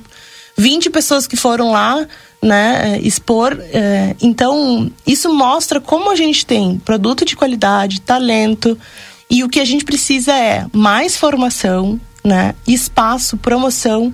[0.56, 2.06] 20 pessoas que foram lá,
[2.44, 3.58] né, expor.
[3.72, 8.78] É, então, isso mostra como a gente tem produto de qualidade, talento,
[9.30, 12.54] e o que a gente precisa é mais formação, né?
[12.66, 14.12] Espaço, promoção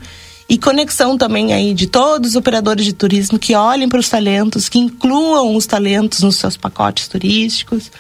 [0.49, 4.69] e conexão também aí de todos os operadores de turismo que olhem para os talentos,
[4.69, 7.91] que incluam os talentos nos seus pacotes turísticos,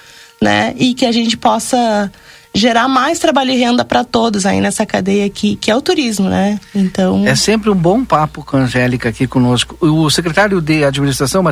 [0.40, 0.72] né?
[0.78, 2.10] E que a gente possa
[2.54, 6.28] gerar mais trabalho e renda para todos aí nessa cadeia aqui, que é o turismo,
[6.28, 6.58] né?
[6.74, 7.26] Então.
[7.26, 9.76] É sempre um bom papo com a Angélica aqui conosco.
[9.80, 11.44] O secretário de administração,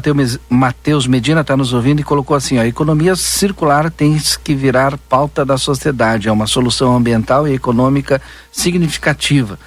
[0.49, 5.45] Matheus Medina, está nos ouvindo e colocou assim: a economia circular tem que virar pauta
[5.45, 8.21] da sociedade, é uma solução ambiental e econômica
[8.51, 9.59] significativa.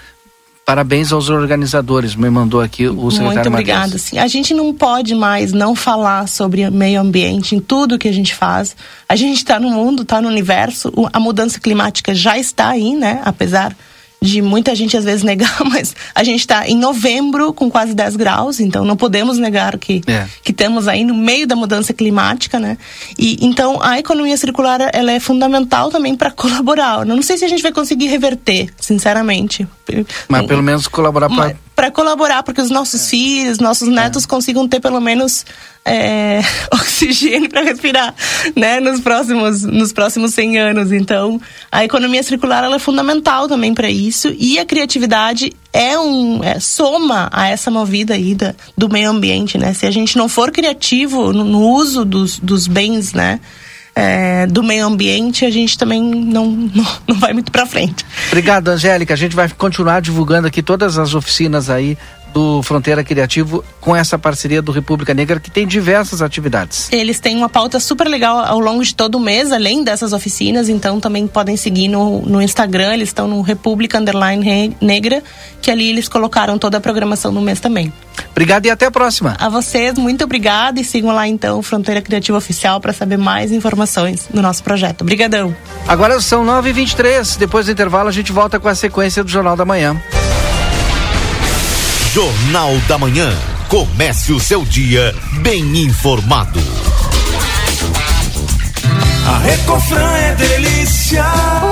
[0.72, 3.98] Parabéns aos organizadores, me mandou aqui o secretário Muito obrigada.
[3.98, 8.14] Sim, a gente não pode mais não falar sobre meio ambiente em tudo que a
[8.14, 8.74] gente faz.
[9.10, 13.22] A gente está no mundo, está no universo, a mudança climática já está aí, né?
[13.26, 13.76] Apesar
[14.24, 18.16] de muita gente às vezes negar, mas a gente está em novembro com quase 10
[18.16, 20.28] graus, então não podemos negar que, é.
[20.44, 22.78] que temos aí no meio da mudança climática, né?
[23.18, 27.00] E então a economia circular ela é fundamental também para colaborar.
[27.00, 29.68] Eu não sei se a gente vai conseguir reverter, sinceramente.
[30.28, 34.68] Mas pelo menos colaborar para para colaborar para que os nossos filhos, nossos netos consigam
[34.68, 35.46] ter pelo menos
[35.84, 36.42] é,
[36.72, 38.14] oxigênio para respirar,
[38.56, 40.92] né, nos próximos nos próximos 100 anos.
[40.92, 41.42] Então,
[41.72, 47.30] a economia circular é fundamental também para isso e a criatividade é um é, soma
[47.32, 49.74] a essa movida aí da, do meio ambiente, né?
[49.74, 53.40] Se a gente não for criativo no, no uso dos, dos bens, né?
[53.96, 58.06] É, do meio ambiente, a gente também não, não, não vai muito para frente.
[58.28, 59.14] Obrigado, Angélica.
[59.14, 61.98] A gente vai continuar divulgando aqui todas as oficinas aí
[62.34, 66.90] do Fronteira Criativo com essa parceria do República Negra que tem diversas atividades.
[66.92, 70.70] Eles têm uma pauta super legal ao longo de todo o mês, além dessas oficinas,
[70.70, 75.24] então também podem seguir no, no Instagram, eles estão no República Underline Negra,
[75.62, 77.92] que ali eles colocaram toda a programação do mês também.
[78.32, 79.36] Obrigado e até a próxima.
[79.40, 84.28] A vocês, muito obrigado e sigam lá então Fronteira Criativa Oficial para saber mais informações
[84.34, 85.02] do nosso projeto.
[85.02, 85.56] Obrigadão.
[85.88, 89.66] Agora são 9h23, depois do intervalo a gente volta com a sequência do Jornal da
[89.66, 90.02] Manhã.
[92.14, 93.32] Jornal da Manhã.
[93.70, 96.60] Comece o seu dia bem informado.
[99.32, 101.24] A Recofran é delícia.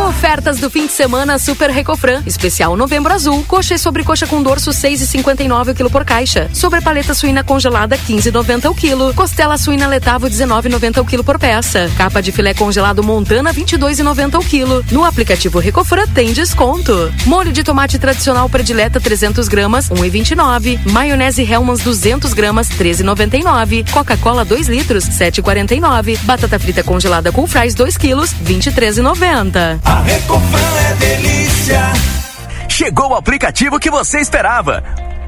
[0.08, 2.24] Ofertas do fim de semana Super Recofran.
[2.26, 3.44] Especial Novembro Azul.
[3.46, 6.50] Coxa e sobrecoxa com dorso 6,59 o quilo por caixa.
[6.54, 9.14] Sobre paleta suína congelada 15,90 o quilo.
[9.14, 11.92] Costela suína letavo 19,90 o quilo por peça.
[11.98, 14.86] Capa de filé congelado Montana 22,90 o quilo.
[14.90, 17.14] No aplicativo Recofran tem desconto.
[17.26, 20.80] Molho de tomate tradicional predileta 300 gramas 1,29.
[20.94, 23.92] Maionese Hellmann's 200 gramas 13,99.
[23.92, 26.18] Coca-Cola 2 litros 7,49.
[26.24, 29.80] Batata frita congelada com fries 2 quilos, 23,90.
[29.84, 31.82] A Recofran é delícia.
[32.68, 34.84] Chegou o aplicativo que você esperava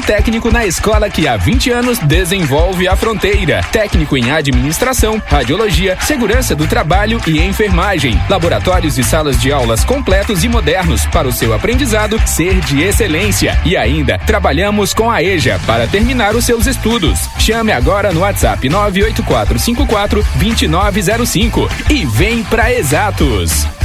[0.00, 3.62] técnico na escola que há 20 anos desenvolve a fronteira.
[3.72, 8.20] Técnico em administração, radiologia, segurança do trabalho e enfermagem.
[8.28, 13.60] Laboratórios e salas de aulas completos e modernos para o seu aprendizado ser de excelência.
[13.64, 17.28] E ainda, trabalhamos com a EJA para terminar os seus estudos.
[17.38, 23.79] Chame agora no WhatsApp 98454 2905 e vem para Exatos.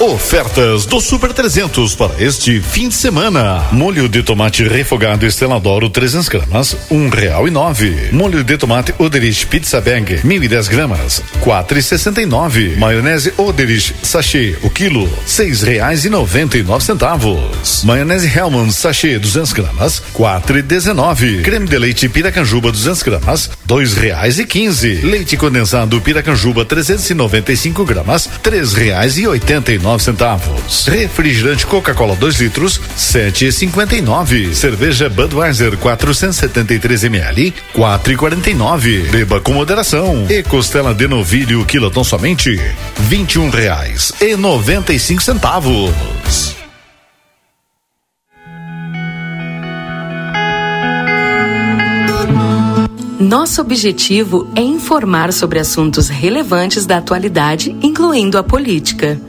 [0.00, 3.66] Ofertas do Super 300 para este fim de semana.
[3.72, 8.08] Molho de tomate refogado Esteladoro 300 gramas, um real e nove.
[8.12, 12.76] Molho de tomate Oderich Pizza e dez gramas, quatro e sessenta e nove.
[12.76, 17.82] Maionese Oderich Sachê, o quilo, seis reais e noventa e nove centavos.
[17.82, 21.42] Maionese Hellman Sachê 200 gramas, quatro e dezenove.
[21.42, 25.00] Creme de leite Piracanjuba 200 gramas, dois reais e quinze.
[25.02, 30.86] Leite condensado Piracanjuba 395 gramas, três reais e oitenta e nove centavos.
[30.86, 34.52] Refrigerante Coca-Cola 2 litros, sete e cinquenta e nove.
[34.56, 39.02] Cerveja Budweiser 473 ml, quatro e quarenta e nove.
[39.10, 40.26] Beba com moderação.
[40.28, 42.60] E costela de novilho quilotão somente
[42.98, 46.58] vinte e um reais e noventa e cinco centavos.
[53.20, 59.20] Nosso objetivo é informar sobre assuntos relevantes da atualidade, incluindo a política.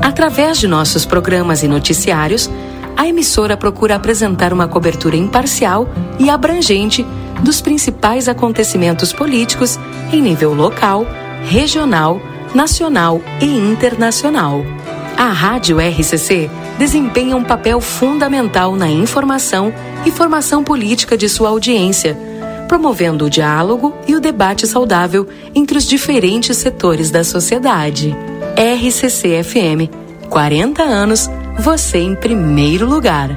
[0.00, 2.50] Através de nossos programas e noticiários,
[2.96, 5.88] a emissora procura apresentar uma cobertura imparcial
[6.18, 7.06] e abrangente
[7.42, 9.78] dos principais acontecimentos políticos
[10.12, 11.06] em nível local,
[11.44, 12.20] regional,
[12.54, 14.62] nacional e internacional.
[15.16, 19.72] A Rádio RCC desempenha um papel fundamental na informação
[20.04, 22.16] e formação política de sua audiência,
[22.70, 28.14] promovendo o diálogo e o debate saudável entre os diferentes setores da sociedade.
[28.56, 29.90] RCC FM.
[30.28, 31.28] 40 anos,
[31.58, 33.36] você em primeiro lugar.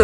[0.01, 0.03] O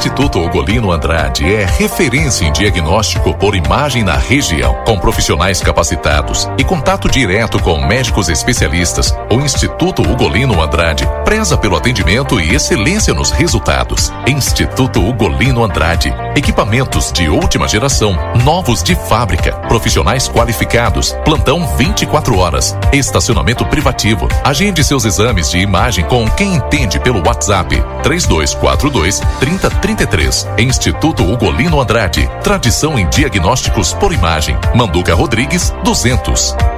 [0.00, 6.64] Instituto Ugolino Andrade é referência em diagnóstico por imagem na região, com profissionais capacitados e
[6.64, 9.14] contato direto com médicos especialistas.
[9.30, 14.10] O Instituto Ugolino Andrade preza pelo atendimento e excelência nos resultados.
[14.26, 22.74] Instituto Ugolino Andrade, equipamentos de última geração, novos de fábrica, profissionais qualificados, plantão 24 horas,
[22.90, 24.28] estacionamento privativo.
[24.42, 27.68] Agende seus exames de imagem com quem entende pelo WhatsApp
[28.02, 29.20] 3242
[29.96, 30.46] 3033.
[30.58, 32.28] Instituto Ugolino Andrade.
[32.42, 34.56] Tradição em diagnósticos por imagem.
[34.74, 36.69] Manduca Rodrigues 200.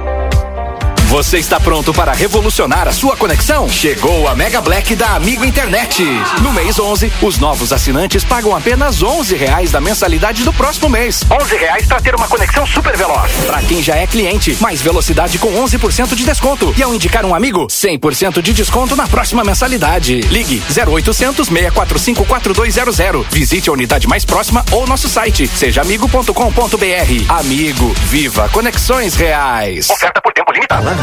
[1.13, 3.69] Você está pronto para revolucionar a sua conexão?
[3.69, 6.03] Chegou a Mega Black da Amigo Internet.
[6.41, 11.23] No mês 11, os novos assinantes pagam apenas 11 reais da mensalidade do próximo mês.
[11.29, 13.31] 11 reais para ter uma conexão super veloz.
[13.45, 16.73] Para quem já é cliente, mais velocidade com 11% de desconto.
[16.75, 20.19] E ao indicar um amigo, 100% de desconto na próxima mensalidade.
[20.21, 23.27] Ligue 0800 645 4200.
[23.29, 27.29] Visite a unidade mais próxima ou nosso site sejaamigo.com.br.
[27.29, 29.91] Amigo, viva conexões reais.
[29.91, 31.02] Oferta por tempo limitado.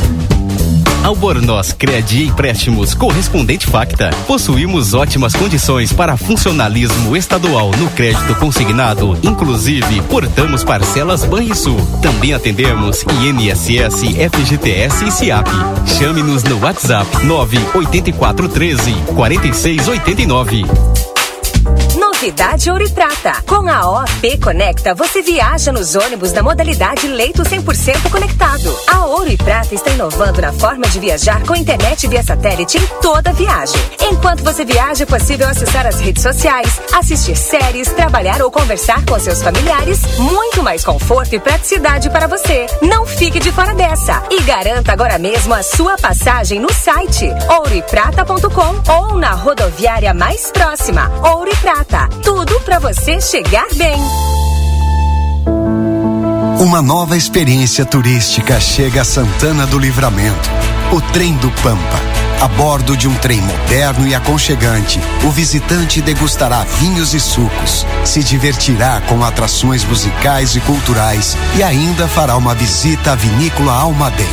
[1.03, 4.11] Albornoz Crédito e Empréstimos Correspondente Facta.
[4.27, 9.17] Possuímos ótimas condições para funcionalismo estadual no crédito consignado.
[9.23, 11.79] Inclusive, portamos parcelas Banrisul.
[12.01, 15.47] Também atendemos INSS, FGTS e SIAP.
[15.97, 21.10] Chame-nos no WhatsApp 98413 4689.
[22.21, 23.41] Novidade Ouro e Prata.
[23.47, 28.77] Com a OP Conecta, você viaja nos ônibus da modalidade leito 100% conectado.
[28.85, 32.85] A Ouro e Prata está inovando na forma de viajar com internet via satélite em
[33.01, 33.81] toda viagem.
[34.01, 39.19] Enquanto você viaja, é possível acessar as redes sociais, assistir séries, trabalhar ou conversar com
[39.19, 40.01] seus familiares.
[40.19, 42.67] Muito mais conforto e praticidade para você.
[42.83, 48.91] Não fique de fora dessa e garanta agora mesmo a sua passagem no site ouroeprata.com
[48.93, 51.09] ou na rodoviária mais próxima.
[51.23, 52.10] Ouro e Prata.
[52.23, 53.99] Tudo para você chegar bem.
[56.59, 60.49] Uma nova experiência turística chega a Santana do Livramento.
[60.91, 61.99] O Trem do Pampa.
[62.41, 68.23] A bordo de um trem moderno e aconchegante, o visitante degustará vinhos e sucos, se
[68.23, 74.25] divertirá com atrações musicais e culturais e ainda fará uma visita à vinícola Almaden.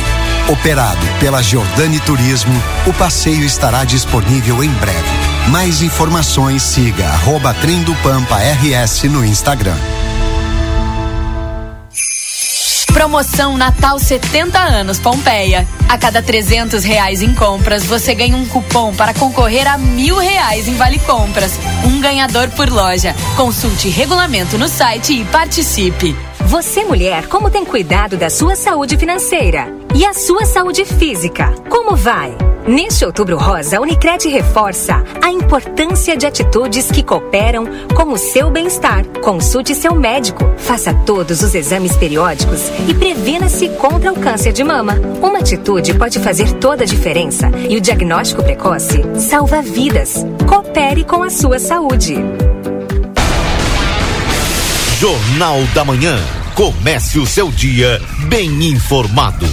[0.47, 5.38] Operado pela Giordani Turismo, o passeio estará disponível em breve.
[5.51, 9.75] Mais informações siga arroba Trem do Pampa RS no Instagram.
[12.93, 15.67] Promoção Natal 70 anos Pompeia.
[15.87, 20.67] A cada 300 reais em compras, você ganha um cupom para concorrer a mil reais
[20.67, 21.53] em vale compras.
[21.83, 23.15] Um ganhador por loja.
[23.35, 26.15] Consulte regulamento no site e participe.
[26.41, 29.78] Você, mulher, como tem cuidado da sua saúde financeira?
[29.95, 31.53] E a sua saúde física?
[31.69, 32.35] Como vai?
[32.67, 38.51] Neste Outubro Rosa, a Unicred reforça a importância de atitudes que cooperam com o seu
[38.51, 39.03] bem-estar.
[39.23, 44.93] Consulte seu médico, faça todos os exames periódicos e previna-se contra o câncer de mama.
[45.21, 50.23] Uma atitude pode fazer toda a diferença e o diagnóstico precoce salva vidas.
[50.47, 52.15] Coopere com a sua saúde.
[54.99, 56.17] Jornal da Manhã.
[56.53, 59.47] Comece o seu dia bem informado.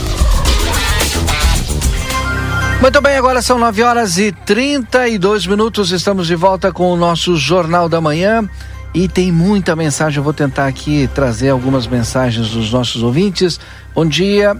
[2.80, 5.90] Muito bem, agora são 9 horas e 32 minutos.
[5.90, 8.48] Estamos de volta com o nosso Jornal da Manhã.
[8.94, 10.18] E tem muita mensagem.
[10.18, 13.58] Eu vou tentar aqui trazer algumas mensagens dos nossos ouvintes.
[13.94, 14.56] Bom dia.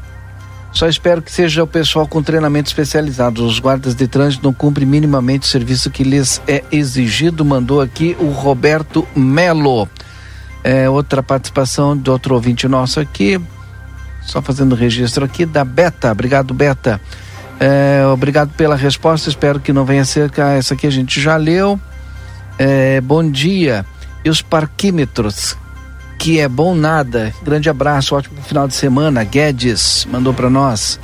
[0.72, 3.46] Só espero que seja o pessoal com treinamento especializado.
[3.46, 7.44] Os guardas de trânsito não cumprem minimamente o serviço que lhes é exigido.
[7.44, 9.88] Mandou aqui o Roberto Melo.
[10.64, 13.40] É, outra participação de outro ouvinte nosso aqui.
[14.22, 16.10] Só fazendo registro aqui da Beta.
[16.10, 17.00] Obrigado, Beta.
[17.58, 21.36] É, obrigado pela resposta, espero que não venha a ser essa aqui a gente já
[21.36, 21.80] leu.
[22.58, 23.84] É, bom dia.
[24.24, 25.56] E os parquímetros,
[26.18, 27.32] que é bom nada.
[27.42, 29.24] Grande abraço, ótimo final de semana.
[29.24, 30.98] Guedes mandou para nós.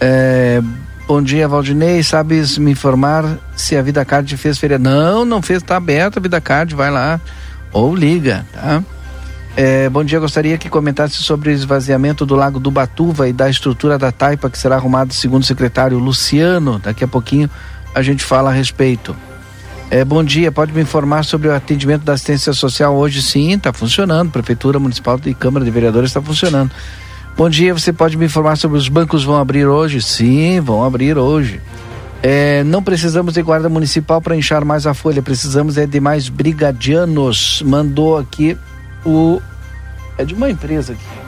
[0.00, 0.60] É,
[1.06, 2.02] bom dia, Valdinei.
[2.02, 4.78] Sabes me informar se a Vida Card fez feira?
[4.78, 7.20] Não, não fez, tá aberta a Vida Card, vai lá.
[7.72, 8.82] Ou liga, tá?
[9.56, 13.48] É, bom dia, gostaria que comentasse sobre o esvaziamento do Lago do Batuva e da
[13.48, 16.80] estrutura da taipa que será arrumado segundo o secretário Luciano.
[16.80, 17.48] Daqui a pouquinho
[17.94, 19.14] a gente fala a respeito.
[19.90, 23.22] É, bom dia, pode me informar sobre o atendimento da assistência social hoje?
[23.22, 24.32] Sim, está funcionando.
[24.32, 26.72] Prefeitura Municipal e Câmara de Vereadores está funcionando.
[27.36, 30.02] Bom dia, você pode me informar sobre os bancos vão abrir hoje?
[30.02, 31.60] Sim, vão abrir hoje.
[32.20, 36.28] É, não precisamos de guarda municipal para inchar mais a folha, precisamos é de mais
[36.28, 37.62] brigadianos.
[37.64, 38.56] Mandou aqui
[39.04, 39.40] o.
[40.16, 41.24] É de uma empresa aqui.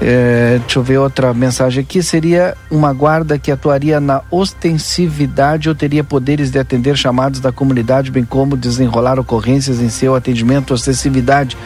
[0.00, 2.02] É, deixa eu ver outra mensagem aqui.
[2.02, 8.10] Seria uma guarda que atuaria na ostensividade ou teria poderes de atender chamados da comunidade,
[8.10, 11.56] bem como desenrolar ocorrências em seu atendimento, ostensividade.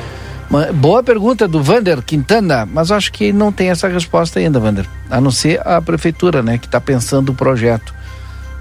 [0.49, 4.87] Uma, boa pergunta do Vander Quintana, mas acho que não tem essa resposta ainda, Vander.
[5.09, 7.95] A não ser a prefeitura, né, que está pensando o projeto.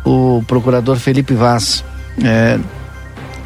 [0.06, 1.84] O procurador Felipe Vaz.
[2.24, 2.60] É,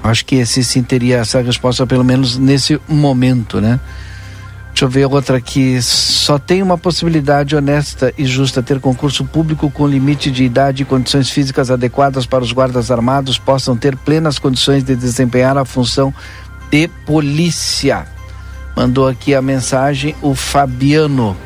[0.03, 3.79] Acho que esse sim teria essa resposta, pelo menos nesse momento, né?
[4.71, 5.81] Deixa eu ver outra aqui.
[5.81, 10.85] Só tem uma possibilidade honesta e justa ter concurso público com limite de idade e
[10.85, 16.13] condições físicas adequadas para os guardas armados possam ter plenas condições de desempenhar a função
[16.69, 18.05] de polícia.
[18.75, 21.37] Mandou aqui a mensagem o Fabiano.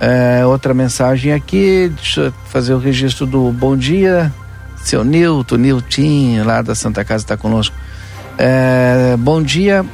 [0.00, 4.32] É, outra mensagem aqui, deixa eu fazer o registro do bom dia
[4.88, 7.74] seu Nilton, Nilton, lá da Santa Casa está conosco.
[8.38, 9.84] É, bom dia.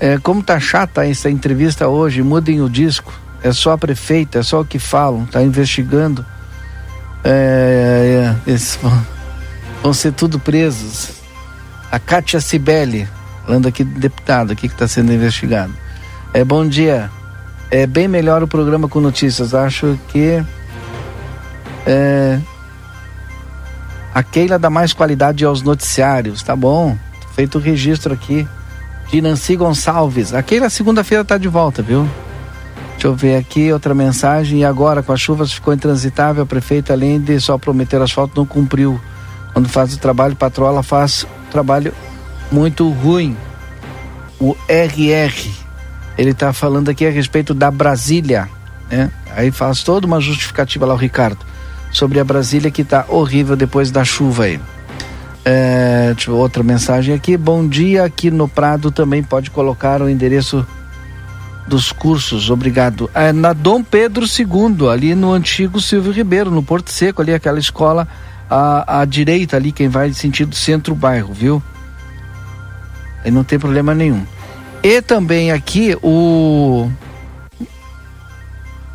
[0.00, 3.12] É, como tá chata essa entrevista hoje, mudem o disco.
[3.42, 6.24] É só a prefeita, é só o que falam, tá investigando.
[7.24, 9.06] É, é, vão,
[9.82, 11.10] vão ser tudo presos.
[11.90, 13.08] A Kátia Cibele,
[13.46, 15.72] falando aqui deputado aqui que está sendo investigado.
[16.34, 17.10] É, bom dia.
[17.70, 19.54] É bem melhor o programa com notícias.
[19.54, 20.42] Acho que
[21.86, 22.38] é,
[24.14, 26.96] a Keila dá mais qualidade aos noticiários, tá bom?
[27.34, 28.46] Feito o registro aqui
[29.10, 30.34] de Nancy Gonçalves.
[30.34, 32.08] A Keila segunda-feira tá de volta, viu?
[32.92, 34.60] Deixa eu ver aqui outra mensagem.
[34.60, 38.46] E agora, com as chuvas ficou intransitável, a prefeita, além de só prometer asfalto, não
[38.46, 39.00] cumpriu.
[39.54, 41.92] Quando faz o trabalho, patroa faz trabalho
[42.50, 43.36] muito ruim.
[44.38, 45.50] O RR,
[46.18, 48.48] ele está falando aqui a respeito da Brasília,
[48.90, 49.10] né?
[49.34, 51.51] Aí faz toda uma justificativa lá o Ricardo
[51.92, 54.60] sobre a Brasília que está horrível depois da chuva aí.
[55.44, 57.36] É, outra mensagem aqui.
[57.36, 60.66] Bom dia, aqui no Prado também pode colocar o endereço
[61.66, 63.10] dos cursos, obrigado.
[63.14, 67.58] É, na Dom Pedro II, ali no antigo Silvio Ribeiro, no Porto Seco, ali aquela
[67.58, 68.06] escola
[68.48, 71.62] à, à direita ali, quem vai sentido centro-bairro, viu?
[73.24, 74.24] Aí não tem problema nenhum.
[74.82, 76.90] E também aqui o.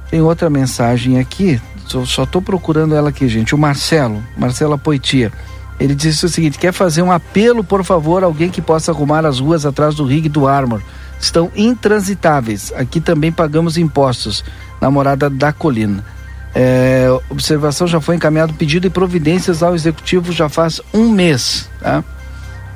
[0.10, 3.56] Tem outra mensagem aqui, só estou procurando ela aqui, gente.
[3.56, 5.32] O Marcelo, Marcelo Apoitia.
[5.80, 9.40] Ele disse o seguinte: quer fazer um apelo, por favor, alguém que possa arrumar as
[9.40, 10.82] ruas atrás do rig do Armor.
[11.20, 12.72] Estão intransitáveis.
[12.76, 14.44] Aqui também pagamos impostos
[14.82, 16.04] na morada da colina.
[16.54, 21.70] É, observação já foi encaminhado pedido e providências ao executivo já faz um mês.
[21.80, 22.04] Tá?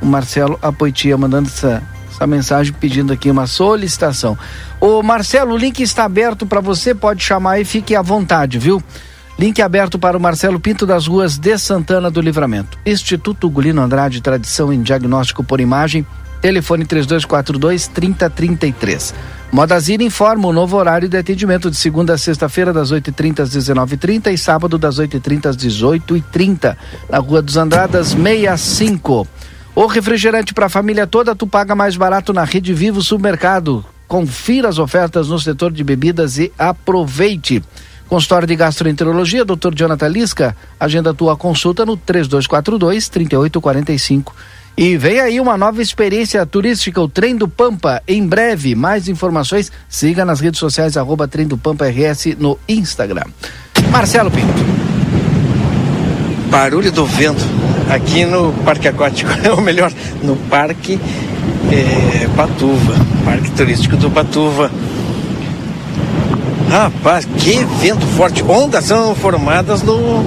[0.02, 1.82] O Marcelo Apoitia mandando essa,
[2.22, 4.38] essa mensagem pedindo aqui uma solicitação.
[4.80, 8.82] Ô Marcelo, o link está aberto para você, pode chamar e fique à vontade, viu?
[9.40, 12.78] Link aberto para o Marcelo Pinto das ruas de Santana do Livramento.
[12.86, 16.06] Instituto Gulino Andrade, tradição em diagnóstico por imagem.
[16.42, 19.16] Telefone 3242 3033.
[19.52, 24.32] Modazine informa o novo horário de atendimento de segunda a sexta-feira, das 8h30 às 19h30
[24.32, 26.78] e sábado, das 8h30 às 18h30.
[27.10, 29.28] Na Rua dos Andradas, 65.
[29.74, 33.86] O refrigerante para a família toda, tu paga mais barato na Rede Vivo Supermercado.
[34.08, 37.64] Confira as ofertas no setor de bebidas e aproveite.
[38.10, 39.74] Consultório de Gastroenterologia, Dr.
[39.74, 44.36] Jonathan Lisca, agenda tua consulta no 3242 3845.
[44.76, 48.04] E vem aí uma nova experiência turística, o Trem do Pampa.
[48.06, 53.26] Em breve, mais informações, siga nas redes sociais, arroba Trem do Pampa RS no Instagram.
[53.90, 54.66] Marcelo Pinto.
[56.50, 59.92] Barulho do vento aqui no Parque Aquático, ou melhor,
[60.24, 61.00] no Parque
[61.72, 62.28] é,
[63.26, 64.72] Parque Turístico do Patuva.
[66.70, 68.42] Rapaz, que vento forte!
[68.44, 70.24] Ondas são formadas no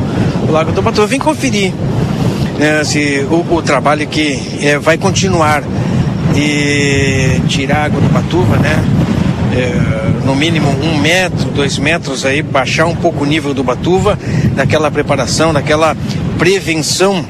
[0.51, 1.07] Lago do Patuva.
[1.07, 1.73] Vim conferir
[2.59, 5.63] né, se o, o, trabalho que é, vai continuar
[6.35, 8.85] de tirar água do Patuva, né?
[9.55, 14.19] é, no mínimo um metro, dois metros aí, baixar um pouco o nível do Batuva,
[14.55, 15.97] daquela preparação, daquela
[16.39, 17.25] prevenção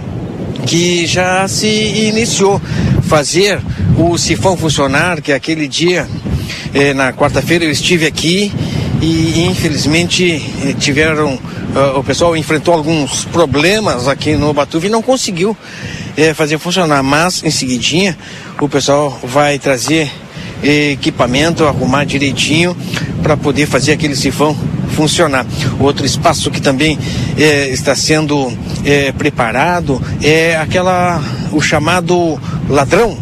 [0.67, 2.61] que já se iniciou.
[3.03, 3.61] Fazer
[3.99, 6.09] o sifão funcionar, que aquele dia,
[6.73, 8.53] eh, na quarta-feira, eu estive aqui
[9.01, 11.35] e infelizmente eh, tiveram.
[11.75, 15.57] Uh, o pessoal enfrentou alguns problemas aqui no Batuva e não conseguiu
[16.17, 17.03] eh, fazer funcionar.
[17.03, 18.17] Mas em seguidinha
[18.61, 20.11] o pessoal vai trazer
[20.65, 22.77] equipamento, arrumar direitinho
[23.23, 24.57] para poder fazer aquele sifão
[24.95, 25.45] funcionar.
[25.79, 26.99] Outro espaço que também
[27.37, 28.53] é, está sendo
[28.85, 31.23] é, preparado é aquela
[31.53, 33.17] o chamado ladrão,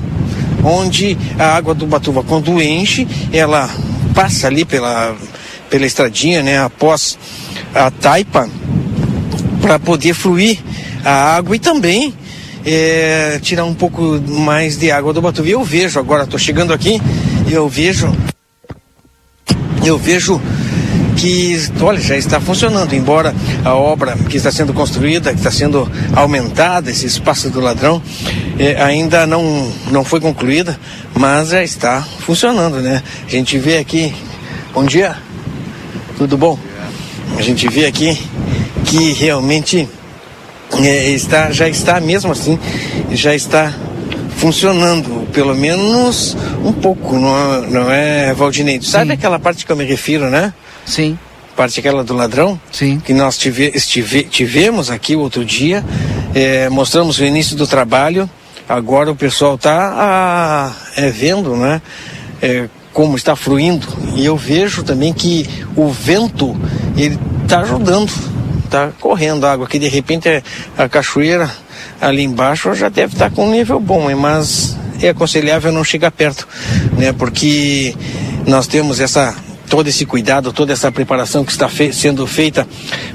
[0.62, 3.68] onde a água do Batuva quando enche, ela
[4.14, 5.14] passa ali pela
[5.68, 7.18] pela estradinha, né, após
[7.74, 8.46] a taipa
[9.62, 10.58] para poder fluir
[11.02, 12.12] a água e também
[12.64, 15.48] é, tirar um pouco mais de água do Batuva.
[15.48, 17.00] Eu vejo agora, estou chegando aqui,
[17.50, 18.14] eu vejo
[19.84, 20.40] eu vejo
[21.16, 25.90] que, olha, já está funcionando, embora a obra que está sendo construída, que está sendo
[26.14, 28.02] aumentada, esse espaço do ladrão,
[28.58, 30.78] eh, ainda não, não foi concluída,
[31.14, 33.02] mas já está funcionando, né?
[33.26, 34.14] A gente vê aqui,
[34.72, 35.16] bom dia,
[36.16, 36.58] tudo bom?
[37.36, 38.18] A gente vê aqui
[38.84, 39.88] que realmente
[40.80, 42.58] eh, está, já está mesmo assim,
[43.10, 43.74] já está
[44.42, 48.82] funcionando, pelo menos um pouco, não, é, não é, Valdinei?
[48.82, 49.12] Sabe Sim.
[49.12, 50.52] aquela parte que eu me refiro, né?
[50.84, 51.16] Sim.
[51.54, 52.60] Parte aquela do ladrão?
[52.72, 52.98] Sim.
[52.98, 55.84] Que nós tive, estive, tivemos aqui outro dia,
[56.34, 58.28] é, mostramos o início do trabalho,
[58.68, 61.80] agora o pessoal está é, vendo, né?
[62.42, 63.86] É, como está fluindo.
[64.16, 66.60] E eu vejo também que o vento,
[66.96, 68.10] ele está ajudando,
[68.64, 70.42] está correndo água, que de repente é
[70.76, 71.48] a cachoeira
[72.02, 76.10] ali embaixo já deve estar tá com um nível bom, mas é aconselhável não chegar
[76.10, 76.46] perto,
[76.98, 77.12] né?
[77.12, 77.94] Porque
[78.46, 79.34] nós temos essa
[79.68, 82.68] todo esse cuidado, toda essa preparação que está fe sendo feita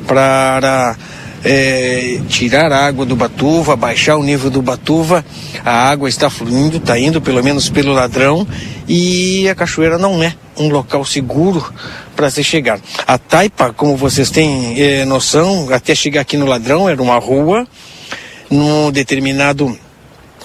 [0.08, 0.96] para
[1.44, 5.24] é, tirar a água do Batuva, baixar o nível do Batuva,
[5.64, 8.48] a água está fluindo, está indo pelo menos pelo ladrão
[8.88, 11.72] e a cachoeira não é um local seguro
[12.16, 12.80] para se chegar.
[13.06, 17.68] A Taipa, como vocês têm é, noção, até chegar aqui no ladrão era uma rua,
[18.50, 19.78] num determinado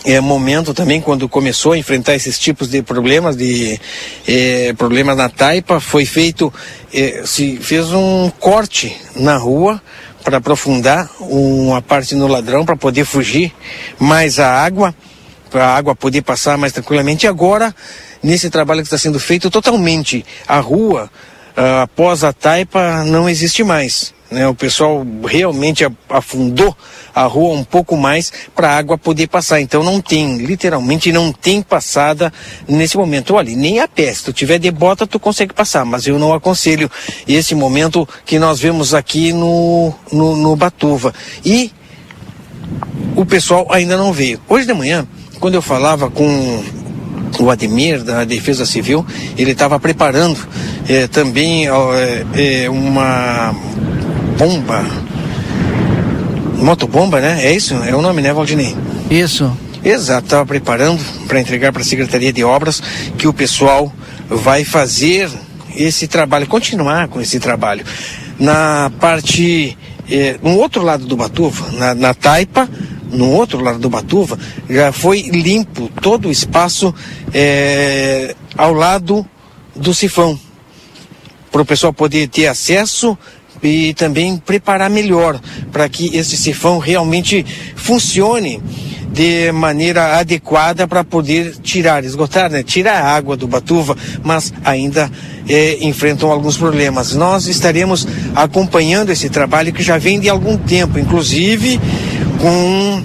[0.05, 3.81] é, momento também, quando começou a enfrentar esses tipos de problemas, de
[4.27, 6.53] é, problemas na taipa, foi feito,
[6.93, 9.81] é, se fez um corte na rua
[10.25, 13.53] para aprofundar uma parte no ladrão para poder fugir
[13.99, 14.95] mais a água,
[15.51, 17.27] para a água poder passar mais tranquilamente.
[17.27, 17.75] E agora,
[18.23, 21.11] nesse trabalho que está sendo feito, totalmente a rua,
[21.57, 24.15] ah, após a taipa, não existe mais.
[24.33, 24.49] Né?
[24.49, 26.77] O pessoal realmente afundou
[27.15, 29.61] a rua um pouco mais para a água poder passar.
[29.61, 32.33] Então não tem, literalmente não tem passada
[32.67, 33.35] nesse momento.
[33.35, 36.33] Olha, nem a pé, se tu tiver de bota, tu consegue passar, mas eu não
[36.33, 36.91] aconselho
[37.29, 41.15] esse momento que nós vemos aqui no, no, no Batuva.
[41.45, 41.71] E
[43.15, 44.41] o pessoal ainda não veio.
[44.49, 45.07] Hoje de manhã,
[45.39, 46.63] quando eu falava com
[47.41, 49.05] o Ademir da Defesa Civil,
[49.37, 50.39] ele estava preparando
[50.89, 53.55] eh, também eh, uma
[54.43, 54.85] bomba.
[56.57, 57.47] Motobomba, né?
[57.47, 57.75] É isso?
[57.85, 58.77] É o nome, né, Valdinei?
[59.09, 59.57] Isso.
[59.85, 62.83] Exato, estava preparando para entregar para a Secretaria de Obras
[63.17, 63.93] que o pessoal
[64.29, 65.31] vai fazer
[65.77, 67.85] esse trabalho, continuar com esse trabalho.
[68.39, 69.77] Na parte,
[70.11, 72.69] eh, no outro lado do Batuva, na, na Taipa,
[73.13, 74.39] no outro lado do Batuva,
[74.69, 76.95] já foi limpo todo o espaço
[77.33, 79.27] eh, ao lado
[79.75, 80.39] do sifão,
[81.51, 83.17] para o pessoal poder ter acesso
[83.63, 85.41] e também preparar melhor
[85.71, 87.45] para que esse sifão realmente
[87.77, 88.61] funcione
[89.13, 92.63] de maneira adequada para poder tirar, esgotar, né?
[92.63, 95.11] tirar a água do Batuva, mas ainda
[95.47, 97.15] é, enfrentam alguns problemas.
[97.15, 101.79] Nós estaremos acompanhando esse trabalho que já vem de algum tempo, inclusive
[102.41, 103.03] com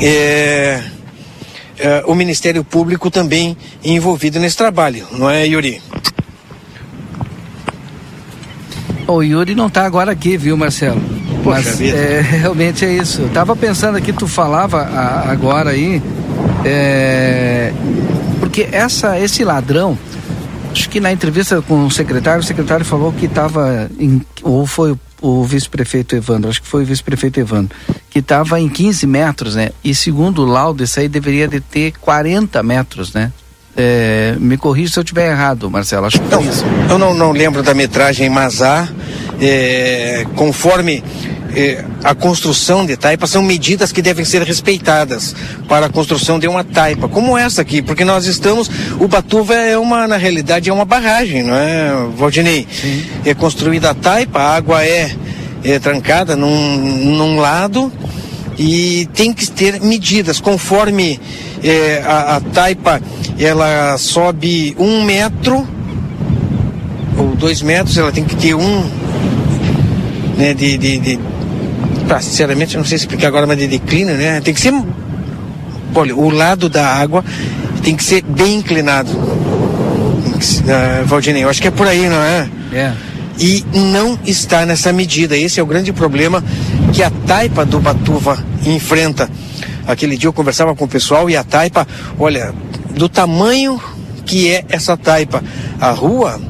[0.00, 0.82] é,
[1.78, 5.80] é, o Ministério Público também envolvido nesse trabalho, não é, Yuri?
[9.10, 11.00] O Yuri não está agora aqui, viu, Marcelo?
[11.42, 11.96] Poxa Mas vida.
[11.96, 13.22] É, realmente é isso.
[13.22, 16.02] Eu tava pensando aqui, tu falava a, agora aí,
[16.64, 17.72] é,
[18.38, 19.98] porque essa, esse ladrão,
[20.70, 23.90] acho que na entrevista com o secretário, o secretário falou que estava
[24.42, 27.76] ou foi o vice-prefeito Evandro, acho que foi o vice-prefeito Evandro,
[28.08, 29.70] que estava em 15 metros, né?
[29.84, 33.32] E segundo o laudo, isso aí deveria de ter 40 metros, né?
[33.82, 36.04] É, me corrija se eu estiver errado, Marcelo.
[36.04, 36.64] Acho que não, isso.
[36.90, 38.86] Eu não, não lembro da metragem, mas há,
[39.40, 41.02] é, conforme
[41.56, 45.34] eh, a construção de taipa são medidas que devem ser respeitadas
[45.66, 48.70] para a construção de uma taipa, como essa aqui, porque nós estamos,
[49.00, 52.66] o Batuva é uma, na realidade, é uma barragem, não é, Valdinei?
[52.70, 53.04] Sim.
[53.24, 55.10] É construída a taipa, a água é,
[55.64, 56.76] é trancada num,
[57.16, 57.90] num lado
[58.62, 61.18] e tem que ter medidas, conforme
[61.64, 63.00] é, a, a, taipa
[63.38, 65.66] ela sobe um metro
[67.16, 68.84] ou dois metros, ela tem que ter um
[70.36, 71.18] né, de, de, de
[72.06, 74.42] pra, sinceramente não sei explicar agora, mas de declínio, né?
[74.42, 74.74] Tem que ser
[75.94, 77.24] olha, o lado da água
[77.82, 79.10] tem que ser bem inclinado.
[79.10, 82.46] Uh, Valdinei, eu acho que é por aí, não é?
[82.74, 82.92] É.
[83.40, 85.36] E não está nessa medida.
[85.36, 86.44] Esse é o grande problema
[86.92, 89.30] que a taipa do Batuva enfrenta.
[89.86, 91.88] Aquele dia eu conversava com o pessoal e a taipa,
[92.18, 92.52] olha,
[92.94, 93.80] do tamanho
[94.26, 95.42] que é essa taipa,
[95.80, 96.40] a rua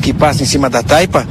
[0.00, 1.26] que passa em cima da taipa,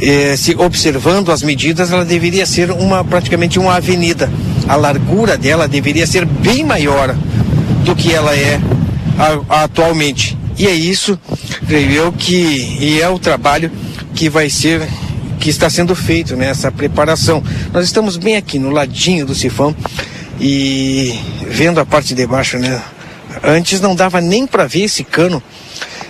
[0.00, 4.30] eh, se observando as medidas, ela deveria ser uma praticamente uma avenida.
[4.66, 7.14] A largura dela deveria ser bem maior
[7.84, 8.60] do que ela é
[9.48, 10.36] a, atualmente.
[10.58, 11.18] E é isso,
[11.68, 12.34] creio eu, que
[12.80, 13.70] e é o trabalho
[14.16, 14.88] que vai ser
[15.38, 17.44] que está sendo feito nessa preparação.
[17.70, 19.76] Nós estamos bem aqui no ladinho do sifão
[20.40, 21.14] e
[21.46, 22.82] vendo a parte de baixo, né?
[23.44, 25.42] Antes não dava nem para ver esse cano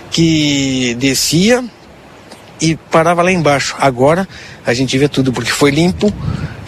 [0.09, 1.63] que descia
[2.61, 3.75] e parava lá embaixo.
[3.77, 4.25] Agora
[4.65, 6.11] a gente vê tudo porque foi limpo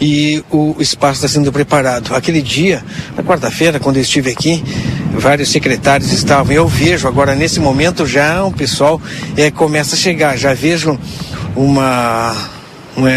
[0.00, 2.14] e o espaço está sendo preparado.
[2.14, 2.82] Aquele dia,
[3.16, 4.64] na quarta-feira, quando eu estive aqui,
[5.12, 6.52] vários secretários estavam.
[6.52, 9.00] Eu vejo agora nesse momento já o pessoal
[9.36, 10.38] é, começa a chegar.
[10.38, 10.98] Já vejo
[11.54, 12.34] uma,
[12.96, 13.10] uma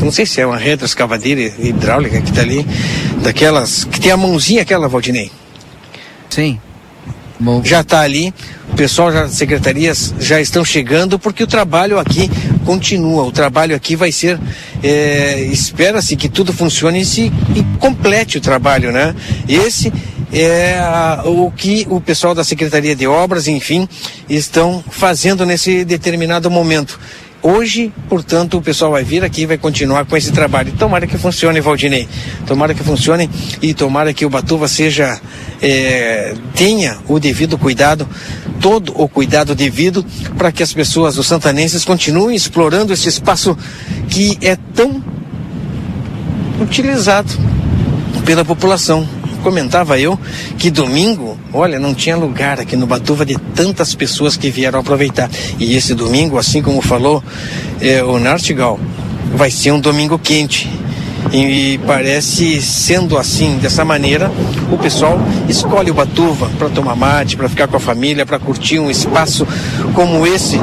[0.00, 2.66] não sei se é uma retroescavadeira hidráulica que está ali,
[3.22, 5.30] daquelas que tem a mãozinha aquela, Valdinei.
[6.28, 6.58] Sim.
[7.38, 7.62] Bom.
[7.64, 8.32] Já está ali,
[8.72, 12.30] o pessoal das secretarias já estão chegando porque o trabalho aqui
[12.64, 13.22] continua.
[13.24, 14.38] O trabalho aqui vai ser,
[14.82, 19.14] é, espera-se que tudo funcione e, se, e complete o trabalho, né?
[19.48, 19.92] Esse
[20.32, 20.80] é
[21.24, 23.88] o que o pessoal da Secretaria de Obras, enfim,
[24.28, 26.98] estão fazendo nesse determinado momento.
[27.46, 30.72] Hoje, portanto, o pessoal vai vir aqui e vai continuar com esse trabalho.
[30.78, 32.08] Tomara que funcione, Valdinei.
[32.46, 33.28] Tomara que funcione
[33.60, 35.20] e tomara que o Batuva seja,
[35.60, 38.08] é, tenha o devido cuidado,
[38.64, 40.02] todo o cuidado devido
[40.38, 43.54] para que as pessoas, os santanenses, continuem explorando esse espaço
[44.08, 45.04] que é tão
[46.58, 47.30] utilizado
[48.24, 49.06] pela população
[49.42, 50.18] comentava eu
[50.58, 55.28] que domingo, olha, não tinha lugar aqui no Batuva de tantas pessoas que vieram aproveitar.
[55.58, 57.22] E esse domingo, assim como falou
[57.82, 58.80] é, o Nartigal,
[59.34, 60.70] vai ser um domingo quente.
[61.36, 64.30] E parece sendo assim, dessa maneira,
[64.70, 68.78] o pessoal escolhe o Batuva para tomar mate, para ficar com a família, para curtir
[68.78, 69.44] um espaço
[69.94, 70.60] como esse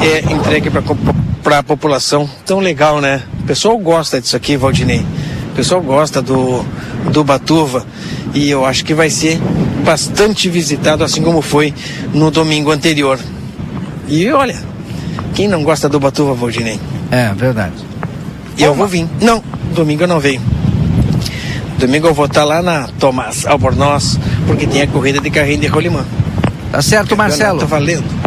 [0.00, 0.70] é entregue
[1.42, 2.30] para a população.
[2.46, 3.20] Tão legal, né?
[3.40, 5.04] O pessoal gosta disso aqui, Valdinei.
[5.50, 6.64] O pessoal gosta do,
[7.10, 7.84] do Batuva
[8.32, 9.40] e eu acho que vai ser
[9.84, 11.74] bastante visitado, assim como foi
[12.14, 13.18] no domingo anterior.
[14.06, 14.56] E olha,
[15.34, 16.78] quem não gosta do Batuva, Valdinei?
[17.10, 17.74] É, verdade.
[18.56, 19.06] E eu vou vir.
[19.20, 19.42] Não,
[19.74, 20.40] domingo eu não venho.
[21.78, 25.66] Domingo eu vou estar lá na Tomás Albornoz, porque tem a corrida de carrinho de
[25.66, 26.04] rolimã.
[26.70, 27.60] Tá certo, Marcelo.
[27.60, 28.21] Tá valendo.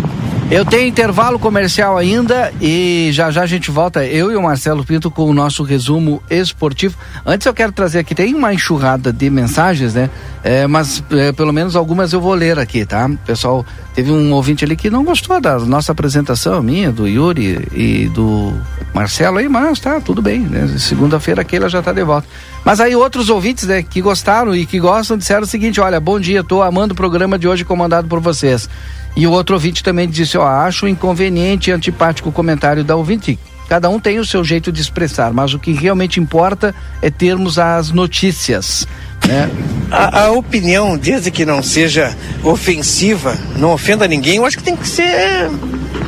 [0.51, 4.85] Eu tenho intervalo comercial ainda e já já a gente volta, eu e o Marcelo
[4.85, 6.95] Pinto, com o nosso resumo esportivo.
[7.25, 10.07] Antes eu quero trazer aqui, tem uma enxurrada de mensagens, né?
[10.43, 13.09] É, mas é, pelo menos algumas eu vou ler aqui, tá?
[13.25, 13.65] Pessoal,
[13.95, 18.53] teve um ouvinte ali que não gostou da nossa apresentação, minha, do Yuri e do
[18.93, 20.77] Marcelo aí, mas tá, tudo bem, né?
[20.77, 22.27] Segunda-feira aquele já tá de volta.
[22.63, 26.19] Mas aí outros ouvintes, né, que gostaram e que gostam disseram o seguinte: olha, bom
[26.19, 28.69] dia, tô amando o programa de hoje comandado por vocês.
[29.15, 33.39] E o outro ouvinte também disse: ó, acho inconveniente e antipático o comentário da ouvinte.
[33.67, 37.57] Cada um tem o seu jeito de expressar, mas o que realmente importa é termos
[37.57, 38.87] as notícias.
[39.27, 39.49] Né?
[39.89, 44.75] A, a, opinião, desde que não seja ofensiva, não ofenda ninguém, eu acho que tem
[44.75, 45.49] que ser.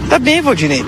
[0.07, 0.85] Tá bem, Valdinei.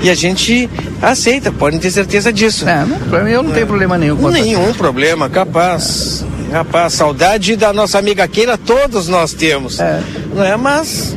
[0.00, 0.70] E a gente
[1.00, 2.68] aceita, podem ter certeza disso.
[2.68, 3.54] É, não, eu não é.
[3.54, 6.24] tenho problema nenhum com Nenhum problema, capaz.
[6.52, 9.80] Rapaz, saudade da nossa amiga Keila todos nós temos.
[9.80, 10.00] É.
[10.34, 10.56] Não é?
[10.56, 11.16] Mas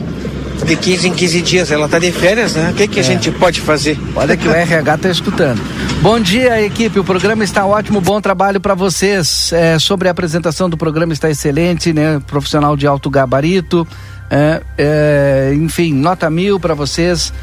[0.64, 1.72] de 15 em 15 dias.
[1.72, 2.72] Ela está de férias, né?
[2.72, 3.02] O que, que é.
[3.02, 4.00] a gente pode fazer?
[4.16, 5.62] Olha que o RH está escutando.
[6.02, 7.00] Bom dia, equipe.
[7.00, 8.00] O programa está ótimo.
[8.00, 9.52] Bom trabalho para vocês.
[9.54, 12.22] É, sobre a apresentação do programa está excelente, né?
[12.28, 13.88] Profissional de alto gabarito.
[14.30, 17.34] É, é, enfim, nota mil para vocês.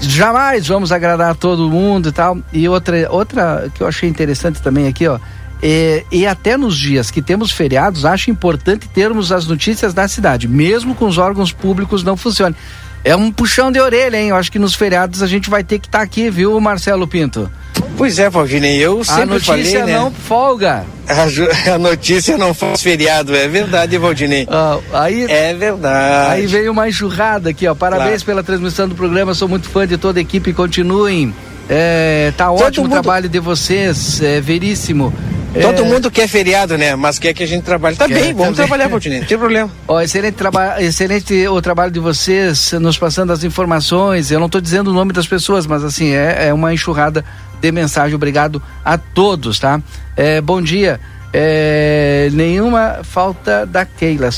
[0.00, 2.38] Jamais vamos agradar todo mundo e tal.
[2.52, 5.18] E outra, outra que eu achei interessante também aqui, ó
[5.62, 10.46] e, e, até nos dias que temos feriados, acho importante termos as notícias da cidade,
[10.46, 12.56] mesmo com os órgãos públicos não funcionem.
[13.02, 14.30] É um puxão de orelha, hein?
[14.30, 17.06] Eu acho que nos feriados a gente vai ter que estar tá aqui, viu, Marcelo
[17.06, 17.48] Pinto?
[17.96, 19.98] Pois é, Valdinei, eu sempre a notícia falei, né?
[19.98, 20.84] não folga.
[21.08, 24.46] A, a, notícia não faz feriado, é verdade, Valdinei.
[24.50, 26.32] Ah, aí, é verdade.
[26.32, 27.74] Aí veio uma enxurrada aqui, ó.
[27.74, 28.24] Parabéns claro.
[28.24, 31.32] pela transmissão do programa, sou muito fã de toda a equipe, continuem.
[31.68, 35.12] É, tá Todo ótimo o trabalho de vocês, é veríssimo.
[35.60, 35.84] Todo é...
[35.84, 36.94] mundo quer feriado, né?
[36.94, 37.96] Mas quer que a gente trabalhe.
[37.96, 38.56] Tá quer, bem, vamos também.
[38.56, 39.70] trabalhar, Valdinei, não tem problema.
[39.88, 44.30] Ó, excelente, traba excelente o trabalho de vocês, nos passando as informações.
[44.30, 47.24] Eu não estou dizendo o nome das pessoas, mas assim, é, é uma enxurrada
[47.60, 48.14] de mensagem.
[48.14, 49.80] Obrigado a todos, tá?
[50.16, 51.00] É, bom dia.
[51.32, 54.30] É, nenhuma falta da Keila,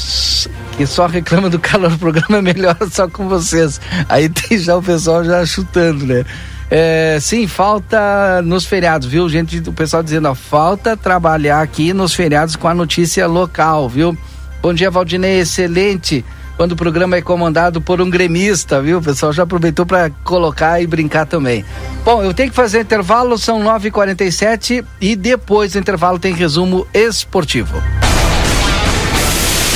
[0.76, 1.92] que só reclama do calor.
[1.92, 3.80] O programa é melhor só com vocês.
[4.08, 6.24] Aí tem já o pessoal já chutando, né?
[6.70, 9.28] É, sim, falta nos feriados, viu?
[9.28, 14.16] Gente, o pessoal dizendo, ó, falta trabalhar aqui nos feriados com a notícia local, viu?
[14.60, 16.24] Bom dia, Valdinei, excelente.
[16.56, 18.98] Quando o programa é comandado por um gremista, viu?
[18.98, 21.64] O pessoal já aproveitou para colocar e brincar também.
[22.04, 27.80] Bom, eu tenho que fazer intervalo, são 9h47 e depois do intervalo tem resumo esportivo.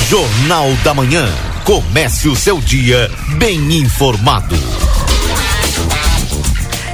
[0.08, 1.26] Jornal da Manhã.
[1.64, 3.08] Comece o seu dia
[3.38, 4.56] bem informado.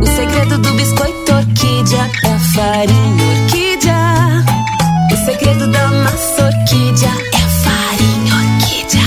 [0.00, 4.44] O segredo do biscoito orquídea é a farinha orquídea.
[5.12, 9.02] O segredo da massa orquídea é a farinha orquídea.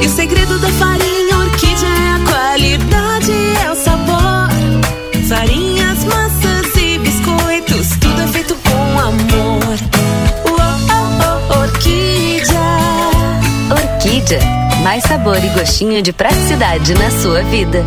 [0.00, 3.32] E o segredo da farinha orquídea é a qualidade,
[3.64, 4.48] é o sabor.
[5.28, 9.78] Farinhas, massas e biscoitos, tudo é feito com amor.
[10.44, 12.60] Oh, orquídea.
[13.70, 14.40] Orquídea,
[14.84, 17.84] mais sabor e gostinho de praticidade na sua vida.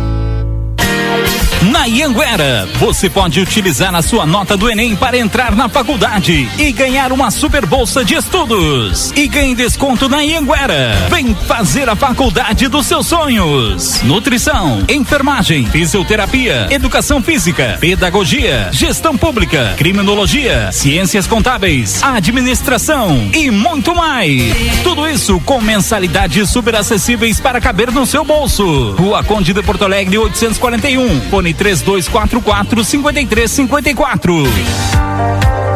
[1.86, 7.12] Ianguera, você pode utilizar a sua nota do Enem para entrar na faculdade e ganhar
[7.12, 9.12] uma super bolsa de estudos.
[9.14, 11.06] E ganhe desconto na Ianguera.
[11.08, 14.02] Vem fazer a faculdade dos seus sonhos.
[14.02, 24.54] Nutrição, enfermagem, fisioterapia, educação física, pedagogia, gestão pública, criminologia, ciências contábeis, administração e muito mais.
[24.82, 28.92] Tudo isso com mensalidades super acessíveis para caber no seu bolso.
[28.92, 31.20] Rua Conde de Porto Alegre 841.
[31.30, 35.75] Fone 3244 5354.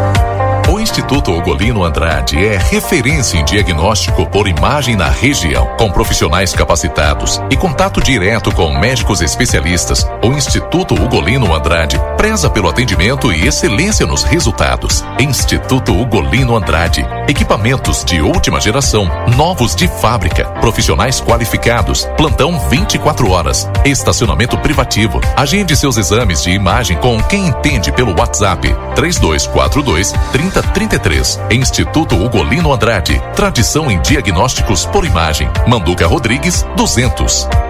[0.91, 7.57] Instituto Ugolino Andrade é referência em diagnóstico por imagem na região, com profissionais capacitados e
[7.57, 10.05] contato direto com médicos especialistas.
[10.21, 15.05] O Instituto Ugolino Andrade preza pelo atendimento e excelência nos resultados.
[15.21, 23.71] Instituto Ugolino Andrade, equipamentos de última geração, novos de fábrica, profissionais qualificados, plantão 24 horas,
[23.85, 25.21] estacionamento privativo.
[25.37, 31.39] Agende seus exames de imagem com quem entende pelo WhatsApp 3242 30 33.
[31.51, 33.21] Instituto Ugolino Andrade.
[33.37, 35.47] Tradição em diagnósticos por imagem.
[35.69, 37.70] Manduca Rodrigues, 200.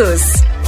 [0.00, 0.59] todos.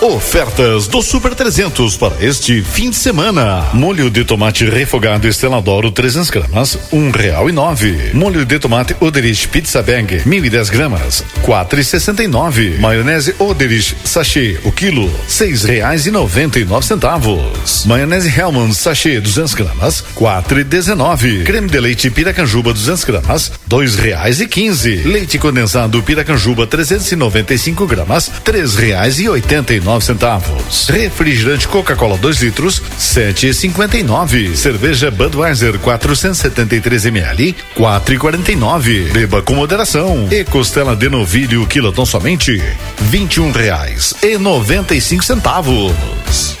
[0.00, 3.64] Ofertas do Super 300 para este fim de semana.
[3.74, 8.12] Molho de tomate refogado Esteladoro 300 gramas, um real e nove.
[8.14, 12.76] Molho de tomate Oderich Pizza e dez gramas, quatro e sessenta e nove.
[12.78, 17.84] Maionese Oderich Sachê, o quilo, seis reais e noventa e nove centavos.
[17.84, 21.42] Maionese Hellman Sachê 200 gramas, quatro e dezenove.
[21.42, 24.94] Creme de leite Piracanjuba 200 gramas, dois reais e quinze.
[25.02, 30.88] Leite condensado Piracanjuba 395 gramas, três reais e oitenta e nove centavos.
[30.88, 34.56] Refrigerante Coca-Cola 2 litros, sete e cinquenta e nove.
[34.56, 39.04] Cerveja Budweiser 473 ml, quatro e quarenta e nove.
[39.12, 40.28] Beba com moderação.
[40.30, 42.62] E costela de novilho quilotão somente
[42.98, 46.57] vinte e um reais e noventa e cinco centavos.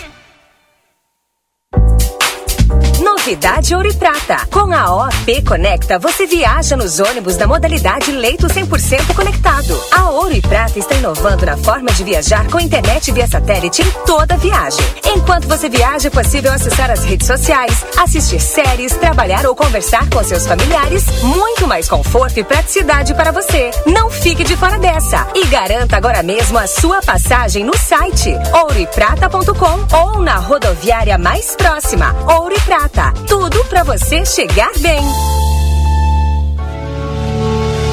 [3.28, 4.46] Novidade Ouro e Prata.
[4.50, 9.78] Com a OP Conecta, você viaja nos ônibus da modalidade leito 100% conectado.
[9.92, 13.90] A Ouro e Prata está inovando na forma de viajar com internet via satélite em
[14.06, 14.82] toda viagem.
[15.14, 20.24] Enquanto você viaja, é possível acessar as redes sociais, assistir séries, trabalhar ou conversar com
[20.24, 21.04] seus familiares.
[21.22, 23.70] Muito mais conforto e praticidade para você.
[23.84, 29.96] Não fique de fora dessa e garanta agora mesmo a sua passagem no site ouroeprata.com
[29.98, 32.16] ou na rodoviária mais próxima.
[32.26, 33.17] Ouro e Prata.
[33.26, 35.02] Tudo para você chegar bem.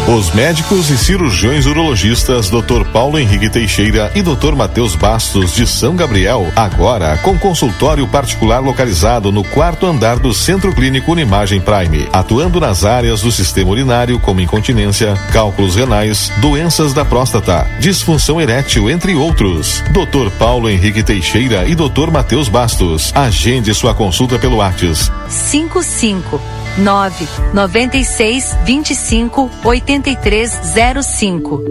[0.08, 2.86] Os médicos e cirurgiões urologistas Dr.
[2.94, 4.54] Paulo Henrique Teixeira e Dr.
[4.56, 10.72] Matheus Bastos de São Gabriel, agora com consultório particular localizado no quarto andar do Centro
[10.76, 17.04] Clínico Unimagem Prime, atuando nas áreas do sistema urinário como incontinência, cálculos renais, doenças da
[17.04, 19.84] próstata, disfunção erétil, entre outros.
[19.90, 20.30] Dr.
[20.38, 22.12] Paulo Henrique Teixeira e Dr.
[22.12, 23.12] Matheus Bastos.
[23.16, 31.64] Agende sua consulta pelo WhatsApp 55 9 96 25 8305.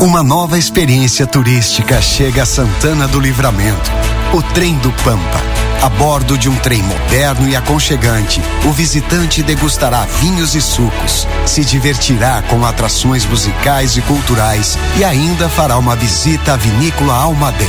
[0.00, 3.90] Uma nova experiência turística chega a Santana do Livramento.
[4.32, 5.42] O trem do Pampa.
[5.82, 11.64] A bordo de um trem moderno e aconchegante, o visitante degustará vinhos e sucos, se
[11.64, 17.66] divertirá com atrações musicais e culturais e ainda fará uma visita à vinícola Almaden.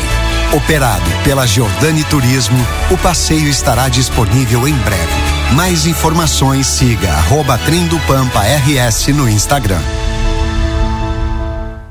[0.53, 5.22] Operado pela Giordani Turismo, o passeio estará disponível em breve.
[5.55, 7.59] Mais informações siga arroba
[8.07, 9.81] Pampa RS no Instagram.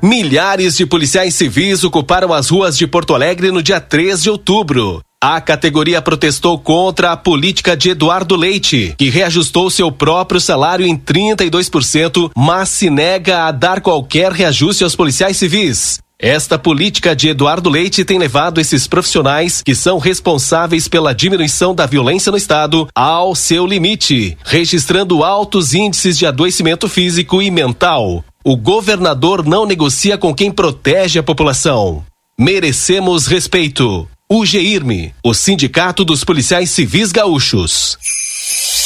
[0.02, 5.00] Milhares de policiais civis ocuparam as ruas de Porto Alegre no dia 3 de outubro.
[5.22, 10.96] A categoria protestou contra a política de Eduardo Leite, que reajustou seu próprio salário em
[10.96, 16.00] 32%, mas se nega a dar qualquer reajuste aos policiais civis.
[16.22, 21.84] Esta política de Eduardo Leite tem levado esses profissionais que são responsáveis pela diminuição da
[21.84, 28.24] violência no Estado ao seu limite, registrando altos índices de adoecimento físico e mental.
[28.44, 32.04] O governador não negocia com quem protege a população.
[32.38, 34.08] Merecemos respeito.
[34.28, 37.98] O GIRME, o Sindicato dos Policiais Civis Gaúchos.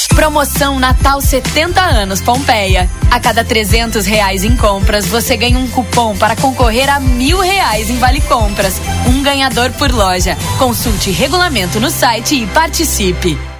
[0.08, 2.88] Promoção Natal 70 anos Pompeia.
[3.10, 7.90] A cada 300 reais em compras, você ganha um cupom para concorrer a mil reais
[7.90, 8.80] em vale compras.
[9.06, 10.36] Um ganhador por loja.
[10.58, 13.55] Consulte regulamento no site e participe.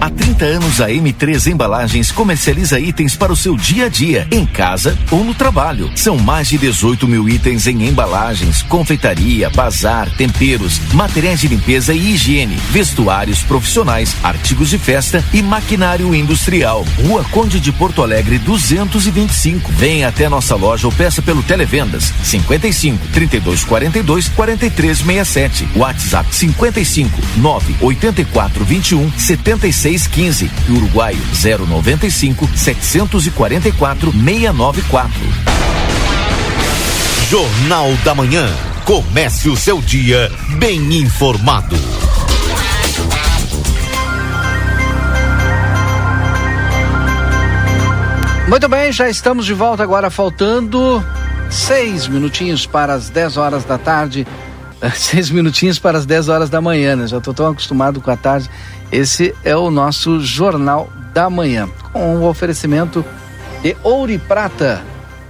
[0.00, 4.46] Há 30 anos, a M3 Embalagens comercializa itens para o seu dia a dia, em
[4.46, 5.90] casa ou no trabalho.
[5.96, 12.12] São mais de 18 mil itens em embalagens, confeitaria, bazar, temperos, materiais de limpeza e
[12.12, 16.84] higiene, vestuários profissionais, artigos de festa e maquinário industrial.
[17.04, 19.72] Rua Conde de Porto Alegre 225.
[19.72, 25.68] Venha até nossa loja ou peça pelo Televendas 55 32 42 43 67.
[25.74, 31.18] WhatsApp 55 9 84 21 76 615 e Uruguaio
[31.66, 35.12] 095 744 694.
[37.30, 38.46] Jornal da Manhã.
[38.84, 41.76] Comece o seu dia bem informado.
[48.46, 51.04] Muito bem, já estamos de volta agora, faltando
[51.50, 54.26] seis minutinhos para as 10 horas da tarde.
[54.94, 57.06] Seis minutinhos para as 10 horas da manhã, né?
[57.06, 58.48] Já estou tão acostumado com a tarde.
[58.90, 63.04] Esse é o nosso Jornal da Manhã, com o um oferecimento
[63.62, 64.82] de Ouro e Prata.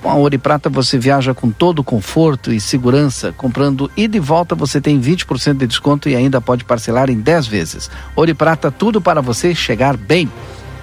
[0.03, 3.33] Com a Ouro e Prata você viaja com todo conforto e segurança.
[3.33, 7.47] Comprando ida e volta você tem 20% de desconto e ainda pode parcelar em 10
[7.47, 7.91] vezes.
[8.15, 10.31] Ouro e Prata, tudo para você chegar bem.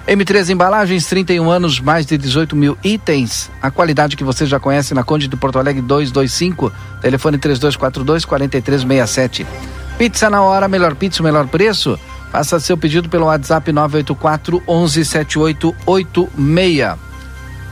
[0.06, 3.50] M3 Embalagens, 31 anos, mais de 18 mil itens.
[3.60, 9.44] A qualidade que você já conhece na Conde de Porto Alegre 225, telefone 3242 4367.
[9.98, 11.98] Pizza na hora, melhor pizza, melhor preço.
[12.30, 16.94] Faça seu pedido pelo WhatsApp 984 117886.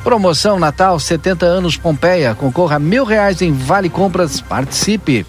[0.02, 2.34] Promoção Natal 70 anos Pompeia.
[2.34, 4.40] Concorra a mil reais em Vale Compras.
[4.40, 5.24] Participe.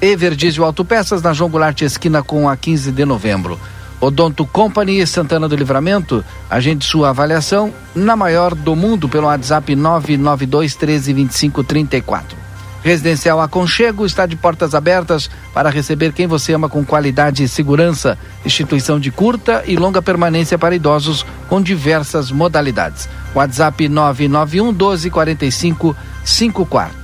[0.00, 3.60] Everdiesel Autopeças na João Goulart Esquina com a 15 de novembro.
[4.00, 6.24] Odonto Company Santana do Livramento.
[6.50, 12.46] Agende sua avaliação na maior do mundo pelo WhatsApp 992 13 25 34.
[12.82, 18.16] Residencial Aconchego está de portas abertas para receber quem você ama com qualidade e segurança.
[18.44, 23.08] Instituição de curta e longa permanência para idosos com diversas modalidades.
[23.34, 26.96] WhatsApp 991 12 45 54.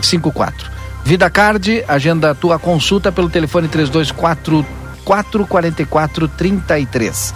[0.00, 0.70] 54.
[1.04, 4.66] Vida Card, agenda tua consulta pelo telefone 324
[5.04, 7.34] 444 33.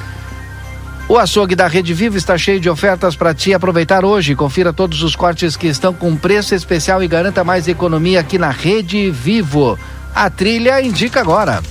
[1.08, 4.34] O açougue da Rede Vivo está cheio de ofertas para te aproveitar hoje.
[4.34, 8.50] Confira todos os cortes que estão com preço especial e garanta mais economia aqui na
[8.50, 9.78] Rede Vivo.
[10.14, 11.62] A trilha indica agora.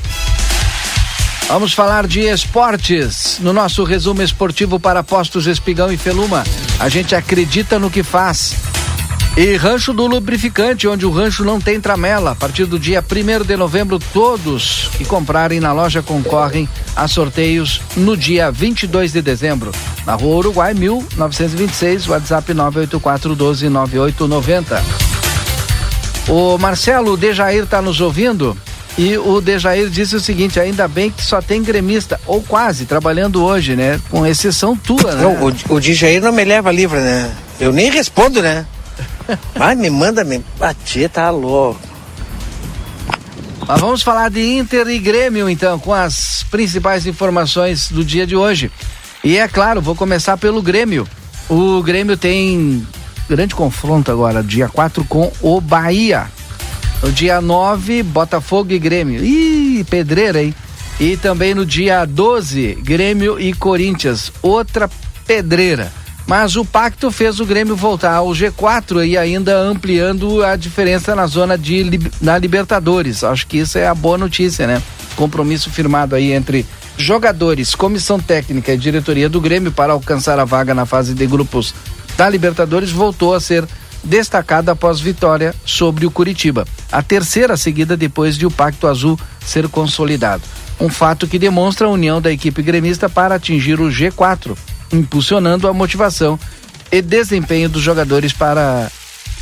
[1.47, 6.43] Vamos falar de esportes no nosso resumo esportivo para Postos Espigão e Feluma.
[6.79, 8.74] A gente acredita no que faz.
[9.37, 12.31] E Rancho do Lubrificante, onde o rancho não tem tramela.
[12.31, 17.81] A partir do dia 1 de novembro, todos que comprarem na loja concorrem a sorteios
[17.97, 19.73] no dia 22 de dezembro.
[20.05, 24.81] Na Rua Uruguai, 1926, WhatsApp 984129890.
[26.29, 28.57] O Marcelo Dejair está nos ouvindo?
[28.97, 33.43] E o Dejair disse o seguinte: ainda bem que só tem gremista, ou quase, trabalhando
[33.43, 33.99] hoje, né?
[34.09, 35.23] Com exceção tua, né?
[35.23, 37.29] Não, o, o Dejair não me leva livre, né?
[37.59, 38.65] Eu nem respondo, né?
[39.55, 41.79] Vai, me manda, me bater, tá louco.
[43.67, 48.35] Mas vamos falar de Inter e Grêmio, então, com as principais informações do dia de
[48.35, 48.71] hoje.
[49.23, 51.07] E é claro, vou começar pelo Grêmio.
[51.49, 52.85] O Grêmio tem
[53.27, 56.27] grande confronto agora, dia 4 com o Bahia.
[57.01, 59.23] No dia 9, Botafogo e Grêmio.
[59.23, 60.53] Ih, pedreira, hein?
[60.99, 64.31] E também no dia 12, Grêmio e Corinthians.
[64.41, 64.89] Outra
[65.25, 65.91] pedreira.
[66.27, 71.27] Mas o pacto fez o Grêmio voltar ao G4 e ainda ampliando a diferença na
[71.27, 73.23] zona de na Libertadores.
[73.23, 74.81] Acho que isso é a boa notícia, né?
[75.15, 76.65] Compromisso firmado aí entre
[76.97, 81.73] jogadores, comissão técnica e diretoria do Grêmio para alcançar a vaga na fase de grupos
[82.17, 83.67] da Libertadores voltou a ser
[84.03, 86.65] destacada após vitória sobre o Curitiba.
[86.91, 90.43] A terceira seguida depois de o Pacto Azul ser consolidado.
[90.79, 94.55] Um fato que demonstra a união da equipe gremista para atingir o G4,
[94.91, 96.39] impulsionando a motivação
[96.91, 98.91] e desempenho dos jogadores para,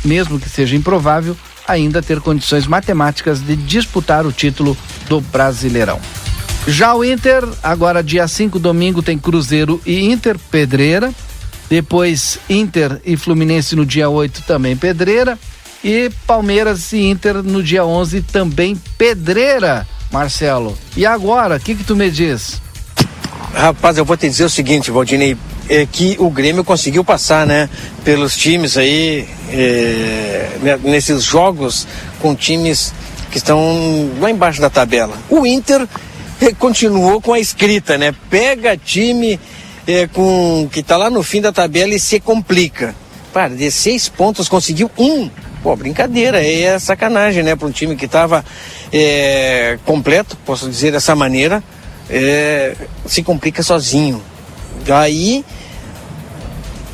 [0.04, 4.76] mesmo que seja improvável, ainda ter condições matemáticas de disputar o título
[5.08, 6.00] do Brasileirão.
[6.66, 11.12] Já o Inter, agora dia 5, domingo, tem Cruzeiro e Inter Pedreira.
[11.68, 15.38] Depois Inter e Fluminense no dia 8 também Pedreira.
[15.82, 20.78] E Palmeiras e Inter no dia 11 também Pedreira, Marcelo.
[20.96, 22.62] E agora, o que que tu me diz?
[23.54, 25.36] Rapaz, eu vou te dizer o seguinte, Valdinei,
[25.68, 27.70] é que o Grêmio conseguiu passar, né,
[28.04, 31.86] pelos times aí, é, né, nesses jogos
[32.20, 32.92] com times
[33.30, 35.16] que estão lá embaixo da tabela.
[35.30, 35.86] O Inter
[36.40, 38.12] é, continuou com a escrita, né?
[38.28, 39.38] Pega time
[39.86, 42.94] é, com que está lá no fim da tabela e se complica.
[43.32, 45.30] Para, de seis pontos conseguiu um.
[45.62, 47.56] Pô, brincadeira, é sacanagem, né?
[47.56, 48.44] Para um time que estava
[48.92, 51.62] é, completo, posso dizer dessa maneira,
[52.08, 52.76] é,
[53.06, 54.22] se complica sozinho.
[54.88, 55.44] Aí,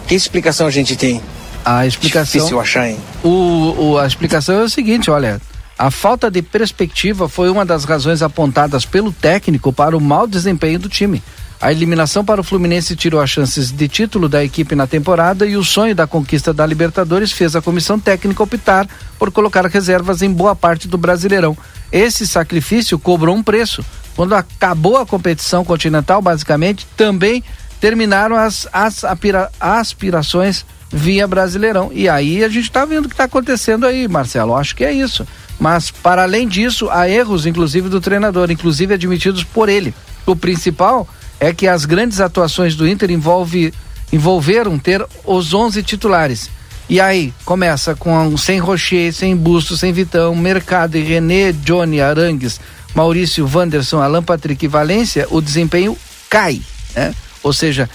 [0.07, 1.21] que explicação a gente tem?
[1.65, 2.41] A explicação.
[2.41, 2.99] Difícil achar, hein?
[3.23, 5.41] O, o, a explicação é o seguinte: olha,
[5.79, 10.79] a falta de perspectiva foi uma das razões apontadas pelo técnico para o mau desempenho
[10.79, 11.23] do time.
[11.61, 15.59] A eliminação para o Fluminense tirou as chances de título da equipe na temporada e
[15.59, 18.89] o sonho da conquista da Libertadores fez a comissão técnica optar
[19.19, 21.55] por colocar reservas em boa parte do Brasileirão.
[21.93, 23.85] Esse sacrifício cobrou um preço.
[24.17, 27.43] Quando acabou a competição continental, basicamente, também
[27.81, 31.91] terminaram as, as apira, aspirações via Brasileirão.
[31.93, 34.55] E aí a gente está vendo o que está acontecendo aí, Marcelo.
[34.55, 35.27] Acho que é isso.
[35.59, 39.95] Mas, para além disso, há erros, inclusive, do treinador, inclusive admitidos por ele.
[40.27, 41.09] O principal
[41.39, 43.73] é que as grandes atuações do Inter envolve,
[44.13, 46.51] envolveram ter os 11 titulares.
[46.89, 52.61] E aí, começa com sem Rocher, sem Busto, sem Vitão, Mercado e René, Johnny, Arangues,
[52.95, 55.97] Maurício, Wanderson, Alan Patrick e Valência, o desempenho
[56.29, 56.61] cai,
[56.95, 57.15] né?
[57.43, 57.89] Ou seja,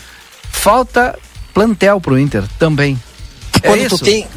[0.51, 1.17] falta
[1.53, 2.99] plantel pro Inter também.
[3.61, 4.27] É quando, tu tem,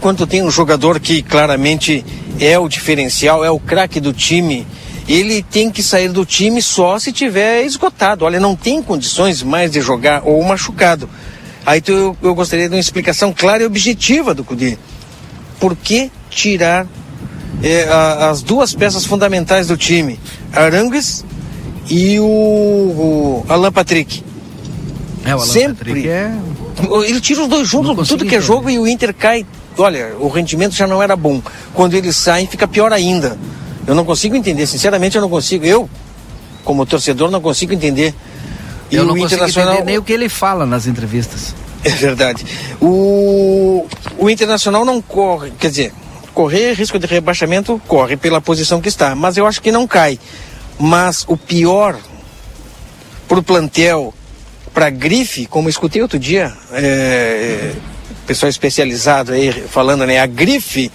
[0.00, 2.04] quando tem um jogador que claramente
[2.40, 4.66] é o diferencial, é o craque do time,
[5.08, 8.24] ele tem que sair do time só se tiver esgotado.
[8.24, 11.08] Olha, não tem condições mais de jogar ou machucado.
[11.64, 14.78] Aí eu, eu gostaria de uma explicação clara e objetiva do Cudê.
[15.58, 16.86] Por que tirar
[17.62, 20.18] é, a, as duas peças fundamentais do time,
[20.52, 21.24] Arangues
[21.88, 24.22] e o, o Alan Patrick?
[25.24, 25.90] É, o Alan Sempre.
[25.90, 26.32] Patrick é...
[27.06, 29.44] Ele tira os dois juntos, tudo que é jogo, e o Inter cai.
[29.76, 31.42] Olha, o rendimento já não era bom.
[31.74, 33.36] Quando eles saem, fica pior ainda.
[33.86, 35.64] Eu não consigo entender, sinceramente eu não consigo.
[35.64, 35.90] Eu,
[36.64, 38.14] como torcedor, não consigo entender.
[38.90, 39.74] E eu não o Internacional...
[39.74, 41.54] entender nem o que ele fala nas entrevistas.
[41.84, 42.44] É verdade.
[42.80, 43.86] O,
[44.18, 45.92] o Internacional não corre, quer dizer,
[46.38, 50.20] correr risco de rebaixamento corre pela posição que está, mas eu acho que não cai.
[50.78, 51.98] Mas o pior
[53.26, 54.14] para o plantel,
[54.72, 57.72] para grife, como escutei outro dia, é,
[58.24, 60.20] pessoal especializado aí falando, né?
[60.20, 60.92] A grife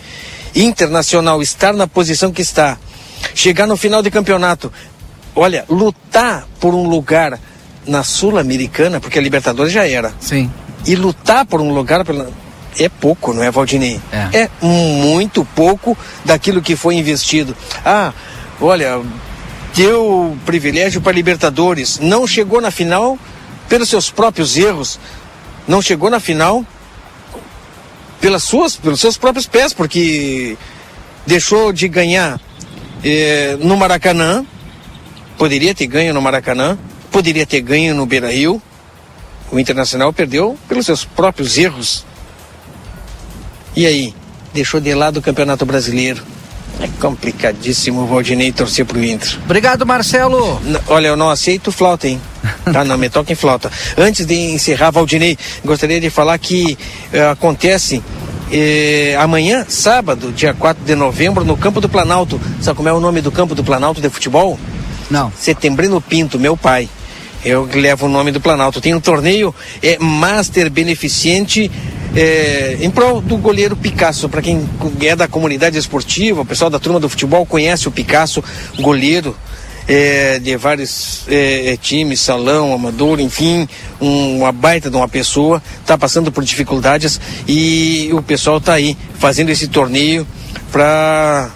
[0.56, 2.78] internacional estar na posição que está,
[3.36, 4.72] chegar no final de campeonato,
[5.36, 7.38] olha, lutar por um lugar
[7.86, 10.14] na Sul-Americana, porque a Libertadores já era.
[10.22, 10.50] Sim.
[10.86, 12.32] E lutar por um lugar pela...
[12.80, 14.00] é pouco, não é, Valdinei?
[14.12, 14.44] É.
[14.44, 17.56] é muito pouco daquilo que foi investido.
[17.86, 18.14] Ah,
[18.60, 19.02] olha,
[19.76, 23.18] deu privilégio para Libertadores, não chegou na final
[23.68, 25.00] pelos seus próprios erros,
[25.68, 26.66] não chegou na final
[28.20, 30.58] pelas suas, pelos seus próprios pés, porque
[31.26, 32.40] deixou de ganhar
[33.04, 34.46] eh, no Maracanã,
[35.38, 36.78] poderia ter ganho no Maracanã,
[37.12, 38.62] poderia ter ganho no Beira Rio.
[39.52, 42.06] O Internacional perdeu pelos seus próprios erros.
[43.76, 44.14] E aí?
[44.54, 46.22] Deixou de lado o Campeonato Brasileiro.
[46.82, 49.38] É complicadíssimo o Valdinei torcer pro Inter.
[49.46, 50.60] Obrigado, Marcelo.
[50.66, 52.20] N- olha, eu não aceito flauta, hein?
[52.72, 53.72] Tá, não, me toca em flauta.
[53.98, 56.78] Antes de encerrar, Valdinei, gostaria de falar que
[57.12, 58.02] eh, acontece
[58.52, 62.40] eh, amanhã, sábado, dia 4 de novembro, no Campo do Planalto.
[62.62, 64.60] Sabe como é o nome do Campo do Planalto de futebol?
[65.12, 65.32] Não.
[65.38, 66.90] Setembrino Pinto, meu pai.
[67.46, 68.80] Eu levo o nome do Planalto.
[68.80, 71.70] Tem um torneio é, Master Beneficente
[72.16, 74.30] é, em prol do goleiro Picasso.
[74.30, 74.66] Para quem
[75.02, 78.44] é da comunidade esportiva, o pessoal da turma do futebol conhece o Picasso,
[78.80, 79.36] goleiro
[79.88, 83.68] é, de vários é, é, times, salão, amador, enfim,
[84.00, 88.96] um- uma baita de uma pessoa, está passando por dificuldades e o pessoal está aí
[89.20, 90.26] fazendo esse torneio
[90.72, 91.52] para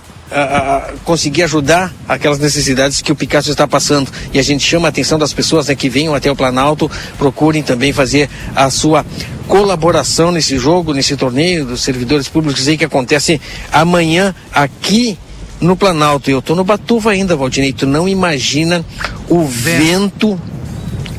[1.04, 4.12] conseguir ajudar aquelas necessidades que o Picasso está passando.
[4.34, 7.64] E a gente chama a atenção das pessoas né, que venham até o Planalto, procurem
[7.64, 9.06] também fazer a sua
[9.48, 13.40] colaboração nesse jogo, nesse torneio dos servidores públicos aí que acontece
[13.72, 15.18] amanhã aqui
[15.62, 16.30] no Planalto.
[16.30, 17.74] Eu estou no Batuva ainda, Valdinei.
[17.74, 18.86] Tu não imagina
[19.30, 20.40] o vento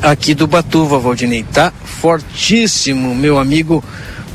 [0.01, 1.43] aqui do Batuva, Valdinei.
[1.43, 3.83] Tá fortíssimo, meu amigo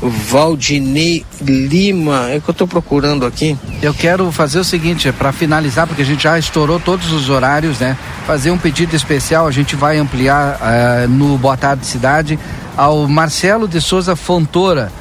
[0.01, 2.29] Valdinei Lima.
[2.29, 3.57] É que eu estou procurando aqui.
[3.81, 7.79] Eu quero fazer o seguinte, para finalizar, porque a gente já estourou todos os horários,
[7.79, 7.97] né?
[8.27, 12.37] Fazer um pedido especial, a gente vai ampliar eh, no Boa Tarde Cidade
[12.75, 14.91] ao Marcelo de Souza Fontoura.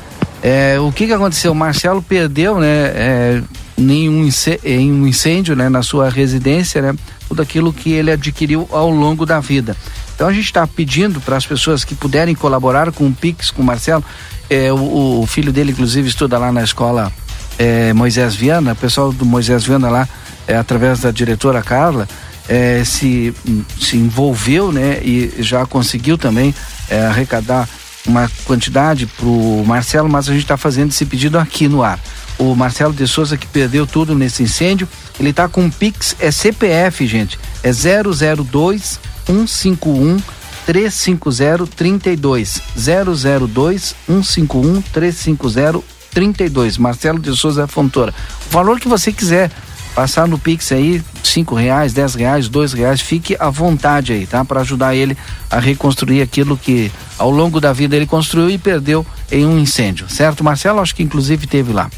[0.43, 1.53] Eh, o que que aconteceu?
[1.53, 2.67] O Marcelo perdeu, né?
[2.95, 3.43] eh,
[3.77, 5.69] em um incê- em um incêndio, né?
[5.69, 6.95] Na sua residência, né?
[7.29, 9.75] Tudo aquilo que ele adquiriu ao longo da vida.
[10.15, 13.63] Então a gente está pedindo para as pessoas que puderem colaborar com o Pix, com
[13.63, 14.05] o Marcelo.
[14.49, 17.13] eh, o, o filho dele, inclusive, estuda lá na escola
[17.59, 20.09] é, Moisés Viana, o pessoal do Moisés Viana lá,
[20.47, 22.09] é, através da diretora Carla,
[22.49, 23.35] é, se,
[23.81, 26.55] se envolveu né, e já conseguiu também
[26.89, 27.69] é, arrecadar
[28.07, 31.99] uma quantidade para o Marcelo, mas a gente está fazendo esse pedido aqui no ar.
[32.37, 34.87] O Marcelo de Souza, que perdeu tudo nesse incêndio,
[35.19, 40.19] ele está com um Pix, é CPF, gente, é 002 151
[40.67, 45.83] 350 32 002 151 350
[46.13, 48.15] 32 Marcelo de Souza Fontoura.
[48.47, 49.51] O valor que você quiser
[49.95, 54.45] passar no Pix aí, cinco reais, dez reais, dois reais, fique à vontade aí, tá?
[54.45, 55.17] Para ajudar ele
[55.51, 60.09] a reconstruir aquilo que ao longo da vida ele construiu e perdeu em um incêndio,
[60.09, 60.43] certo?
[60.43, 61.91] Marcelo, acho que inclusive teve lá.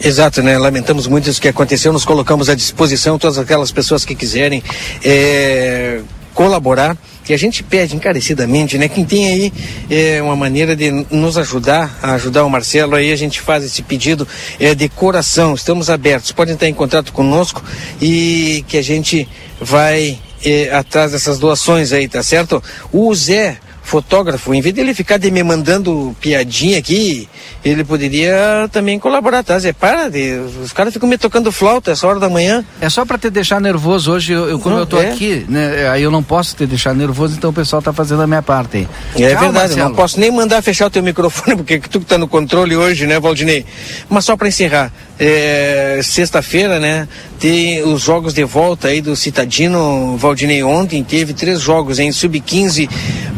[0.00, 0.58] Exato, né?
[0.58, 1.92] Lamentamos muito isso que aconteceu.
[1.92, 4.62] Nos colocamos à disposição todas aquelas pessoas que quiserem
[5.02, 6.00] é,
[6.36, 6.96] colaborar.
[7.28, 8.88] E a gente pede encarecidamente, né?
[8.88, 9.52] Quem tem aí
[9.90, 14.28] é, uma maneira de nos ajudar, ajudar o Marcelo, aí a gente faz esse pedido
[14.60, 15.54] é, de coração.
[15.54, 16.30] Estamos abertos.
[16.30, 17.64] Podem estar em contato conosco
[18.00, 19.26] e que a gente
[19.60, 22.62] vai é, atrás dessas doações aí, tá certo?
[22.92, 27.28] O Zé fotógrafo, em vez dele ficar de me mandando piadinha aqui,
[27.64, 29.58] ele poderia também colaborar, tá?
[29.58, 30.32] Zé, para, de,
[30.62, 32.64] os caras ficam me tocando flauta essa hora da manhã.
[32.80, 35.10] É só para te deixar nervoso hoje, eu, eu- como Não, eu tô é.
[35.12, 35.88] aqui, né?
[35.88, 38.78] Aí eu não posso te deixar nervoso, então o pessoal tá fazendo a minha parte
[38.78, 38.82] aí.
[39.14, 39.88] É Tchau, verdade, Marcelo.
[39.88, 43.06] não posso nem mandar fechar o teu microfone, porque tu que tá no controle hoje,
[43.06, 43.64] né, Valdinei?
[44.08, 50.16] Mas só para encerrar, é, sexta-feira, né, tem os jogos de volta aí do Citadino,
[50.16, 52.88] Valdinei ontem teve três jogos em Sub-15,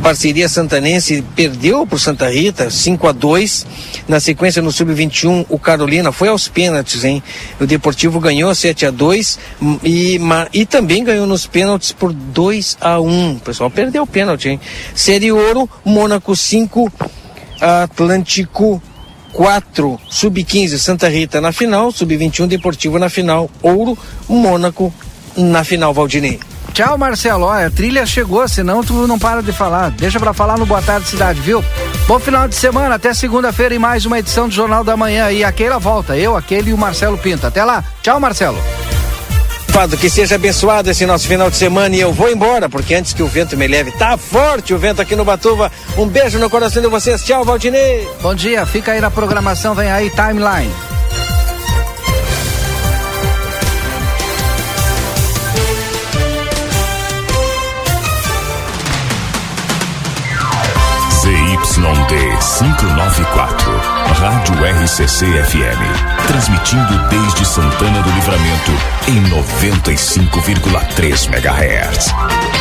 [0.02, 3.66] parceria santanense perdeu pro Santa Rita, 5 a 2
[4.08, 7.22] na sequência no Sub-21 o Carolina foi aos pênaltis, hein,
[7.60, 10.18] o Deportivo ganhou 7 a 2 hum, e,
[10.52, 14.60] e também ganhou nos pênaltis por 2 a 1 o pessoal perdeu o pênalti, hein,
[14.94, 16.92] Série Ouro, Mônaco 5
[17.60, 18.82] Atlântico
[19.32, 23.96] 4, Sub-15, Santa Rita na final, Sub-21, Deportivo na final, Ouro,
[24.28, 24.92] Mônaco
[25.36, 26.40] na final, Valdinei.
[26.72, 27.48] Tchau, Marcelo.
[27.48, 29.90] A trilha chegou, senão tu não para de falar.
[29.90, 31.64] Deixa pra falar no Boa Tarde Cidade, viu?
[32.06, 35.30] Bom final de semana, até segunda-feira em mais uma edição do Jornal da Manhã.
[35.30, 37.46] E aquela volta, eu, aquele e o Marcelo Pinto.
[37.46, 37.84] Até lá.
[38.02, 38.58] Tchau, Marcelo.
[39.78, 43.12] Fado, que seja abençoado esse nosso final de semana e eu vou embora, porque antes
[43.12, 45.70] que o vento me leve, tá forte o vento aqui no Batuva.
[45.96, 47.22] Um beijo no coração de vocês.
[47.22, 48.08] Tchau, Valdinei.
[48.20, 50.74] Bom dia, fica aí na programação, vem aí, timeline.
[61.22, 63.67] ZYD 594,
[64.18, 66.26] Rádio RCC FM.
[66.26, 68.72] Transmitindo desde Santana do Livramento
[69.06, 72.57] em 95,3 MHz.